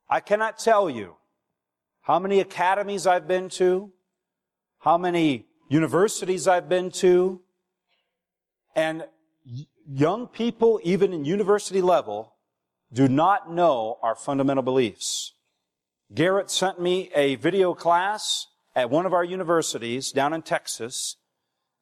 I 0.09 0.21
cannot 0.21 0.57
tell 0.57 0.89
you 0.89 1.17
how 2.01 2.17
many 2.17 2.39
academies 2.39 3.05
I've 3.05 3.27
been 3.27 3.47
to, 3.49 3.91
how 4.79 4.97
many 4.97 5.45
universities 5.69 6.47
I've 6.47 6.67
been 6.67 6.89
to, 6.93 7.41
and 8.75 9.05
young 9.87 10.25
people, 10.25 10.79
even 10.83 11.13
in 11.13 11.25
university 11.25 11.83
level, 11.83 12.37
do 12.91 13.07
not 13.07 13.51
know 13.51 13.99
our 14.01 14.15
fundamental 14.15 14.63
beliefs. 14.63 15.32
Garrett 16.11 16.49
sent 16.49 16.79
me 16.79 17.11
a 17.15 17.35
video 17.35 17.73
class 17.73 18.47
at 18.75 18.89
one 18.89 19.05
of 19.05 19.13
our 19.13 19.23
universities 19.23 20.11
down 20.11 20.33
in 20.33 20.41
Texas 20.41 21.17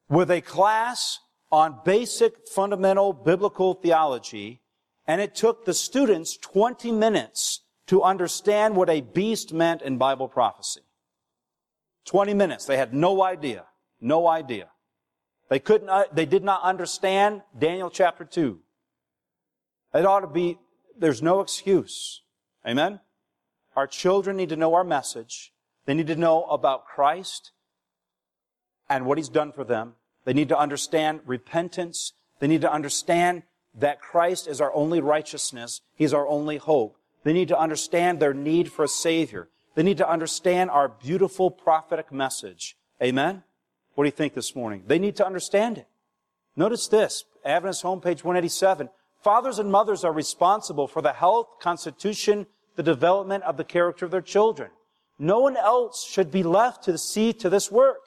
with 0.10 0.30
a 0.30 0.42
class 0.42 1.20
on 1.52 1.80
basic 1.86 2.48
fundamental 2.48 3.14
biblical 3.14 3.74
theology, 3.74 4.62
and 5.08 5.22
it 5.22 5.36
took 5.36 5.66
the 5.66 5.74
students 5.74 6.38
20 6.38 6.92
minutes 6.92 7.62
to 7.88 8.04
understand 8.04 8.76
what 8.76 8.90
a 8.90 9.02
beast 9.02 9.54
meant 9.54 9.82
in 9.82 9.98
Bible 9.98 10.28
prophecy. 10.28 10.82
20 12.06 12.34
minutes. 12.34 12.66
They 12.66 12.78
had 12.78 12.94
no 12.94 13.24
idea. 13.24 13.66
No 14.00 14.28
idea. 14.28 14.70
They 15.50 15.60
couldn't, 15.60 15.90
uh, 15.90 16.06
they 16.14 16.26
did 16.26 16.44
not 16.44 16.64
understand 16.64 17.42
Daniel 17.58 17.90
chapter 17.90 18.24
2. 18.24 18.60
It 19.94 20.06
ought 20.06 20.22
to 20.22 20.28
be, 20.28 20.58
there's 20.98 21.22
no 21.22 21.42
excuse. 21.42 22.22
Amen? 22.66 23.02
Our 23.76 23.88
children 23.88 24.38
need 24.38 24.50
to 24.50 24.56
know 24.56 24.74
our 24.74 24.84
message. 24.84 25.54
They 25.86 25.94
need 25.94 26.08
to 26.08 26.16
know 26.16 26.44
about 26.46 26.86
Christ 26.86 27.52
and 28.90 29.06
what 29.06 29.18
He's 29.18 29.30
done 29.30 29.52
for 29.52 29.64
them. 29.64 29.94
They 30.26 30.34
need 30.34 30.50
to 30.50 30.58
understand 30.58 31.22
repentance. 31.26 32.14
They 32.40 32.48
need 32.48 32.62
to 32.62 32.72
understand 32.72 33.44
that 33.74 34.02
Christ 34.02 34.48
is 34.48 34.62
our 34.62 34.74
only 34.74 35.00
righteousness. 35.00 35.82
He's 35.96 36.14
our 36.14 36.28
only 36.28 36.58
hope. 36.58 36.98
They 37.24 37.34
need 37.34 37.48
to 37.50 37.60
understand 37.60 38.20
their 38.20 38.34
need 38.34 38.72
for 38.72 38.84
a 38.84 38.88
Savior. 38.88 39.48
They 39.76 39.84
need 39.84 39.98
to 39.98 40.10
understand 40.10 40.70
our 40.70 40.90
beautiful 40.90 41.50
prophetic 41.50 42.12
message. 42.12 42.76
Amen? 43.02 43.44
What 43.96 44.04
do 44.04 44.08
you 44.08 44.12
think 44.12 44.34
this 44.34 44.56
morning? 44.56 44.84
They 44.88 45.00
need 45.00 45.16
to 45.18 45.26
understand 45.26 45.78
it. 45.78 45.88
Notice 46.56 46.88
this, 46.88 47.24
Adventist 47.46 47.84
homepage 47.84 48.24
187. 48.24 48.90
Fathers 49.24 49.60
and 49.60 49.72
mothers 49.72 50.04
are 50.04 50.12
responsible 50.12 50.88
for 50.88 51.02
the 51.02 51.14
health, 51.14 51.48
constitution, 51.62 52.48
the 52.76 52.84
development 52.84 53.44
of 53.44 53.58
the 53.58 53.64
character 53.64 54.06
of 54.06 54.12
their 54.12 54.22
children. 54.22 54.72
No 55.20 55.40
one 55.40 55.58
else 55.58 56.06
should 56.06 56.32
be 56.32 56.44
left 56.44 56.84
to 56.86 56.98
see 56.98 57.34
to 57.34 57.50
this 57.50 57.72
work. 57.72 58.00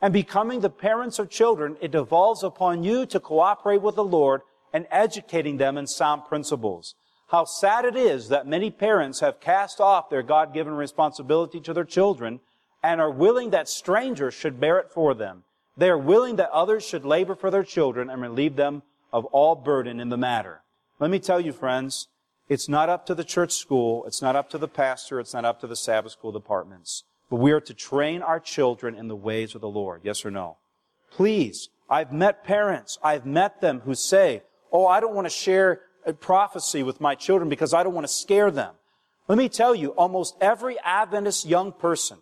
And 0.00 0.12
becoming 0.12 0.60
the 0.60 0.70
parents 0.70 1.18
of 1.18 1.28
children, 1.28 1.76
it 1.80 1.90
devolves 1.90 2.44
upon 2.44 2.84
you 2.84 3.04
to 3.06 3.18
cooperate 3.18 3.82
with 3.82 3.96
the 3.96 4.04
Lord 4.04 4.42
and 4.72 4.86
educating 4.90 5.56
them 5.56 5.76
in 5.76 5.86
sound 5.86 6.24
principles. 6.26 6.94
How 7.28 7.44
sad 7.44 7.84
it 7.84 7.96
is 7.96 8.28
that 8.28 8.46
many 8.46 8.70
parents 8.70 9.20
have 9.20 9.40
cast 9.40 9.80
off 9.80 10.08
their 10.08 10.22
God-given 10.22 10.72
responsibility 10.74 11.60
to 11.60 11.74
their 11.74 11.84
children 11.84 12.40
and 12.82 13.00
are 13.00 13.10
willing 13.10 13.50
that 13.50 13.68
strangers 13.68 14.34
should 14.34 14.60
bear 14.60 14.78
it 14.78 14.90
for 14.90 15.14
them. 15.14 15.42
They 15.76 15.90
are 15.90 15.98
willing 15.98 16.36
that 16.36 16.50
others 16.50 16.86
should 16.86 17.04
labor 17.04 17.34
for 17.34 17.50
their 17.50 17.64
children 17.64 18.08
and 18.08 18.22
relieve 18.22 18.56
them 18.56 18.82
of 19.12 19.24
all 19.26 19.56
burden 19.56 20.00
in 20.00 20.10
the 20.10 20.16
matter. 20.16 20.62
Let 21.00 21.10
me 21.10 21.18
tell 21.18 21.40
you, 21.40 21.52
friends, 21.52 22.08
It's 22.48 22.68
not 22.68 22.88
up 22.88 23.04
to 23.06 23.14
the 23.14 23.24
church 23.24 23.52
school. 23.52 24.04
It's 24.06 24.22
not 24.22 24.36
up 24.36 24.48
to 24.50 24.58
the 24.58 24.68
pastor. 24.68 25.20
It's 25.20 25.34
not 25.34 25.44
up 25.44 25.60
to 25.60 25.66
the 25.66 25.76
Sabbath 25.76 26.12
school 26.12 26.32
departments. 26.32 27.04
But 27.30 27.36
we 27.36 27.52
are 27.52 27.60
to 27.60 27.74
train 27.74 28.22
our 28.22 28.40
children 28.40 28.94
in 28.94 29.08
the 29.08 29.16
ways 29.16 29.54
of 29.54 29.60
the 29.60 29.68
Lord. 29.68 30.00
Yes 30.04 30.24
or 30.24 30.30
no? 30.30 30.56
Please. 31.10 31.68
I've 31.90 32.12
met 32.12 32.44
parents. 32.44 32.98
I've 33.02 33.26
met 33.26 33.60
them 33.60 33.80
who 33.80 33.94
say, 33.94 34.42
Oh, 34.70 34.86
I 34.86 35.00
don't 35.00 35.14
want 35.14 35.26
to 35.26 35.30
share 35.30 35.80
a 36.04 36.12
prophecy 36.12 36.82
with 36.82 37.00
my 37.00 37.14
children 37.14 37.48
because 37.48 37.72
I 37.74 37.82
don't 37.82 37.94
want 37.94 38.06
to 38.06 38.12
scare 38.12 38.50
them. 38.50 38.74
Let 39.26 39.38
me 39.38 39.48
tell 39.48 39.74
you, 39.74 39.90
almost 39.90 40.36
every 40.40 40.78
Adventist 40.80 41.46
young 41.46 41.72
person 41.72 42.18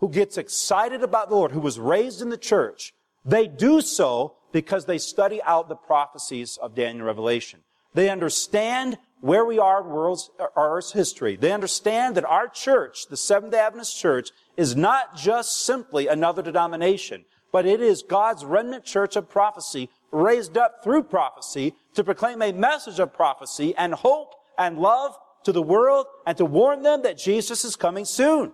who 0.00 0.08
gets 0.08 0.38
excited 0.38 1.02
about 1.02 1.28
the 1.28 1.34
Lord, 1.34 1.52
who 1.52 1.60
was 1.60 1.78
raised 1.78 2.20
in 2.20 2.30
the 2.30 2.38
church, 2.38 2.94
they 3.24 3.46
do 3.46 3.80
so 3.80 4.34
because 4.52 4.86
they 4.86 4.98
study 4.98 5.42
out 5.42 5.68
the 5.68 5.76
prophecies 5.76 6.58
of 6.58 6.74
Daniel 6.74 7.06
Revelation. 7.06 7.60
They 7.94 8.08
understand 8.10 8.98
where 9.20 9.44
we 9.44 9.58
are 9.58 9.82
in 9.82 9.88
world's, 9.88 10.30
our 10.54 10.80
history. 10.92 11.36
They 11.36 11.52
understand 11.52 12.16
that 12.16 12.24
our 12.24 12.48
church, 12.48 13.06
the 13.08 13.16
Seventh 13.16 13.54
Adventist 13.54 13.98
Church, 13.98 14.30
is 14.56 14.76
not 14.76 15.16
just 15.16 15.64
simply 15.64 16.06
another 16.06 16.42
denomination, 16.42 17.24
but 17.52 17.66
it 17.66 17.80
is 17.80 18.02
God's 18.02 18.44
remnant 18.44 18.84
church 18.84 19.16
of 19.16 19.28
prophecy 19.28 19.88
raised 20.12 20.56
up 20.56 20.84
through 20.84 21.04
prophecy 21.04 21.74
to 21.94 22.04
proclaim 22.04 22.42
a 22.42 22.52
message 22.52 22.98
of 23.00 23.12
prophecy 23.12 23.74
and 23.76 23.94
hope 23.94 24.34
and 24.58 24.78
love 24.78 25.16
to 25.44 25.52
the 25.52 25.62
world 25.62 26.06
and 26.26 26.36
to 26.36 26.44
warn 26.44 26.82
them 26.82 27.02
that 27.02 27.18
Jesus 27.18 27.64
is 27.64 27.76
coming 27.76 28.04
soon. 28.04 28.52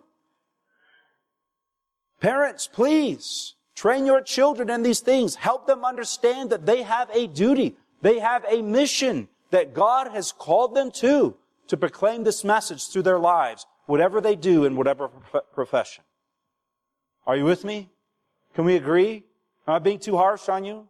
Parents, 2.21 2.69
please 2.73 3.55
train 3.75 4.07
your 4.07 4.21
children 4.21 4.71
in 4.71 4.83
these 4.83 5.01
things. 5.01 5.35
Help 5.35 5.67
them 5.67 5.85
understand 5.85 6.51
that 6.51 6.67
they 6.67 6.83
have 6.83 7.11
a 7.11 7.27
duty. 7.27 7.77
They 8.03 8.21
have 8.21 8.45
a 8.49 8.63
mission 8.63 9.29
that 9.53 9.75
God 9.75 10.09
has 10.09 10.33
called 10.33 10.75
them 10.75 10.91
to, 10.93 11.37
to 11.69 11.77
proclaim 11.77 12.25
this 12.25 12.43
message 12.43 12.89
through 12.89 13.03
their 13.03 13.19
lives, 13.19 13.67
whatever 13.87 14.21
they 14.21 14.35
do 14.35 14.65
in 14.65 14.77
whatever 14.77 15.09
profession. 15.55 16.03
Are 17.27 17.37
you 17.37 17.45
with 17.45 17.65
me? 17.65 17.91
Can 18.55 18.65
we 18.65 18.77
agree? 18.77 19.25
Am 19.69 19.75
I 19.75 19.79
being 19.79 19.99
too 19.99 20.17
harsh 20.17 20.49
on 20.49 20.65
you? 20.65 20.89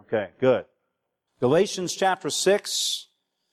Okay, 0.00 0.30
good. 0.40 0.66
Galatians 1.40 1.94
chapter 1.94 2.30
6 2.30 3.06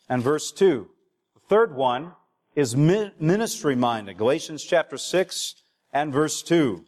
and 0.09 0.21
verse 0.21 0.51
2. 0.51 0.89
The 1.35 1.39
third 1.47 1.75
one 1.75 2.13
is 2.55 2.75
ministry 2.75 3.75
minded. 3.75 4.17
Galatians 4.17 4.63
chapter 4.63 4.97
6 4.97 5.55
and 5.93 6.11
verse 6.11 6.41
2. 6.41 6.83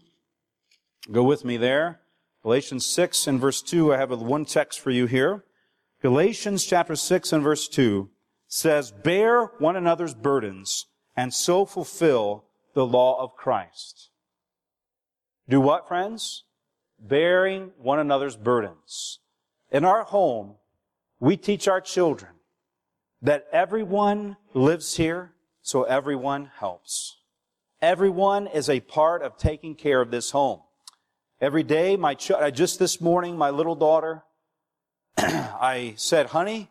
Go 1.11 1.23
with 1.23 1.45
me 1.45 1.57
there. 1.57 2.01
Galatians 2.45 2.85
6 2.85 3.25
and 3.25 3.41
verse 3.41 3.59
2, 3.63 3.91
I 3.91 3.97
have 3.97 4.11
one 4.11 4.45
text 4.45 4.79
for 4.79 4.91
you 4.91 5.07
here. 5.07 5.43
Galatians 6.03 6.63
chapter 6.63 6.95
6 6.95 7.33
and 7.33 7.41
verse 7.41 7.67
2 7.67 8.07
says, 8.47 8.91
Bear 8.91 9.45
one 9.57 9.75
another's 9.75 10.13
burdens 10.13 10.85
and 11.17 11.33
so 11.33 11.65
fulfill 11.65 12.45
the 12.75 12.85
law 12.85 13.19
of 13.19 13.35
Christ. 13.35 14.11
Do 15.49 15.59
what, 15.59 15.87
friends? 15.87 16.43
Bearing 16.99 17.71
one 17.79 17.97
another's 17.97 18.37
burdens. 18.37 19.17
In 19.71 19.83
our 19.83 20.03
home, 20.03 20.57
we 21.19 21.37
teach 21.37 21.67
our 21.67 21.81
children 21.81 22.33
that 23.23 23.47
everyone 23.51 24.37
lives 24.53 24.97
here, 24.97 25.33
so 25.63 25.81
everyone 25.85 26.51
helps. 26.59 27.17
Everyone 27.81 28.45
is 28.45 28.69
a 28.69 28.81
part 28.81 29.23
of 29.23 29.35
taking 29.35 29.73
care 29.73 29.99
of 29.99 30.11
this 30.11 30.29
home. 30.29 30.61
Every 31.41 31.63
day, 31.63 31.97
my 31.97 32.13
ch- 32.13 32.31
just 32.53 32.79
this 32.79 33.01
morning, 33.01 33.37
my 33.37 33.49
little 33.49 33.75
daughter, 33.75 34.23
I 35.17 35.93
said, 35.97 36.27
honey, 36.27 36.69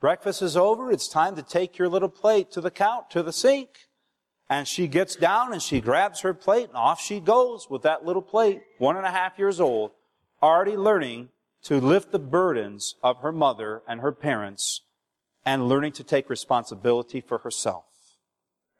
breakfast 0.00 0.42
is 0.42 0.56
over. 0.56 0.90
It's 0.90 1.06
time 1.06 1.36
to 1.36 1.42
take 1.42 1.78
your 1.78 1.88
little 1.88 2.08
plate 2.08 2.50
to 2.52 2.60
the 2.60 2.72
count, 2.72 3.10
to 3.10 3.22
the 3.22 3.32
sink. 3.32 3.68
And 4.48 4.66
she 4.66 4.88
gets 4.88 5.14
down 5.14 5.52
and 5.52 5.62
she 5.62 5.80
grabs 5.80 6.22
her 6.22 6.34
plate 6.34 6.68
and 6.68 6.76
off 6.76 7.00
she 7.00 7.20
goes 7.20 7.70
with 7.70 7.82
that 7.82 8.04
little 8.04 8.22
plate, 8.22 8.62
one 8.78 8.96
and 8.96 9.06
a 9.06 9.10
half 9.10 9.38
years 9.38 9.60
old, 9.60 9.92
already 10.42 10.76
learning 10.76 11.28
to 11.62 11.80
lift 11.80 12.10
the 12.10 12.18
burdens 12.18 12.96
of 13.04 13.18
her 13.18 13.30
mother 13.30 13.82
and 13.86 14.00
her 14.00 14.10
parents 14.10 14.80
and 15.46 15.68
learning 15.68 15.92
to 15.92 16.04
take 16.04 16.28
responsibility 16.28 17.20
for 17.20 17.38
herself. 17.38 17.84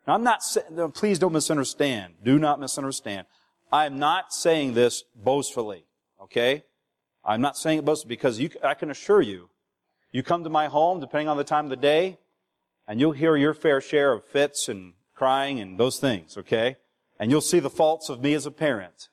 Now, 0.08 0.14
I'm 0.14 0.24
not 0.24 0.42
saying, 0.42 0.90
please 0.92 1.20
don't 1.20 1.32
misunderstand. 1.32 2.14
Do 2.24 2.36
not 2.36 2.58
misunderstand. 2.58 3.28
I'm 3.72 3.98
not 3.98 4.32
saying 4.32 4.74
this 4.74 5.04
boastfully, 5.14 5.84
okay? 6.22 6.64
I'm 7.24 7.40
not 7.40 7.56
saying 7.56 7.78
it 7.78 7.84
boastfully 7.84 8.08
because 8.08 8.40
you, 8.40 8.50
I 8.64 8.74
can 8.74 8.90
assure 8.90 9.20
you, 9.20 9.50
you 10.12 10.22
come 10.22 10.42
to 10.44 10.50
my 10.50 10.66
home, 10.66 11.00
depending 11.00 11.28
on 11.28 11.36
the 11.36 11.44
time 11.44 11.66
of 11.66 11.70
the 11.70 11.76
day, 11.76 12.18
and 12.88 12.98
you'll 12.98 13.12
hear 13.12 13.36
your 13.36 13.54
fair 13.54 13.80
share 13.80 14.12
of 14.12 14.24
fits 14.24 14.68
and 14.68 14.94
crying 15.14 15.60
and 15.60 15.78
those 15.78 16.00
things, 16.00 16.36
okay? 16.36 16.76
And 17.18 17.30
you'll 17.30 17.40
see 17.40 17.60
the 17.60 17.70
faults 17.70 18.08
of 18.08 18.20
me 18.20 18.34
as 18.34 18.46
a 18.46 18.50
parent. 18.50 19.08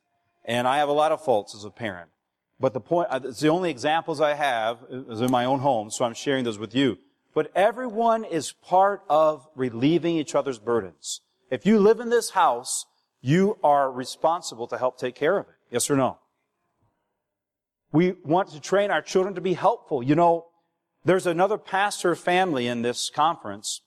And 0.45 0.68
I 0.68 0.78
have 0.78 0.89
a 0.89 0.93
lot 0.93 1.12
of 1.12 1.24
faults 1.24 1.53
as 1.53 1.66
a 1.66 1.70
parent. 1.70 2.10
But 2.60 2.74
the 2.74 2.80
point, 2.80 3.10
uh, 3.12 3.20
it's 3.24 3.39
the 3.39 3.49
only 3.49 3.70
examples 3.70 4.20
I 4.20 4.34
have 4.34 4.80
is 4.89 5.22
in 5.22 5.30
my 5.30 5.45
own 5.45 5.60
home, 5.60 5.91
so 5.91 6.05
I'm 6.05 6.16
sharing 6.16 6.43
those 6.43 6.58
with 6.58 6.74
you. 6.74 6.97
But 7.36 7.51
everyone 7.53 8.24
is 8.24 8.53
part 8.53 9.03
of 9.10 9.47
relieving 9.55 10.16
each 10.16 10.34
other's 10.34 10.58
burdens. 10.58 11.22
If 11.51 11.68
you 11.68 11.80
live 11.80 11.99
in 11.99 12.10
this 12.10 12.32
house, 12.32 12.88
you 13.22 13.57
are 13.63 13.91
responsible 13.91 14.68
to 14.68 14.78
help 14.78 14.97
take 14.97 15.15
care 15.15 15.38
of 15.38 15.47
it. 15.47 15.55
Yes 15.72 15.89
or 15.89 15.95
no? 15.95 16.20
We 17.91 18.13
want 18.24 18.49
to 18.49 18.59
train 18.59 18.91
our 18.91 19.01
children 19.01 19.36
to 19.36 19.41
be 19.41 19.53
helpful. 19.53 20.03
You 20.03 20.15
know, 20.15 20.47
there's 21.05 21.26
another 21.26 21.57
pastor 21.57 22.15
family 22.15 22.68
in 22.68 22.82
this 22.82 23.09
conference, 23.09 23.82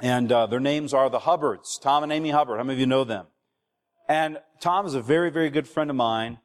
and 0.00 0.30
uh, 0.30 0.46
their 0.46 0.60
names 0.60 0.92
are 0.92 1.08
the 1.08 1.20
Hubbards, 1.20 1.78
Tom 1.78 2.02
and 2.02 2.12
Amy 2.12 2.30
Hubbard. 2.30 2.58
How 2.58 2.64
many 2.64 2.74
of 2.74 2.80
you 2.80 2.86
know 2.86 3.04
them? 3.04 3.26
And 4.08 4.38
Tom 4.60 4.86
is 4.86 4.94
a 4.94 5.00
very, 5.00 5.30
very 5.30 5.48
good 5.48 5.66
friend 5.66 5.88
of 5.88 5.96
mine, 5.96 6.38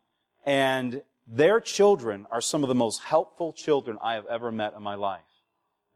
and 0.46 1.02
their 1.28 1.60
children 1.60 2.26
are 2.32 2.40
some 2.40 2.64
of 2.64 2.70
the 2.70 2.76
most 2.76 3.04
helpful 3.04 3.52
children 3.52 3.98
I 4.02 4.14
have 4.14 4.26
ever 4.28 4.52
met 4.52 4.74
in 4.76 4.82
my 4.82 4.96
life. 4.96 5.22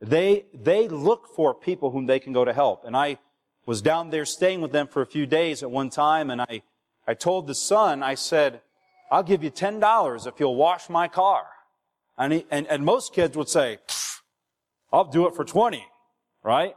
They, 0.01 0.45
they 0.53 0.87
look 0.87 1.27
for 1.35 1.53
people 1.53 1.91
whom 1.91 2.05
they 2.07 2.19
can 2.19 2.33
go 2.33 2.43
to 2.43 2.51
help. 2.51 2.83
And 2.83 2.97
I 2.97 3.19
was 3.71 3.81
down 3.81 4.09
there 4.09 4.25
staying 4.25 4.59
with 4.59 4.73
them 4.73 4.85
for 4.85 5.01
a 5.01 5.05
few 5.05 5.25
days 5.25 5.63
at 5.63 5.71
one 5.71 5.89
time, 5.89 6.29
and 6.29 6.41
I, 6.41 6.61
I 7.07 7.13
told 7.13 7.47
the 7.47 7.55
son, 7.55 8.03
I 8.03 8.15
said, 8.15 8.59
I'll 9.09 9.23
give 9.23 9.45
you 9.45 9.49
$10 9.49 10.27
if 10.27 10.41
you'll 10.41 10.57
wash 10.57 10.89
my 10.89 11.07
car. 11.07 11.45
And, 12.17 12.33
he, 12.33 12.45
and, 12.51 12.67
and 12.67 12.83
most 12.83 13.13
kids 13.13 13.37
would 13.37 13.47
say, 13.47 13.77
I'll 14.91 15.05
do 15.05 15.25
it 15.25 15.37
for 15.37 15.45
20, 15.45 15.85
right? 16.43 16.75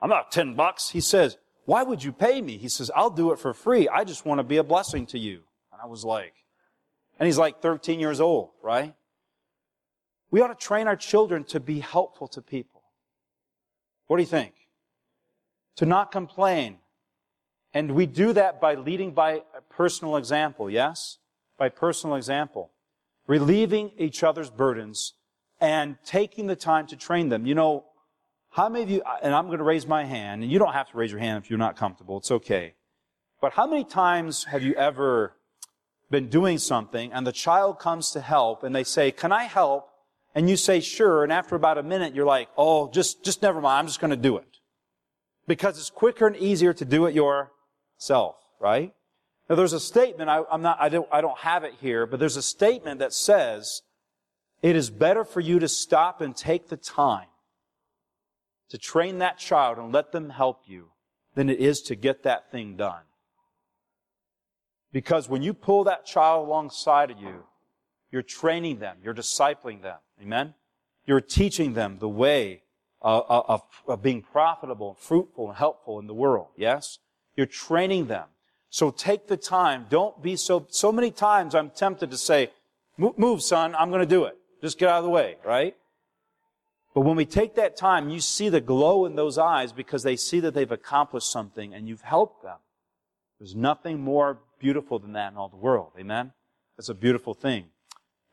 I'm 0.00 0.08
not 0.10 0.32
10 0.32 0.56
bucks. 0.56 0.88
He 0.88 1.00
says, 1.00 1.38
why 1.64 1.84
would 1.84 2.02
you 2.02 2.10
pay 2.10 2.42
me? 2.42 2.56
He 2.56 2.68
says, 2.68 2.90
I'll 2.92 3.10
do 3.10 3.30
it 3.30 3.38
for 3.38 3.54
free. 3.54 3.88
I 3.88 4.02
just 4.02 4.26
want 4.26 4.40
to 4.40 4.42
be 4.42 4.56
a 4.56 4.64
blessing 4.64 5.06
to 5.06 5.20
you. 5.20 5.42
And 5.70 5.80
I 5.80 5.86
was 5.86 6.04
like, 6.04 6.34
and 7.20 7.28
he's 7.28 7.38
like 7.38 7.62
13 7.62 8.00
years 8.00 8.20
old, 8.20 8.50
right? 8.64 8.96
We 10.32 10.40
ought 10.40 10.48
to 10.48 10.56
train 10.56 10.88
our 10.88 10.96
children 10.96 11.44
to 11.44 11.60
be 11.60 11.78
helpful 11.78 12.26
to 12.26 12.42
people. 12.42 12.82
What 14.08 14.16
do 14.16 14.24
you 14.24 14.28
think? 14.28 14.54
To 15.76 15.86
not 15.86 16.12
complain. 16.12 16.78
And 17.74 17.92
we 17.92 18.06
do 18.06 18.32
that 18.34 18.60
by 18.60 18.74
leading 18.74 19.12
by 19.12 19.42
personal 19.70 20.16
example, 20.16 20.68
yes? 20.68 21.18
By 21.58 21.68
personal 21.68 22.16
example. 22.16 22.70
Relieving 23.26 23.92
each 23.96 24.22
other's 24.22 24.50
burdens 24.50 25.14
and 25.60 25.96
taking 26.04 26.46
the 26.46 26.56
time 26.56 26.86
to 26.88 26.96
train 26.96 27.28
them. 27.28 27.46
You 27.46 27.54
know, 27.54 27.84
how 28.50 28.68
many 28.68 28.84
of 28.84 28.90
you, 28.90 29.02
and 29.22 29.34
I'm 29.34 29.46
going 29.46 29.58
to 29.58 29.64
raise 29.64 29.86
my 29.86 30.04
hand, 30.04 30.42
and 30.42 30.52
you 30.52 30.58
don't 30.58 30.74
have 30.74 30.90
to 30.90 30.96
raise 30.98 31.10
your 31.10 31.20
hand 31.20 31.42
if 31.42 31.48
you're 31.48 31.58
not 31.58 31.76
comfortable, 31.76 32.18
it's 32.18 32.30
okay. 32.30 32.74
But 33.40 33.54
how 33.54 33.66
many 33.66 33.84
times 33.84 34.44
have 34.44 34.62
you 34.62 34.74
ever 34.74 35.34
been 36.10 36.28
doing 36.28 36.58
something 36.58 37.12
and 37.12 37.26
the 37.26 37.32
child 37.32 37.78
comes 37.78 38.10
to 38.10 38.20
help 38.20 38.62
and 38.62 38.74
they 38.74 38.84
say, 38.84 39.10
can 39.10 39.32
I 39.32 39.44
help? 39.44 39.88
And 40.34 40.48
you 40.48 40.56
say, 40.56 40.80
sure. 40.80 41.24
And 41.24 41.32
after 41.32 41.56
about 41.56 41.78
a 41.78 41.82
minute, 41.82 42.14
you're 42.14 42.26
like, 42.26 42.48
oh, 42.56 42.90
just, 42.90 43.24
just 43.24 43.42
never 43.42 43.60
mind. 43.60 43.80
I'm 43.80 43.86
just 43.86 44.00
going 44.00 44.10
to 44.10 44.16
do 44.16 44.36
it 44.36 44.51
because 45.46 45.78
it's 45.78 45.90
quicker 45.90 46.26
and 46.26 46.36
easier 46.36 46.72
to 46.72 46.84
do 46.84 47.06
it 47.06 47.14
yourself, 47.14 48.36
right? 48.60 48.94
Now 49.48 49.56
there's 49.56 49.72
a 49.72 49.80
statement, 49.80 50.30
I, 50.30 50.42
am 50.50 50.62
not, 50.62 50.78
I 50.80 50.88
don't, 50.88 51.08
I 51.10 51.20
don't 51.20 51.38
have 51.38 51.64
it 51.64 51.74
here, 51.80 52.06
but 52.06 52.20
there's 52.20 52.36
a 52.36 52.42
statement 52.42 53.00
that 53.00 53.12
says, 53.12 53.82
it 54.62 54.76
is 54.76 54.90
better 54.90 55.24
for 55.24 55.40
you 55.40 55.58
to 55.58 55.68
stop 55.68 56.20
and 56.20 56.36
take 56.36 56.68
the 56.68 56.76
time 56.76 57.26
to 58.70 58.78
train 58.78 59.18
that 59.18 59.38
child 59.38 59.76
and 59.76 59.92
let 59.92 60.12
them 60.12 60.30
help 60.30 60.62
you 60.66 60.88
than 61.34 61.50
it 61.50 61.58
is 61.58 61.82
to 61.82 61.94
get 61.94 62.22
that 62.22 62.50
thing 62.50 62.76
done. 62.76 63.02
Because 64.92 65.28
when 65.28 65.42
you 65.42 65.52
pull 65.52 65.84
that 65.84 66.06
child 66.06 66.46
alongside 66.46 67.10
of 67.10 67.18
you, 67.18 67.44
you're 68.10 68.22
training 68.22 68.78
them, 68.78 68.98
you're 69.02 69.14
discipling 69.14 69.82
them. 69.82 69.98
Amen? 70.22 70.54
You're 71.04 71.20
teaching 71.20 71.74
them 71.74 71.98
the 71.98 72.08
way 72.08 72.62
Uh, 73.04 73.18
uh, 73.18 73.42
of, 73.48 73.62
of 73.88 74.00
being 74.00 74.22
profitable, 74.22 74.90
and 74.90 74.98
fruitful, 74.98 75.48
and 75.48 75.56
helpful 75.56 75.98
in 75.98 76.06
the 76.06 76.14
world. 76.14 76.46
Yes? 76.56 76.98
You're 77.36 77.46
training 77.46 78.06
them. 78.06 78.26
So 78.70 78.92
take 78.92 79.26
the 79.26 79.36
time. 79.36 79.86
Don't 79.90 80.22
be 80.22 80.36
so, 80.36 80.68
so 80.70 80.92
many 80.92 81.10
times 81.10 81.56
I'm 81.56 81.70
tempted 81.70 82.12
to 82.12 82.16
say, 82.16 82.52
move, 82.96 83.42
son, 83.42 83.74
I'm 83.74 83.90
going 83.90 84.02
to 84.02 84.06
do 84.06 84.24
it. 84.24 84.36
Just 84.62 84.78
get 84.78 84.88
out 84.88 84.98
of 84.98 85.04
the 85.04 85.10
way, 85.10 85.36
right? 85.44 85.74
But 86.94 87.00
when 87.00 87.16
we 87.16 87.24
take 87.24 87.56
that 87.56 87.76
time, 87.76 88.08
you 88.08 88.20
see 88.20 88.48
the 88.48 88.60
glow 88.60 89.04
in 89.04 89.16
those 89.16 89.36
eyes 89.36 89.72
because 89.72 90.04
they 90.04 90.14
see 90.14 90.38
that 90.38 90.54
they've 90.54 90.70
accomplished 90.70 91.30
something 91.30 91.74
and 91.74 91.88
you've 91.88 92.02
helped 92.02 92.44
them. 92.44 92.58
There's 93.40 93.56
nothing 93.56 94.00
more 94.00 94.38
beautiful 94.60 95.00
than 95.00 95.14
that 95.14 95.32
in 95.32 95.38
all 95.38 95.48
the 95.48 95.56
world. 95.56 95.90
Amen? 95.98 96.32
It's 96.78 96.88
a 96.88 96.94
beautiful 96.94 97.34
thing. 97.34 97.64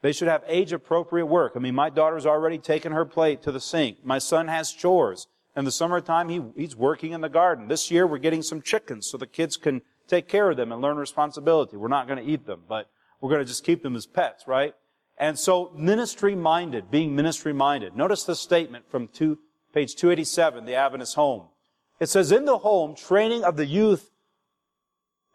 They 0.02 0.12
should 0.14 0.28
have 0.28 0.44
age 0.48 0.72
appropriate 0.72 1.26
work. 1.26 1.54
I 1.56 1.60
mean, 1.60 1.76
my 1.76 1.90
daughter's 1.90 2.26
already 2.26 2.58
taken 2.58 2.92
her 2.94 3.06
plate 3.06 3.42
to 3.44 3.52
the 3.52 3.60
sink. 3.60 4.06
My 4.06 4.20
son 4.20 4.48
has 4.48 4.72
chores. 4.72 5.28
In 5.56 5.66
the 5.66 5.72
summertime, 5.72 6.30
he, 6.30 6.42
he's 6.56 6.76
working 6.76 7.12
in 7.12 7.22
the 7.22 7.30
garden. 7.30 7.68
This 7.68 7.92
year, 7.92 8.08
we're 8.08 8.18
getting 8.18 8.42
some 8.42 8.62
chickens 8.62 9.08
so 9.08 9.18
the 9.18 9.28
kids 9.28 9.58
can 9.58 9.82
take 10.08 10.28
care 10.28 10.50
of 10.50 10.58
them 10.58 10.72
and 10.72 10.82
learn 10.82 10.98
responsibility. 10.98 11.76
We're 11.76 11.90
not 11.90 12.08
going 12.08 12.24
to 12.24 12.32
eat 12.32 12.46
them, 12.46 12.64
but 12.68 12.90
we're 13.20 13.30
going 13.30 13.42
to 13.42 13.48
just 13.48 13.66
keep 13.66 13.84
them 13.84 13.96
as 13.96 14.06
pets, 14.06 14.48
right? 14.48 14.74
And 15.18 15.38
so 15.38 15.72
ministry 15.76 16.34
minded, 16.34 16.90
being 16.90 17.14
ministry 17.14 17.52
minded. 17.52 17.96
Notice 17.96 18.24
the 18.24 18.36
statement 18.36 18.90
from 18.90 19.10
two, 19.10 19.40
page 19.74 19.96
287, 19.96 20.66
the 20.66 20.76
Adventist 20.76 21.16
home. 21.16 21.48
It 22.00 22.08
says, 22.08 22.32
in 22.32 22.46
the 22.46 22.60
home, 22.60 22.96
training 22.96 23.44
of 23.44 23.58
the 23.58 23.66
youth, 23.66 24.12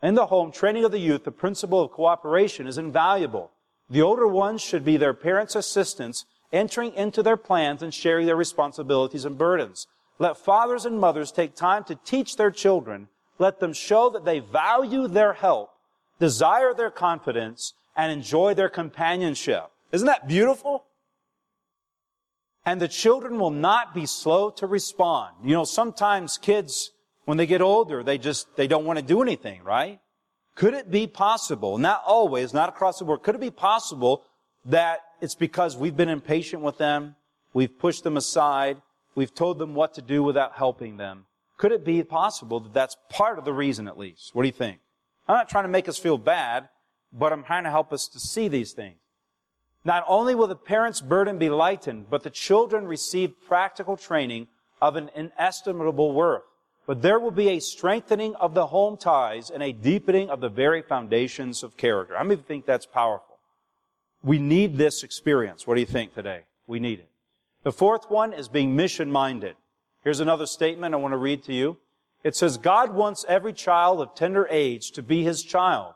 in 0.02 0.14
the 0.14 0.26
home, 0.26 0.52
training 0.52 0.84
of 0.84 0.92
the 0.92 0.98
youth, 0.98 1.24
the 1.24 1.30
principle 1.30 1.82
of 1.82 1.90
cooperation 1.90 2.66
is 2.66 2.78
invaluable. 2.78 3.50
The 3.90 4.02
older 4.02 4.26
ones 4.26 4.62
should 4.62 4.84
be 4.84 4.96
their 4.96 5.14
parents' 5.14 5.54
assistants, 5.54 6.24
entering 6.52 6.94
into 6.94 7.22
their 7.22 7.36
plans 7.36 7.82
and 7.82 7.92
sharing 7.92 8.26
their 8.26 8.36
responsibilities 8.36 9.24
and 9.24 9.36
burdens. 9.36 9.86
Let 10.18 10.38
fathers 10.38 10.84
and 10.84 10.98
mothers 10.98 11.32
take 11.32 11.54
time 11.54 11.84
to 11.84 11.96
teach 11.96 12.36
their 12.36 12.50
children. 12.50 13.08
Let 13.38 13.60
them 13.60 13.72
show 13.72 14.10
that 14.10 14.24
they 14.24 14.38
value 14.38 15.08
their 15.08 15.32
help, 15.32 15.70
desire 16.20 16.72
their 16.72 16.90
confidence, 16.90 17.74
and 17.96 18.12
enjoy 18.12 18.54
their 18.54 18.68
companionship. 18.68 19.70
Isn't 19.92 20.06
that 20.06 20.28
beautiful? 20.28 20.84
And 22.64 22.80
the 22.80 22.88
children 22.88 23.38
will 23.38 23.50
not 23.50 23.94
be 23.94 24.06
slow 24.06 24.50
to 24.50 24.66
respond. 24.66 25.34
You 25.44 25.54
know, 25.54 25.64
sometimes 25.64 26.38
kids, 26.38 26.92
when 27.24 27.36
they 27.36 27.46
get 27.46 27.60
older, 27.60 28.02
they 28.02 28.16
just, 28.16 28.56
they 28.56 28.66
don't 28.66 28.84
want 28.84 28.98
to 28.98 29.04
do 29.04 29.20
anything, 29.20 29.62
right? 29.62 30.00
Could 30.54 30.74
it 30.74 30.90
be 30.90 31.06
possible, 31.06 31.78
not 31.78 32.02
always, 32.06 32.54
not 32.54 32.68
across 32.68 32.98
the 32.98 33.04
board, 33.04 33.22
could 33.22 33.34
it 33.34 33.40
be 33.40 33.50
possible 33.50 34.24
that 34.64 35.00
it's 35.20 35.34
because 35.34 35.76
we've 35.76 35.96
been 35.96 36.08
impatient 36.08 36.62
with 36.62 36.78
them, 36.78 37.16
we've 37.52 37.76
pushed 37.78 38.04
them 38.04 38.16
aside, 38.16 38.80
we've 39.14 39.34
told 39.34 39.58
them 39.58 39.74
what 39.74 39.94
to 39.94 40.02
do 40.02 40.22
without 40.22 40.54
helping 40.54 40.96
them? 40.96 41.26
Could 41.56 41.72
it 41.72 41.84
be 41.84 42.02
possible 42.02 42.60
that 42.60 42.74
that's 42.74 42.96
part 43.08 43.38
of 43.38 43.44
the 43.44 43.52
reason 43.52 43.88
at 43.88 43.98
least? 43.98 44.34
What 44.34 44.42
do 44.42 44.48
you 44.48 44.52
think? 44.52 44.78
I'm 45.28 45.36
not 45.36 45.48
trying 45.48 45.64
to 45.64 45.68
make 45.68 45.88
us 45.88 45.98
feel 45.98 46.18
bad, 46.18 46.68
but 47.12 47.32
I'm 47.32 47.44
trying 47.44 47.64
to 47.64 47.70
help 47.70 47.92
us 47.92 48.08
to 48.08 48.20
see 48.20 48.48
these 48.48 48.72
things. 48.72 48.96
Not 49.84 50.04
only 50.08 50.34
will 50.34 50.46
the 50.46 50.56
parents' 50.56 51.00
burden 51.00 51.38
be 51.38 51.50
lightened, 51.50 52.06
but 52.10 52.22
the 52.22 52.30
children 52.30 52.86
receive 52.86 53.34
practical 53.46 53.96
training 53.96 54.48
of 54.80 54.96
an 54.96 55.10
inestimable 55.14 56.12
worth. 56.12 56.42
But 56.86 57.00
there 57.00 57.18
will 57.18 57.30
be 57.30 57.48
a 57.48 57.60
strengthening 57.60 58.34
of 58.36 58.54
the 58.54 58.66
home 58.66 58.96
ties 58.96 59.50
and 59.50 59.62
a 59.62 59.72
deepening 59.72 60.28
of 60.28 60.40
the 60.40 60.48
very 60.48 60.82
foundations 60.82 61.62
of 61.62 61.76
character. 61.76 62.16
I 62.16 62.22
many 62.22 62.40
think 62.42 62.66
that's 62.66 62.86
powerful? 62.86 63.38
We 64.22 64.38
need 64.38 64.76
this 64.76 65.02
experience. 65.02 65.66
What 65.66 65.74
do 65.74 65.80
you 65.80 65.86
think 65.86 66.14
today? 66.14 66.42
We 66.66 66.80
need 66.80 66.98
it. 66.98 67.08
The 67.62 67.72
fourth 67.72 68.10
one 68.10 68.32
is 68.32 68.48
being 68.48 68.76
mission 68.76 69.10
minded. 69.10 69.56
Here's 70.02 70.20
another 70.20 70.46
statement 70.46 70.94
I 70.94 70.98
want 70.98 71.12
to 71.12 71.18
read 71.18 71.42
to 71.44 71.54
you. 71.54 71.78
It 72.22 72.36
says, 72.36 72.56
God 72.58 72.94
wants 72.94 73.24
every 73.28 73.52
child 73.52 74.00
of 74.00 74.14
tender 74.14 74.46
age 74.50 74.92
to 74.92 75.02
be 75.02 75.24
his 75.24 75.42
child, 75.42 75.94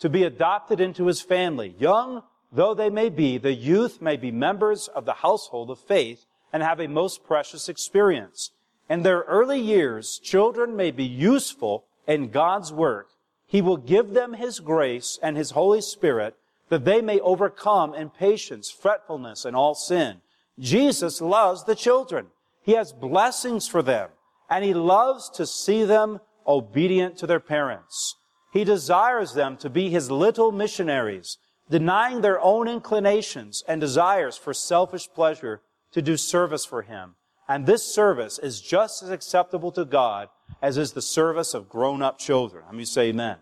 to 0.00 0.08
be 0.08 0.24
adopted 0.24 0.80
into 0.80 1.06
his 1.06 1.20
family, 1.20 1.74
young 1.78 2.22
though 2.54 2.74
they 2.74 2.90
may 2.90 3.08
be, 3.08 3.36
the 3.36 3.52
youth 3.52 4.00
may 4.00 4.16
be 4.16 4.30
members 4.30 4.88
of 4.88 5.04
the 5.04 5.14
household 5.14 5.70
of 5.70 5.78
faith 5.78 6.24
and 6.52 6.62
have 6.62 6.80
a 6.80 6.86
most 6.86 7.24
precious 7.24 7.68
experience. 7.68 8.52
In 8.88 9.02
their 9.02 9.20
early 9.22 9.60
years, 9.60 10.18
children 10.18 10.76
may 10.76 10.90
be 10.90 11.04
useful 11.04 11.84
in 12.06 12.30
God's 12.30 12.72
work. 12.72 13.08
He 13.46 13.62
will 13.62 13.76
give 13.76 14.10
them 14.10 14.34
His 14.34 14.60
grace 14.60 15.18
and 15.22 15.36
His 15.36 15.52
Holy 15.52 15.80
Spirit 15.80 16.36
that 16.68 16.84
they 16.84 17.00
may 17.00 17.20
overcome 17.20 17.94
impatience, 17.94 18.70
fretfulness, 18.70 19.44
and 19.44 19.54
all 19.54 19.74
sin. 19.74 20.20
Jesus 20.58 21.20
loves 21.20 21.64
the 21.64 21.74
children. 21.74 22.26
He 22.62 22.72
has 22.72 22.92
blessings 22.92 23.68
for 23.68 23.82
them, 23.82 24.10
and 24.48 24.64
He 24.64 24.74
loves 24.74 25.28
to 25.30 25.46
see 25.46 25.84
them 25.84 26.20
obedient 26.46 27.16
to 27.18 27.26
their 27.26 27.40
parents. 27.40 28.16
He 28.52 28.64
desires 28.64 29.34
them 29.34 29.56
to 29.58 29.70
be 29.70 29.90
His 29.90 30.10
little 30.10 30.52
missionaries 30.52 31.38
denying 31.70 32.20
their 32.20 32.40
own 32.40 32.68
inclinations 32.68 33.64
and 33.66 33.80
desires 33.80 34.36
for 34.36 34.52
selfish 34.52 35.08
pleasure 35.08 35.62
to 35.92 36.02
do 36.02 36.16
service 36.16 36.64
for 36.64 36.82
Him. 36.82 37.14
And 37.48 37.66
this 37.66 37.84
service 37.84 38.38
is 38.38 38.60
just 38.60 39.02
as 39.02 39.10
acceptable 39.10 39.70
to 39.72 39.84
God 39.84 40.28
as 40.62 40.78
is 40.78 40.92
the 40.92 41.02
service 41.02 41.54
of 41.54 41.68
grown-up 41.68 42.18
children. 42.18 42.64
Let 42.66 42.74
me 42.74 42.84
say 42.84 43.08
amen. 43.08 43.36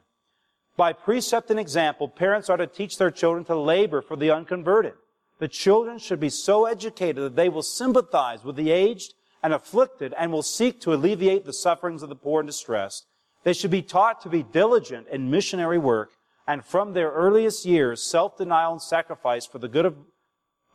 By 0.76 0.92
precept 0.92 1.50
and 1.50 1.60
example, 1.60 2.08
parents 2.08 2.48
are 2.48 2.56
to 2.56 2.66
teach 2.66 2.98
their 2.98 3.10
children 3.10 3.44
to 3.44 3.56
labor 3.56 4.02
for 4.02 4.16
the 4.16 4.30
unconverted. 4.30 4.94
The 5.38 5.48
children 5.48 5.98
should 5.98 6.20
be 6.20 6.30
so 6.30 6.66
educated 6.66 7.22
that 7.22 7.36
they 7.36 7.48
will 7.48 7.62
sympathize 7.62 8.42
with 8.44 8.56
the 8.56 8.70
aged 8.70 9.14
and 9.42 9.52
afflicted 9.52 10.14
and 10.16 10.32
will 10.32 10.42
seek 10.42 10.80
to 10.80 10.94
alleviate 10.94 11.44
the 11.44 11.52
sufferings 11.52 12.02
of 12.02 12.08
the 12.08 12.16
poor 12.16 12.40
and 12.40 12.46
distressed. 12.48 13.06
They 13.44 13.52
should 13.52 13.70
be 13.70 13.82
taught 13.82 14.20
to 14.22 14.28
be 14.28 14.42
diligent 14.42 15.08
in 15.08 15.30
missionary 15.30 15.78
work 15.78 16.12
and 16.46 16.64
from 16.64 16.92
their 16.92 17.10
earliest 17.10 17.66
years, 17.66 18.02
self-denial 18.02 18.72
and 18.72 18.82
sacrifice 18.82 19.46
for 19.46 19.58
the 19.58 19.68
good 19.68 19.86
of 19.86 19.96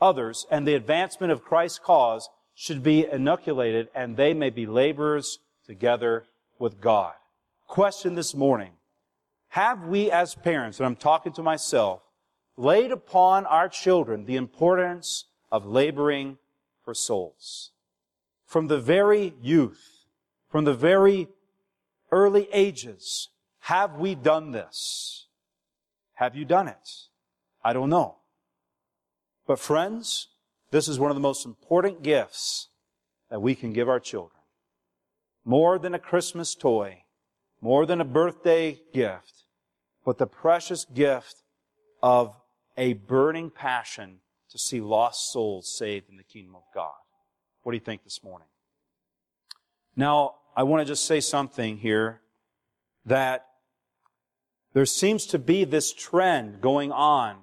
others 0.00 0.46
and 0.50 0.66
the 0.66 0.74
advancement 0.74 1.32
of 1.32 1.44
Christ's 1.44 1.78
cause 1.78 2.28
should 2.60 2.82
be 2.82 3.06
inoculated 3.06 3.88
and 3.94 4.16
they 4.16 4.34
may 4.34 4.50
be 4.50 4.66
laborers 4.66 5.38
together 5.64 6.24
with 6.58 6.80
God. 6.80 7.14
Question 7.68 8.16
this 8.16 8.34
morning. 8.34 8.72
Have 9.50 9.84
we 9.84 10.10
as 10.10 10.34
parents, 10.34 10.80
and 10.80 10.86
I'm 10.86 10.96
talking 10.96 11.32
to 11.34 11.42
myself, 11.42 12.02
laid 12.56 12.90
upon 12.90 13.46
our 13.46 13.68
children 13.68 14.24
the 14.24 14.34
importance 14.34 15.26
of 15.52 15.66
laboring 15.66 16.36
for 16.82 16.94
souls? 16.94 17.70
From 18.44 18.66
the 18.66 18.80
very 18.80 19.34
youth, 19.40 20.06
from 20.48 20.64
the 20.64 20.74
very 20.74 21.28
early 22.10 22.48
ages, 22.52 23.28
have 23.60 23.94
we 23.94 24.16
done 24.16 24.50
this? 24.50 25.28
Have 26.14 26.34
you 26.34 26.44
done 26.44 26.66
it? 26.66 27.06
I 27.62 27.72
don't 27.72 27.88
know. 27.88 28.16
But 29.46 29.60
friends, 29.60 30.26
this 30.70 30.88
is 30.88 30.98
one 30.98 31.10
of 31.10 31.16
the 31.16 31.20
most 31.20 31.46
important 31.46 32.02
gifts 32.02 32.68
that 33.30 33.40
we 33.40 33.54
can 33.54 33.72
give 33.72 33.88
our 33.88 34.00
children. 34.00 34.40
More 35.44 35.78
than 35.78 35.94
a 35.94 35.98
Christmas 35.98 36.54
toy, 36.54 37.04
more 37.60 37.86
than 37.86 38.00
a 38.00 38.04
birthday 38.04 38.80
gift, 38.92 39.44
but 40.04 40.18
the 40.18 40.26
precious 40.26 40.84
gift 40.84 41.42
of 42.02 42.34
a 42.76 42.94
burning 42.94 43.50
passion 43.50 44.20
to 44.50 44.58
see 44.58 44.80
lost 44.80 45.32
souls 45.32 45.74
saved 45.76 46.08
in 46.08 46.16
the 46.16 46.22
kingdom 46.22 46.54
of 46.54 46.62
God. 46.74 46.94
What 47.62 47.72
do 47.72 47.76
you 47.76 47.84
think 47.84 48.04
this 48.04 48.22
morning? 48.22 48.48
Now, 49.96 50.36
I 50.56 50.62
want 50.62 50.80
to 50.80 50.90
just 50.90 51.04
say 51.04 51.20
something 51.20 51.78
here 51.78 52.20
that 53.04 53.46
there 54.74 54.86
seems 54.86 55.26
to 55.26 55.38
be 55.38 55.64
this 55.64 55.92
trend 55.92 56.60
going 56.60 56.92
on 56.92 57.36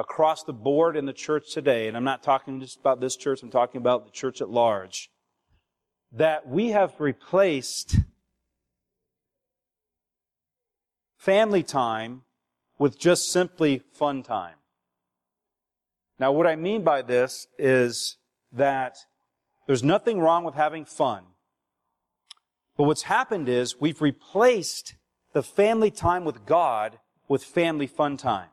across 0.00 0.44
the 0.44 0.52
board 0.52 0.96
in 0.96 1.04
the 1.04 1.12
church 1.12 1.52
today, 1.52 1.86
and 1.86 1.94
I'm 1.94 2.04
not 2.04 2.22
talking 2.22 2.58
just 2.58 2.80
about 2.80 3.00
this 3.00 3.16
church, 3.16 3.42
I'm 3.42 3.50
talking 3.50 3.78
about 3.78 4.06
the 4.06 4.10
church 4.10 4.40
at 4.40 4.48
large, 4.48 5.10
that 6.10 6.48
we 6.48 6.70
have 6.70 6.94
replaced 6.98 7.96
family 11.18 11.62
time 11.62 12.22
with 12.78 12.98
just 12.98 13.30
simply 13.30 13.82
fun 13.92 14.22
time. 14.22 14.54
Now, 16.18 16.32
what 16.32 16.46
I 16.46 16.56
mean 16.56 16.82
by 16.82 17.02
this 17.02 17.46
is 17.58 18.16
that 18.52 18.96
there's 19.66 19.84
nothing 19.84 20.18
wrong 20.18 20.44
with 20.44 20.54
having 20.54 20.86
fun. 20.86 21.24
But 22.78 22.84
what's 22.84 23.02
happened 23.02 23.50
is 23.50 23.78
we've 23.78 24.00
replaced 24.00 24.94
the 25.34 25.42
family 25.42 25.90
time 25.90 26.24
with 26.24 26.46
God 26.46 26.98
with 27.28 27.44
family 27.44 27.86
fun 27.86 28.16
time. 28.16 28.48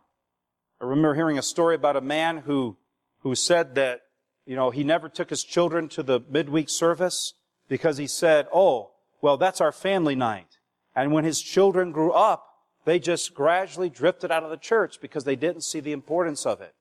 I 0.80 0.86
remember 0.86 1.16
hearing 1.16 1.38
a 1.38 1.44
story 1.44 1.76
about 1.76 1.96
a 1.96 2.02
man 2.02 2.38
who, 2.38 2.78
who 3.22 3.36
said 3.36 3.76
that, 3.76 4.02
you 4.46 4.56
know, 4.56 4.70
he 4.70 4.84
never 4.84 5.10
took 5.10 5.30
his 5.30 5.44
children 5.44 5.90
to 5.90 6.04
the 6.04 6.22
midweek 6.30 6.70
service 6.70 7.34
because 7.68 7.98
he 7.98 8.08
said, 8.08 8.48
oh, 8.54 8.92
well, 9.22 9.38
that's 9.38 9.60
our 9.60 9.72
family 9.72 10.16
night. 10.16 10.58
And 10.96 11.12
when 11.12 11.24
his 11.24 11.42
children 11.42 11.92
grew 11.92 12.12
up, 12.12 12.46
they 12.86 13.00
just 13.00 13.34
gradually 13.34 13.90
drifted 13.90 14.32
out 14.32 14.44
of 14.44 14.50
the 14.50 14.58
church 14.58 15.02
because 15.02 15.24
they 15.26 15.36
didn't 15.36 15.62
see 15.62 15.80
the 15.80 15.92
importance 15.92 16.46
of 16.46 16.62
it. 16.62 16.74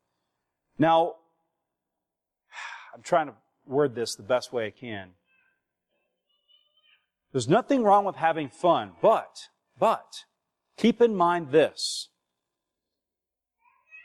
Now, 0.79 1.15
I'm 2.95 3.03
trying 3.03 3.27
to 3.27 3.35
word 3.67 3.95
this 3.95 4.15
the 4.15 4.23
best 4.23 4.53
way 4.53 4.67
I 4.67 4.71
can. 4.71 5.11
There's 7.33 7.49
nothing 7.49 7.83
wrong 7.83 8.05
with 8.05 8.17
having 8.17 8.49
fun, 8.49 8.93
but 9.03 9.49
but 9.79 10.25
keep 10.77 11.03
in 11.03 11.15
mind 11.15 11.51
this. 11.51 12.09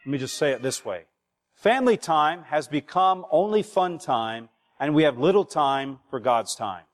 Let 0.06 0.12
me 0.12 0.18
just 0.18 0.38
say 0.38 0.52
it 0.52 0.62
this 0.62 0.84
way. 0.84 1.06
Family 1.54 1.98
time 1.98 2.44
has 2.46 2.68
become 2.68 3.26
only 3.30 3.62
fun 3.62 4.00
time 4.00 4.50
and 4.80 4.96
we 4.96 5.04
have 5.04 5.20
little 5.20 5.46
time 5.46 6.00
for 6.10 6.20
God's 6.20 6.56
time. 6.56 6.86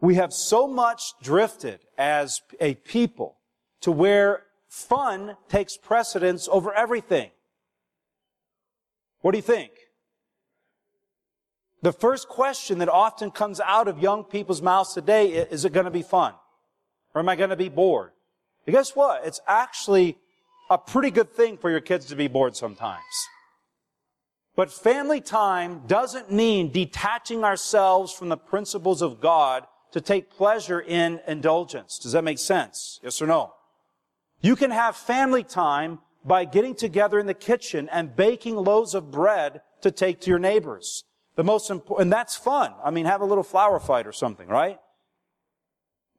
We 0.00 0.14
have 0.14 0.32
so 0.32 0.66
much 0.66 1.12
drifted 1.22 1.80
as 1.98 2.40
a 2.58 2.74
people 2.74 3.36
to 3.82 3.92
where 3.92 4.44
fun 4.68 5.36
takes 5.48 5.76
precedence 5.76 6.48
over 6.50 6.72
everything. 6.72 7.30
What 9.20 9.32
do 9.32 9.38
you 9.38 9.42
think? 9.42 9.72
The 11.82 11.92
first 11.92 12.28
question 12.28 12.78
that 12.78 12.88
often 12.88 13.30
comes 13.30 13.60
out 13.60 13.88
of 13.88 13.98
young 13.98 14.24
people's 14.24 14.62
mouths 14.62 14.94
today 14.94 15.28
is, 15.28 15.48
is 15.48 15.64
it 15.66 15.72
going 15.72 15.84
to 15.84 15.90
be 15.90 16.02
fun? 16.02 16.32
Or 17.14 17.20
am 17.20 17.28
I 17.28 17.36
going 17.36 17.50
to 17.50 17.56
be 17.56 17.68
bored? 17.68 18.12
And 18.66 18.74
guess 18.74 18.96
what? 18.96 19.26
It's 19.26 19.40
actually 19.46 20.18
a 20.70 20.78
pretty 20.78 21.10
good 21.10 21.32
thing 21.32 21.56
for 21.56 21.70
your 21.70 21.80
kids 21.80 22.06
to 22.06 22.16
be 22.16 22.28
bored 22.28 22.56
sometimes. 22.56 23.02
But 24.56 24.72
family 24.72 25.20
time 25.20 25.82
doesn't 25.86 26.32
mean 26.32 26.72
detaching 26.72 27.44
ourselves 27.44 28.12
from 28.12 28.28
the 28.28 28.36
principles 28.36 29.02
of 29.02 29.20
God 29.20 29.66
to 29.92 30.00
take 30.00 30.30
pleasure 30.30 30.80
in 30.80 31.20
indulgence. 31.26 31.98
Does 31.98 32.12
that 32.12 32.24
make 32.24 32.38
sense? 32.38 32.98
Yes 33.02 33.22
or 33.22 33.26
no? 33.26 33.54
You 34.40 34.56
can 34.56 34.70
have 34.70 34.96
family 34.96 35.42
time 35.42 36.00
by 36.24 36.44
getting 36.44 36.74
together 36.74 37.18
in 37.18 37.26
the 37.26 37.34
kitchen 37.34 37.88
and 37.90 38.14
baking 38.14 38.56
loaves 38.56 38.94
of 38.94 39.10
bread 39.10 39.62
to 39.82 39.90
take 39.90 40.20
to 40.22 40.30
your 40.30 40.38
neighbors. 40.38 41.04
The 41.36 41.44
most 41.44 41.70
important, 41.70 42.06
and 42.06 42.12
that's 42.12 42.36
fun. 42.36 42.74
I 42.84 42.90
mean, 42.90 43.06
have 43.06 43.20
a 43.20 43.24
little 43.24 43.44
flower 43.44 43.78
fight 43.78 44.06
or 44.06 44.12
something, 44.12 44.48
right? 44.48 44.78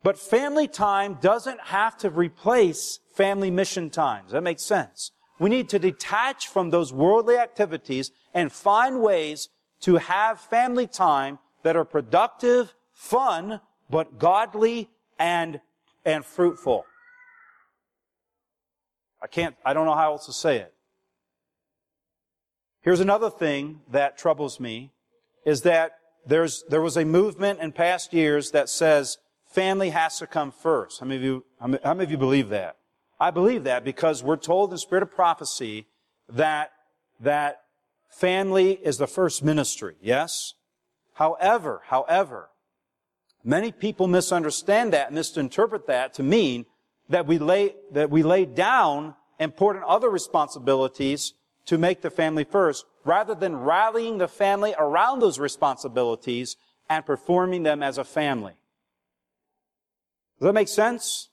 But 0.03 0.17
family 0.17 0.67
time 0.67 1.17
doesn't 1.21 1.59
have 1.59 1.97
to 1.97 2.09
replace 2.09 2.99
family 3.13 3.51
mission 3.51 3.89
times. 3.89 4.31
That 4.31 4.43
makes 4.43 4.63
sense? 4.63 5.11
We 5.39 5.49
need 5.49 5.69
to 5.69 5.79
detach 5.79 6.47
from 6.47 6.69
those 6.69 6.93
worldly 6.93 7.37
activities 7.37 8.11
and 8.33 8.51
find 8.51 9.01
ways 9.01 9.49
to 9.81 9.97
have 9.97 10.39
family 10.39 10.87
time 10.87 11.39
that 11.63 11.75
are 11.75 11.85
productive, 11.85 12.73
fun, 12.93 13.61
but 13.89 14.19
godly 14.19 14.89
and, 15.17 15.59
and 16.05 16.25
fruitful. 16.25 16.85
I 19.21 19.27
can't, 19.27 19.55
I 19.65 19.73
don't 19.73 19.85
know 19.85 19.95
how 19.95 20.11
else 20.13 20.25
to 20.27 20.33
say 20.33 20.57
it. 20.57 20.73
Here's 22.81 23.01
another 23.01 23.29
thing 23.29 23.81
that 23.91 24.17
troubles 24.17 24.59
me 24.59 24.91
is 25.45 25.61
that 25.63 25.97
there's, 26.25 26.63
there 26.69 26.81
was 26.81 26.95
a 26.95 27.03
movement 27.03 27.59
in 27.59 27.71
past 27.71 28.13
years 28.13 28.51
that 28.51 28.69
says 28.69 29.17
family 29.49 29.89
has 29.89 30.19
to 30.19 30.27
come 30.27 30.51
first. 30.51 30.99
How 30.99 31.05
many 31.05 31.17
of 31.17 31.23
you, 31.23 31.45
how 31.59 31.67
many 31.67 32.03
of 32.03 32.11
you 32.11 32.17
believe 32.17 32.49
that? 32.49 32.77
I 33.19 33.31
believe 33.31 33.65
that 33.65 33.83
because 33.83 34.23
we're 34.23 34.37
told 34.37 34.71
in 34.71 34.77
spirit 34.77 35.03
of 35.03 35.11
prophecy 35.11 35.87
that, 36.29 36.71
that 37.19 37.61
family 38.09 38.71
is 38.71 38.97
the 38.97 39.07
first 39.07 39.43
ministry. 39.43 39.95
Yes? 40.01 40.53
However, 41.15 41.81
however, 41.87 42.49
many 43.43 43.71
people 43.71 44.07
misunderstand 44.07 44.93
that 44.93 45.11
misinterpret 45.11 45.87
that 45.87 46.13
to 46.13 46.23
mean 46.23 46.65
that 47.09 47.27
we 47.27 47.39
lay, 47.39 47.75
that 47.91 48.09
we 48.09 48.23
lay 48.23 48.45
down 48.45 49.15
important 49.39 49.83
other 49.85 50.09
responsibilities 50.09 51.33
to 51.65 51.77
make 51.77 52.01
the 52.01 52.09
family 52.09 52.43
first, 52.43 52.85
rather 53.03 53.35
than 53.35 53.55
rallying 53.55 54.17
the 54.17 54.27
family 54.27 54.73
around 54.77 55.19
those 55.19 55.39
responsibilities 55.39 56.55
and 56.89 57.05
performing 57.05 57.63
them 57.63 57.83
as 57.83 57.97
a 57.97 58.03
family. 58.03 58.53
Does 60.39 60.45
that 60.47 60.53
make 60.53 60.69
sense? 60.69 61.29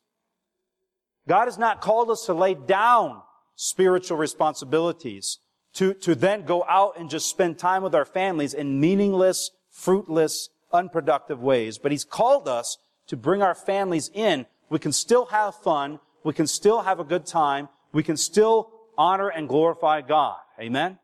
God 1.28 1.46
has 1.46 1.58
not 1.58 1.80
called 1.80 2.10
us 2.10 2.26
to 2.26 2.34
lay 2.34 2.54
down 2.54 3.22
spiritual 3.54 4.18
responsibilities, 4.18 5.38
to, 5.74 5.94
to 5.94 6.14
then 6.14 6.44
go 6.44 6.64
out 6.68 6.98
and 6.98 7.08
just 7.08 7.28
spend 7.28 7.58
time 7.58 7.82
with 7.82 7.94
our 7.94 8.04
families 8.04 8.52
in 8.52 8.80
meaningless, 8.80 9.50
fruitless, 9.70 10.50
unproductive 10.72 11.40
ways. 11.40 11.78
But 11.78 11.92
He's 11.92 12.04
called 12.04 12.48
us 12.48 12.78
to 13.06 13.16
bring 13.16 13.42
our 13.42 13.54
families 13.54 14.10
in. 14.12 14.46
We 14.68 14.78
can 14.78 14.92
still 14.92 15.26
have 15.26 15.54
fun. 15.54 16.00
We 16.24 16.32
can 16.32 16.46
still 16.46 16.82
have 16.82 16.98
a 16.98 17.04
good 17.04 17.26
time. 17.26 17.68
We 17.92 18.02
can 18.02 18.16
still 18.16 18.70
honor 18.98 19.28
and 19.28 19.48
glorify 19.48 20.00
God. 20.00 20.38
Amen? 20.60 20.98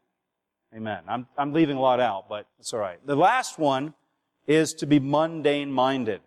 Amen. 0.74 1.03
I'm, 1.07 1.26
I'm 1.36 1.53
leaving 1.53 1.76
a 1.76 1.80
lot 1.80 2.00
out, 2.00 2.28
but 2.28 2.46
it's 2.59 2.72
alright. 2.72 3.05
The 3.07 3.16
last 3.16 3.59
one 3.59 3.94
is 4.46 4.74
to 4.74 4.86
be 4.86 4.98
mundane 4.98 5.70
minded. 5.70 6.20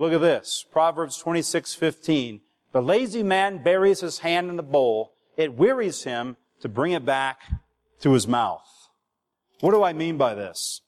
Look 0.00 0.14
at 0.14 0.22
this. 0.22 0.64
Proverbs 0.72 1.18
26, 1.18 1.74
15. 1.74 2.40
The 2.72 2.80
lazy 2.80 3.22
man 3.22 3.62
buries 3.62 4.00
his 4.00 4.20
hand 4.20 4.48
in 4.48 4.56
the 4.56 4.62
bowl. 4.62 5.12
It 5.36 5.58
wearies 5.58 6.04
him 6.04 6.38
to 6.62 6.70
bring 6.70 6.92
it 6.92 7.04
back 7.04 7.42
to 8.00 8.14
his 8.14 8.26
mouth. 8.26 8.66
What 9.60 9.72
do 9.72 9.82
I 9.82 9.92
mean 9.92 10.16
by 10.16 10.34
this? 10.34 10.80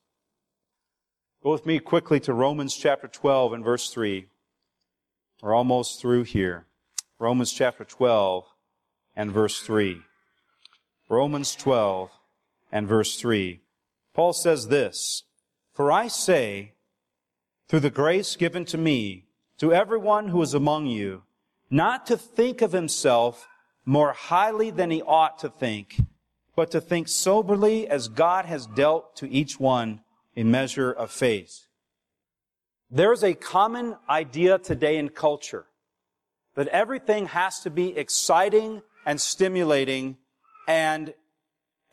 Go 1.43 1.53
with 1.53 1.67
me 1.67 1.79
quickly 1.79 2.21
to 2.21 2.33
Romans 2.33 2.75
chapter 2.75 3.07
12 3.07 3.53
and 3.53 3.63
verse 3.63 3.91
3. 3.91 4.29
We're 5.43 5.55
almost 5.55 6.01
through 6.01 6.23
here. 6.23 6.65
Romans 7.19 7.53
chapter 7.53 7.85
12 7.85 8.47
and 9.15 9.31
verse 9.31 9.61
3. 9.61 10.01
Romans 11.11 11.55
12 11.55 12.09
and 12.73 12.89
verse 12.89 13.21
3. 13.21 13.61
Paul 14.15 14.33
says 14.33 14.69
this, 14.69 15.25
For 15.75 15.93
I 15.93 16.09
say, 16.09 16.73
through 17.73 17.81
the 17.81 17.89
grace 17.89 18.37
given 18.37 18.67
to 18.67 18.77
me, 18.77 19.25
to 19.57 19.73
everyone 19.73 20.29
who 20.29 20.43
is 20.43 20.53
among 20.53 20.87
you, 20.87 21.23
not 21.71 22.05
to 22.05 22.19
think 22.19 22.61
of 22.61 22.73
himself 22.73 23.49
more 23.87 24.13
highly 24.13 24.71
than 24.71 24.91
he 24.91 25.01
ought 25.01 25.39
to 25.39 25.49
think, 25.49 25.99
but 26.55 26.71
to 26.71 26.83
think 26.83 27.09
soberly 27.09 27.89
as 27.89 28.09
God 28.09 28.45
has 28.45 28.67
dealt 28.67 29.17
to 29.17 29.31
each 29.31 29.59
one 29.59 30.01
a 30.37 30.43
measure 30.43 30.93
of 30.93 31.11
faith. 31.11 31.65
There's 32.91 33.25
a 33.25 33.33
common 33.33 33.97
idea 34.07 34.59
today 34.59 34.99
in 34.99 35.09
culture 35.09 35.65
that 36.57 36.69
everything 36.69 37.25
has 37.25 37.61
to 37.61 37.71
be 37.71 37.97
exciting 37.97 38.83
and 39.07 39.19
stimulating 39.19 40.19
and 40.69 41.15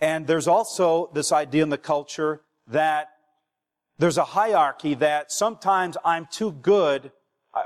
and 0.01 0.27
there's 0.27 0.49
also 0.49 1.09
this 1.13 1.31
idea 1.31 1.63
in 1.63 1.69
the 1.69 1.77
culture 1.77 2.41
that 2.67 3.11
there's 3.99 4.17
a 4.17 4.23
hierarchy 4.23 4.95
that 4.95 5.31
sometimes 5.31 5.97
I'm 6.03 6.27
too 6.31 6.53
good 6.53 7.11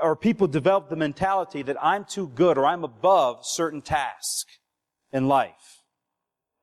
or 0.02 0.16
people 0.16 0.46
develop 0.46 0.88
the 0.88 0.96
mentality 0.96 1.62
that 1.62 1.76
I'm 1.82 2.04
too 2.04 2.28
good 2.28 2.58
or 2.58 2.66
I'm 2.66 2.84
above 2.84 3.46
certain 3.46 3.80
tasks 3.80 4.58
in 5.12 5.28
life. 5.28 5.82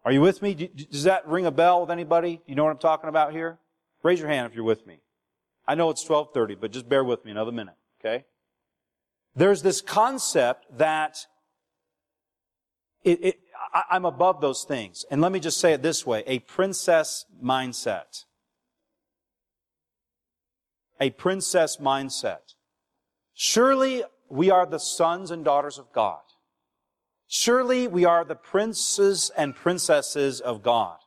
Are 0.04 0.12
you 0.12 0.22
with 0.22 0.42
me? 0.42 0.54
Does 0.54 1.04
that 1.04 1.28
ring 1.28 1.46
a 1.46 1.52
bell 1.52 1.82
with 1.82 1.92
anybody? 1.92 2.42
You 2.46 2.56
know 2.56 2.64
what 2.64 2.72
I'm 2.72 2.80
talking 2.80 3.08
about 3.08 3.32
here? 3.32 3.60
Raise 4.04 4.20
your 4.20 4.30
hand 4.30 4.48
if 4.48 4.56
you're 4.56 4.64
with 4.64 4.86
me. 4.86 5.00
I 5.68 5.76
know 5.76 5.90
it's 5.90 6.08
1230, 6.08 6.56
but 6.56 6.72
just 6.72 6.90
bear 6.90 7.04
with 7.04 7.24
me 7.24 7.32
another 7.32 7.52
minute, 7.52 7.76
okay? 8.00 8.26
There's 9.36 9.62
this 9.62 9.80
concept 9.80 10.66
that 10.78 11.28
it, 13.04 13.24
it, 13.24 13.40
I, 13.74 13.84
I'm 13.92 14.06
above 14.06 14.42
those 14.42 14.64
things. 14.64 15.06
And 15.12 15.22
let 15.22 15.32
me 15.32 15.40
just 15.40 15.60
say 15.60 15.72
it 15.72 15.82
this 15.82 16.06
way, 16.06 16.24
a 16.26 16.40
princess 16.40 17.26
mindset. 17.42 18.26
A 21.02 21.10
princess 21.10 21.78
mindset. 21.78 22.54
Surely 23.34 24.04
we 24.30 24.50
are 24.50 24.66
the 24.66 24.80
sons 24.80 25.32
and 25.32 25.44
daughters 25.44 25.78
of 25.78 25.92
God. 25.92 26.22
Surely 27.28 27.88
we 27.88 28.06
are 28.06 28.24
the 28.24 28.36
princes 28.36 29.32
and 29.36 29.56
princesses 29.56 30.40
of 30.40 30.62
God. 30.62 30.98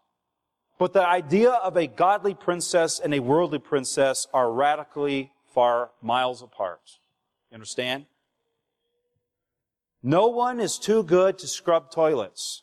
But 0.78 0.92
the 0.92 1.07
idea 1.07 1.51
of 1.51 1.76
a 1.76 1.86
godly 1.86 2.34
princess 2.34 2.99
and 2.99 3.14
a 3.14 3.20
worldly 3.20 3.61
princess 3.61 4.26
are 4.34 4.51
radically 4.51 5.32
far 5.55 5.90
miles 6.03 6.42
apart. 6.42 6.80
You 7.51 7.55
understand? 7.55 8.07
No 10.03 10.26
one 10.26 10.61
is 10.61 10.76
too 10.76 11.03
good 11.03 11.38
to 11.38 11.47
scrub 11.47 11.90
toilets. 11.90 12.62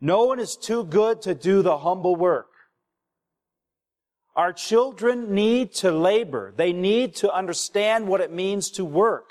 No 0.00 0.24
one 0.24 0.40
is 0.40 0.56
too 0.56 0.84
good 0.84 1.22
to 1.22 1.34
do 1.34 1.62
the 1.62 1.78
humble 1.78 2.16
work. 2.16 2.47
Our 4.38 4.52
children 4.52 5.34
need 5.34 5.74
to 5.74 5.90
labor. 5.90 6.54
They 6.56 6.72
need 6.72 7.16
to 7.16 7.32
understand 7.32 8.06
what 8.06 8.20
it 8.20 8.32
means 8.32 8.70
to 8.70 8.84
work. 8.84 9.30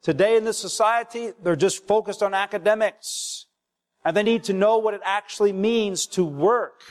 Today 0.00 0.36
in 0.36 0.44
this 0.44 0.58
society, 0.58 1.32
they're 1.42 1.56
just 1.56 1.88
focused 1.88 2.22
on 2.22 2.32
academics. 2.32 3.46
And 4.04 4.16
they 4.16 4.22
need 4.22 4.44
to 4.44 4.52
know 4.52 4.78
what 4.78 4.94
it 4.94 5.00
actually 5.04 5.52
means 5.52 6.06
to 6.06 6.24
work 6.24 6.82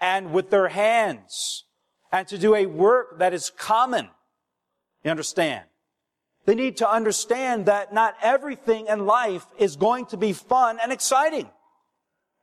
and 0.00 0.32
with 0.32 0.50
their 0.50 0.68
hands 0.68 1.64
and 2.12 2.28
to 2.28 2.38
do 2.38 2.54
a 2.54 2.66
work 2.66 3.18
that 3.18 3.34
is 3.34 3.50
common. 3.50 4.08
You 5.02 5.10
understand? 5.10 5.64
They 6.46 6.54
need 6.54 6.76
to 6.76 6.88
understand 6.88 7.66
that 7.66 7.92
not 7.92 8.14
everything 8.22 8.86
in 8.86 9.04
life 9.04 9.46
is 9.58 9.74
going 9.74 10.06
to 10.06 10.16
be 10.16 10.32
fun 10.32 10.78
and 10.80 10.92
exciting. 10.92 11.50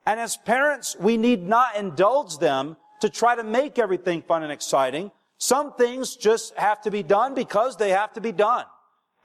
And 0.05 0.19
as 0.19 0.35
parents, 0.35 0.97
we 0.99 1.15
need 1.15 1.47
not 1.47 1.77
indulge 1.77 2.39
them 2.39 2.75
to 3.01 3.09
try 3.09 3.35
to 3.35 3.43
make 3.43 3.79
everything 3.79 4.21
fun 4.21 4.43
and 4.43 4.51
exciting. 4.51 5.11
Some 5.37 5.73
things 5.73 6.15
just 6.15 6.55
have 6.55 6.81
to 6.81 6.91
be 6.91 7.03
done 7.03 7.33
because 7.33 7.77
they 7.77 7.91
have 7.91 8.13
to 8.13 8.21
be 8.21 8.31
done. 8.31 8.65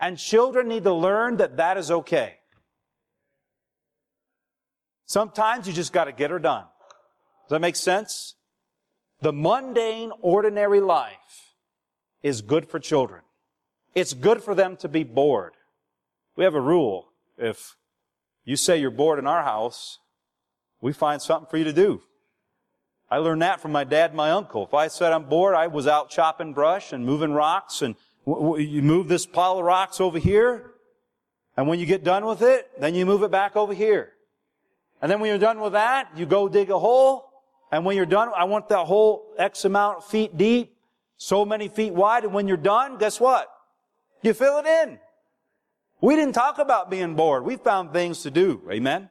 And 0.00 0.18
children 0.18 0.68
need 0.68 0.84
to 0.84 0.92
learn 0.92 1.38
that 1.38 1.56
that 1.56 1.76
is 1.76 1.90
okay. 1.90 2.36
Sometimes 5.06 5.66
you 5.66 5.72
just 5.72 5.92
got 5.92 6.04
to 6.04 6.12
get 6.12 6.30
her 6.30 6.38
done. 6.38 6.64
Does 7.44 7.50
that 7.50 7.60
make 7.60 7.76
sense? 7.76 8.34
The 9.20 9.32
mundane, 9.32 10.12
ordinary 10.20 10.80
life 10.80 11.54
is 12.22 12.42
good 12.42 12.68
for 12.68 12.78
children. 12.78 13.22
It's 13.94 14.14
good 14.14 14.42
for 14.42 14.54
them 14.54 14.76
to 14.78 14.88
be 14.88 15.04
bored. 15.04 15.52
We 16.36 16.44
have 16.44 16.54
a 16.54 16.60
rule. 16.60 17.08
If 17.38 17.76
you 18.44 18.56
say 18.56 18.78
you're 18.78 18.90
bored 18.90 19.18
in 19.18 19.26
our 19.26 19.42
house, 19.42 19.98
we 20.80 20.92
find 20.92 21.22
something 21.22 21.48
for 21.48 21.56
you 21.56 21.64
to 21.64 21.72
do. 21.72 22.02
I 23.11 23.18
learned 23.18 23.42
that 23.42 23.61
from 23.61 23.72
my 23.72 23.84
dad 23.84 24.11
and 24.11 24.16
my 24.16 24.30
uncle. 24.30 24.66
If 24.66 24.74
I 24.74 24.88
said 24.88 25.12
I'm 25.12 25.24
bored, 25.24 25.55
I 25.55 25.66
was 25.66 25.86
out 25.86 26.11
chopping 26.11 26.52
brush 26.52 26.92
and 26.92 27.05
moving 27.05 27.32
rocks 27.32 27.82
and 27.82 27.94
you 28.26 28.82
move 28.82 29.09
this 29.09 29.26
pile 29.26 29.59
of 29.59 29.64
rocks 29.64 30.00
over 30.00 30.18
here. 30.18 30.72
And 31.57 31.68
when 31.68 31.78
you 31.78 31.86
get 31.86 32.02
done 32.02 32.24
with 32.24 32.42
it, 32.42 32.68
then 32.80 32.94
you 32.94 33.07
move 33.07 33.22
it 33.22 33.30
back 33.30 33.57
over 33.57 33.74
here. 33.74 34.12
And 35.00 35.11
then 35.11 35.20
when 35.20 35.28
you're 35.28 35.38
done 35.38 35.61
with 35.61 35.74
that, 35.74 36.09
you 36.16 36.26
go 36.26 36.48
dig 36.48 36.70
a 36.70 36.78
hole. 36.78 37.30
And 37.70 37.84
when 37.84 37.96
you're 37.96 38.07
done, 38.07 38.30
I 38.36 38.44
want 38.44 38.68
that 38.70 38.86
hole 38.86 39.26
X 39.38 39.64
amount 39.64 39.98
of 39.98 40.05
feet 40.07 40.36
deep, 40.36 40.76
so 41.16 41.44
many 41.44 41.68
feet 41.68 41.92
wide. 41.92 42.24
And 42.24 42.32
when 42.32 42.48
you're 42.48 42.57
done, 42.57 42.98
guess 42.98 43.20
what? 43.20 43.48
You 44.22 44.32
fill 44.32 44.59
it 44.59 44.66
in. 44.66 44.98
We 46.00 46.16
didn't 46.16 46.34
talk 46.34 46.59
about 46.59 46.90
being 46.90 47.14
bored. 47.14 47.44
We 47.44 47.57
found 47.57 47.92
things 47.92 48.22
to 48.22 48.30
do. 48.30 48.62
Amen. 48.70 49.11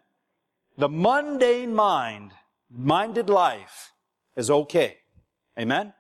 The 0.78 0.89
mundane 0.89 1.74
mind, 1.74 2.32
minded 2.76 3.30
life 3.30 3.94
is 4.36 4.50
okay. 4.50 4.98
Amen. 5.58 5.94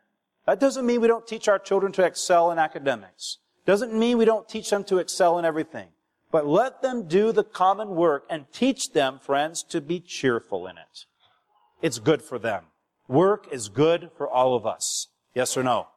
That 0.45 0.59
doesn't 0.59 0.85
mean 0.85 1.01
we 1.01 1.07
don't 1.07 1.27
teach 1.27 1.47
our 1.47 1.59
children 1.59 1.91
to 1.93 2.03
excel 2.03 2.51
in 2.51 2.59
academics. 2.59 3.37
Doesn't 3.65 3.93
mean 3.93 4.17
we 4.17 4.25
don't 4.25 4.49
teach 4.49 4.69
them 4.69 4.83
to 4.85 4.97
excel 4.97 5.39
in 5.39 5.45
everything. 5.45 5.89
But 6.31 6.47
let 6.47 6.81
them 6.81 7.07
do 7.07 7.31
the 7.31 7.43
common 7.43 7.89
work 7.89 8.25
and 8.29 8.51
teach 8.51 8.91
them, 8.91 9.19
friends, 9.19 9.63
to 9.69 9.79
be 9.79 9.99
cheerful 9.99 10.67
in 10.67 10.77
it. 10.77 11.05
It's 11.81 11.99
good 11.99 12.21
for 12.21 12.39
them. 12.39 12.65
Work 13.07 13.47
is 13.51 13.69
good 13.69 14.09
for 14.17 14.27
all 14.27 14.55
of 14.55 14.65
us. 14.65 15.09
Yes 15.35 15.55
or 15.55 15.63
no? 15.63 15.87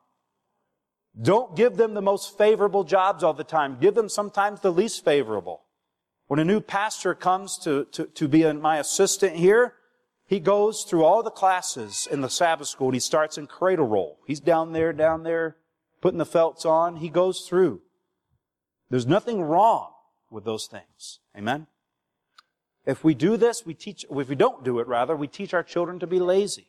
Don't 1.21 1.57
give 1.57 1.77
them 1.77 1.95
the 1.95 2.03
most 2.03 2.37
favorable 2.37 2.85
jobs 2.85 3.25
all 3.25 3.33
the 3.33 3.45
time. 3.45 3.79
Give 3.81 3.95
them 3.95 4.09
sometimes 4.09 4.61
the 4.61 4.73
least 4.73 5.05
favorable. 5.05 5.63
When 6.27 6.39
a 6.39 6.45
new 6.45 6.61
pastor 6.61 7.15
comes 7.15 7.57
to, 7.59 7.87
to, 7.93 8.05
to 8.07 8.29
be 8.29 8.53
my 8.53 8.79
assistant 8.79 9.37
here, 9.37 9.75
he 10.27 10.41
goes 10.41 10.83
through 10.83 11.05
all 11.05 11.23
the 11.23 11.31
classes 11.31 12.09
in 12.11 12.21
the 12.21 12.29
Sabbath 12.29 12.69
school 12.69 12.89
and 12.89 12.97
he 12.97 13.01
starts 13.01 13.39
in 13.39 13.47
cradle 13.47 13.87
roll. 13.87 14.19
He's 14.27 14.41
down 14.41 14.73
there, 14.73 14.93
down 14.93 15.23
there, 15.23 15.57
putting 16.01 16.19
the 16.19 16.27
felts 16.27 16.65
on. 16.65 16.97
He 16.97 17.09
goes 17.09 17.43
through. 17.49 17.81
There's 18.91 19.07
nothing 19.07 19.43
wrong 19.43 19.93
with 20.31 20.45
those 20.45 20.67
things. 20.67 21.21
Amen? 21.37 21.69
If 22.85 23.05
we 23.05 23.15
do 23.15 23.37
this, 23.37 23.65
we 23.65 23.75
teach, 23.75 24.05
if 24.11 24.29
we 24.29 24.35
don't 24.35 24.65
do 24.65 24.81
it 24.81 24.87
rather, 24.89 25.17
we 25.17 25.29
teach 25.29 25.55
our 25.55 25.63
children 25.63 25.99
to 26.01 26.07
be 26.07 26.21
lazy. 26.21 26.69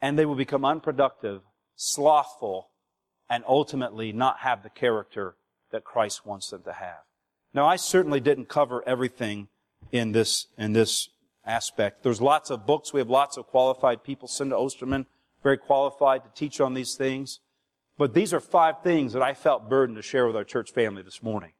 And 0.00 0.18
they 0.18 0.24
will 0.24 0.34
become 0.34 0.64
unproductive, 0.64 1.42
slothful, 1.76 2.68
and 3.28 3.44
ultimately 3.46 4.12
not 4.12 4.38
have 4.38 4.62
the 4.62 4.70
character 4.70 5.36
that 5.70 5.84
Christ 5.84 6.26
wants 6.26 6.50
them 6.50 6.62
to 6.62 6.72
have. 6.72 7.04
Now, 7.52 7.66
I 7.66 7.76
certainly 7.76 8.20
didn't 8.20 8.48
cover 8.48 8.82
everything 8.86 9.48
in 9.92 10.12
this, 10.12 10.46
in 10.56 10.72
this 10.72 11.10
aspect. 11.50 12.02
There's 12.02 12.20
lots 12.20 12.48
of 12.50 12.66
books. 12.66 12.92
We 12.92 13.00
have 13.00 13.10
lots 13.10 13.36
of 13.36 13.46
qualified 13.46 14.04
people. 14.04 14.28
Cinda 14.28 14.56
Osterman, 14.56 15.06
very 15.42 15.58
qualified 15.58 16.22
to 16.24 16.30
teach 16.34 16.60
on 16.60 16.74
these 16.74 16.94
things. 16.94 17.40
But 17.98 18.14
these 18.14 18.32
are 18.32 18.40
five 18.40 18.82
things 18.82 19.12
that 19.12 19.22
I 19.22 19.34
felt 19.34 19.68
burdened 19.68 19.96
to 19.96 20.02
share 20.02 20.26
with 20.26 20.36
our 20.36 20.44
church 20.44 20.72
family 20.72 21.02
this 21.02 21.22
morning. 21.22 21.52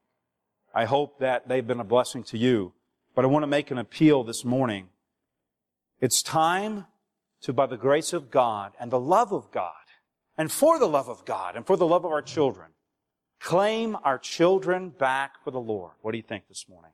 I 0.75 0.85
hope 0.85 1.19
that 1.19 1.49
they've 1.49 1.67
been 1.67 1.81
a 1.81 1.85
blessing 1.85 2.23
to 2.25 2.39
you. 2.39 2.73
But 3.15 3.25
I 3.25 3.29
want 3.29 3.43
to 3.43 3.49
make 3.49 3.71
an 3.71 3.79
appeal 3.79 4.23
this 4.23 4.45
morning. 4.45 4.89
It's 6.01 6.23
time 6.23 6.87
to, 7.43 7.53
by 7.53 7.67
the 7.67 7.77
grace 7.77 8.13
of 8.13 8.31
God 8.31 8.73
and 8.79 8.91
the 8.91 9.01
love 9.01 9.33
of 9.33 9.51
God, 9.51 9.75
and 10.39 10.51
for 10.51 10.79
the 10.79 10.87
love 10.87 11.09
of 11.09 11.25
God 11.25 11.57
and 11.57 11.67
for 11.67 11.77
the 11.77 11.87
love 11.87 12.05
of 12.05 12.13
our 12.13 12.23
children, 12.23 12.69
claim 13.41 13.97
our 14.05 14.19
children 14.19 14.91
back 14.91 15.43
for 15.45 15.51
the 15.51 15.61
Lord. 15.61 15.93
What 16.01 16.13
do 16.13 16.19
you 16.19 16.23
think 16.23 16.49
this 16.49 16.67
morning? 16.69 16.93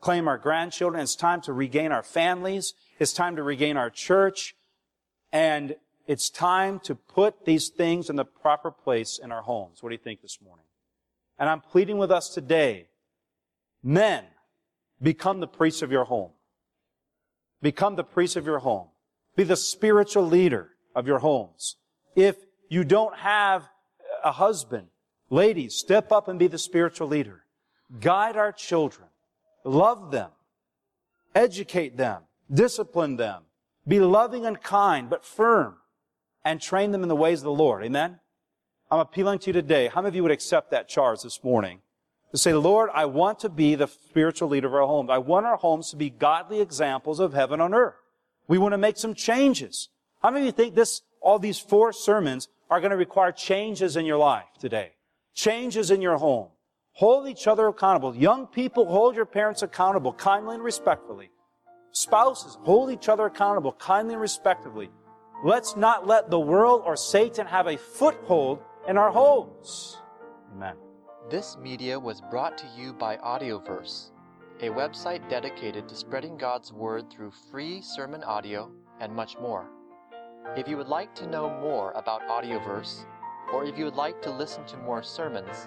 Claim 0.00 0.28
our 0.28 0.38
grandchildren. 0.38 1.02
It's 1.02 1.16
time 1.16 1.40
to 1.42 1.52
regain 1.52 1.92
our 1.92 2.02
families. 2.02 2.74
It's 2.98 3.12
time 3.12 3.36
to 3.36 3.42
regain 3.42 3.76
our 3.76 3.90
church. 3.90 4.56
And 5.32 5.76
it's 6.06 6.30
time 6.30 6.80
to 6.80 6.94
put 6.94 7.44
these 7.44 7.68
things 7.68 8.10
in 8.10 8.16
the 8.16 8.24
proper 8.24 8.70
place 8.70 9.18
in 9.22 9.30
our 9.30 9.42
homes. 9.42 9.82
What 9.82 9.90
do 9.90 9.94
you 9.94 10.02
think 10.02 10.22
this 10.22 10.38
morning? 10.42 10.64
And 11.38 11.48
I'm 11.48 11.60
pleading 11.60 11.98
with 11.98 12.10
us 12.10 12.28
today. 12.28 12.88
Men, 13.82 14.24
become 15.00 15.40
the 15.40 15.46
priests 15.46 15.82
of 15.82 15.92
your 15.92 16.04
home. 16.04 16.32
Become 17.62 17.96
the 17.96 18.04
priest 18.04 18.36
of 18.36 18.46
your 18.46 18.58
home. 18.58 18.88
Be 19.36 19.44
the 19.44 19.56
spiritual 19.56 20.26
leader 20.26 20.70
of 20.94 21.06
your 21.06 21.20
homes. 21.20 21.76
If 22.16 22.36
you 22.68 22.84
don't 22.84 23.16
have 23.18 23.68
a 24.24 24.32
husband, 24.32 24.88
ladies, 25.28 25.76
step 25.76 26.10
up 26.10 26.28
and 26.28 26.38
be 26.38 26.46
the 26.46 26.58
spiritual 26.58 27.08
leader. 27.08 27.44
Guide 28.00 28.36
our 28.36 28.52
children. 28.52 29.09
Love 29.64 30.10
them. 30.10 30.30
Educate 31.34 31.96
them. 31.96 32.22
Discipline 32.52 33.16
them. 33.16 33.42
Be 33.86 34.00
loving 34.00 34.46
and 34.46 34.60
kind, 34.62 35.08
but 35.08 35.24
firm. 35.24 35.76
And 36.44 36.60
train 36.60 36.92
them 36.92 37.02
in 37.02 37.08
the 37.08 37.16
ways 37.16 37.40
of 37.40 37.44
the 37.44 37.52
Lord. 37.52 37.84
Amen? 37.84 38.18
I'm 38.90 39.00
appealing 39.00 39.38
to 39.40 39.46
you 39.48 39.52
today. 39.52 39.88
How 39.88 40.00
many 40.00 40.08
of 40.08 40.14
you 40.16 40.22
would 40.22 40.32
accept 40.32 40.70
that 40.70 40.88
charge 40.88 41.22
this 41.22 41.44
morning? 41.44 41.80
To 42.32 42.38
say, 42.38 42.54
Lord, 42.54 42.90
I 42.94 43.04
want 43.06 43.40
to 43.40 43.48
be 43.48 43.74
the 43.74 43.86
spiritual 43.86 44.48
leader 44.48 44.68
of 44.68 44.74
our 44.74 44.86
homes. 44.86 45.10
I 45.10 45.18
want 45.18 45.46
our 45.46 45.56
homes 45.56 45.90
to 45.90 45.96
be 45.96 46.10
godly 46.10 46.60
examples 46.60 47.20
of 47.20 47.32
heaven 47.32 47.60
on 47.60 47.74
earth. 47.74 47.94
We 48.48 48.58
want 48.58 48.72
to 48.72 48.78
make 48.78 48.96
some 48.96 49.14
changes. 49.14 49.88
How 50.22 50.30
many 50.30 50.42
of 50.42 50.46
you 50.46 50.52
think 50.52 50.74
this, 50.74 51.02
all 51.20 51.38
these 51.38 51.58
four 51.58 51.92
sermons 51.92 52.48
are 52.68 52.80
going 52.80 52.90
to 52.90 52.96
require 52.96 53.32
changes 53.32 53.96
in 53.96 54.06
your 54.06 54.18
life 54.18 54.46
today? 54.58 54.92
Changes 55.34 55.90
in 55.90 56.00
your 56.00 56.18
home. 56.18 56.48
Hold 57.00 57.28
each 57.28 57.46
other 57.46 57.66
accountable. 57.66 58.14
Young 58.14 58.46
people, 58.46 58.84
hold 58.84 59.16
your 59.16 59.24
parents 59.24 59.62
accountable 59.62 60.12
kindly 60.12 60.56
and 60.56 60.62
respectfully. 60.62 61.30
Spouses, 61.92 62.58
hold 62.60 62.90
each 62.90 63.08
other 63.08 63.24
accountable 63.24 63.72
kindly 63.72 64.12
and 64.12 64.20
respectfully. 64.20 64.90
Let's 65.42 65.76
not 65.76 66.06
let 66.06 66.28
the 66.28 66.38
world 66.38 66.82
or 66.84 66.98
Satan 66.98 67.46
have 67.46 67.68
a 67.68 67.78
foothold 67.78 68.58
in 68.86 68.98
our 68.98 69.10
homes. 69.10 69.96
Amen. 70.52 70.76
This 71.30 71.56
media 71.56 71.98
was 71.98 72.20
brought 72.20 72.58
to 72.58 72.66
you 72.76 72.92
by 72.92 73.16
Audioverse, 73.16 74.10
a 74.60 74.68
website 74.68 75.26
dedicated 75.30 75.88
to 75.88 75.94
spreading 75.94 76.36
God's 76.36 76.70
Word 76.70 77.10
through 77.10 77.32
free 77.50 77.80
sermon 77.80 78.22
audio 78.24 78.70
and 79.00 79.10
much 79.10 79.38
more. 79.38 79.70
If 80.54 80.68
you 80.68 80.76
would 80.76 80.88
like 80.88 81.14
to 81.14 81.26
know 81.26 81.48
more 81.62 81.92
about 81.92 82.28
Audioverse, 82.28 83.06
or 83.54 83.64
if 83.64 83.78
you 83.78 83.86
would 83.86 83.96
like 83.96 84.20
to 84.20 84.30
listen 84.30 84.66
to 84.66 84.76
more 84.76 85.02
sermons, 85.02 85.66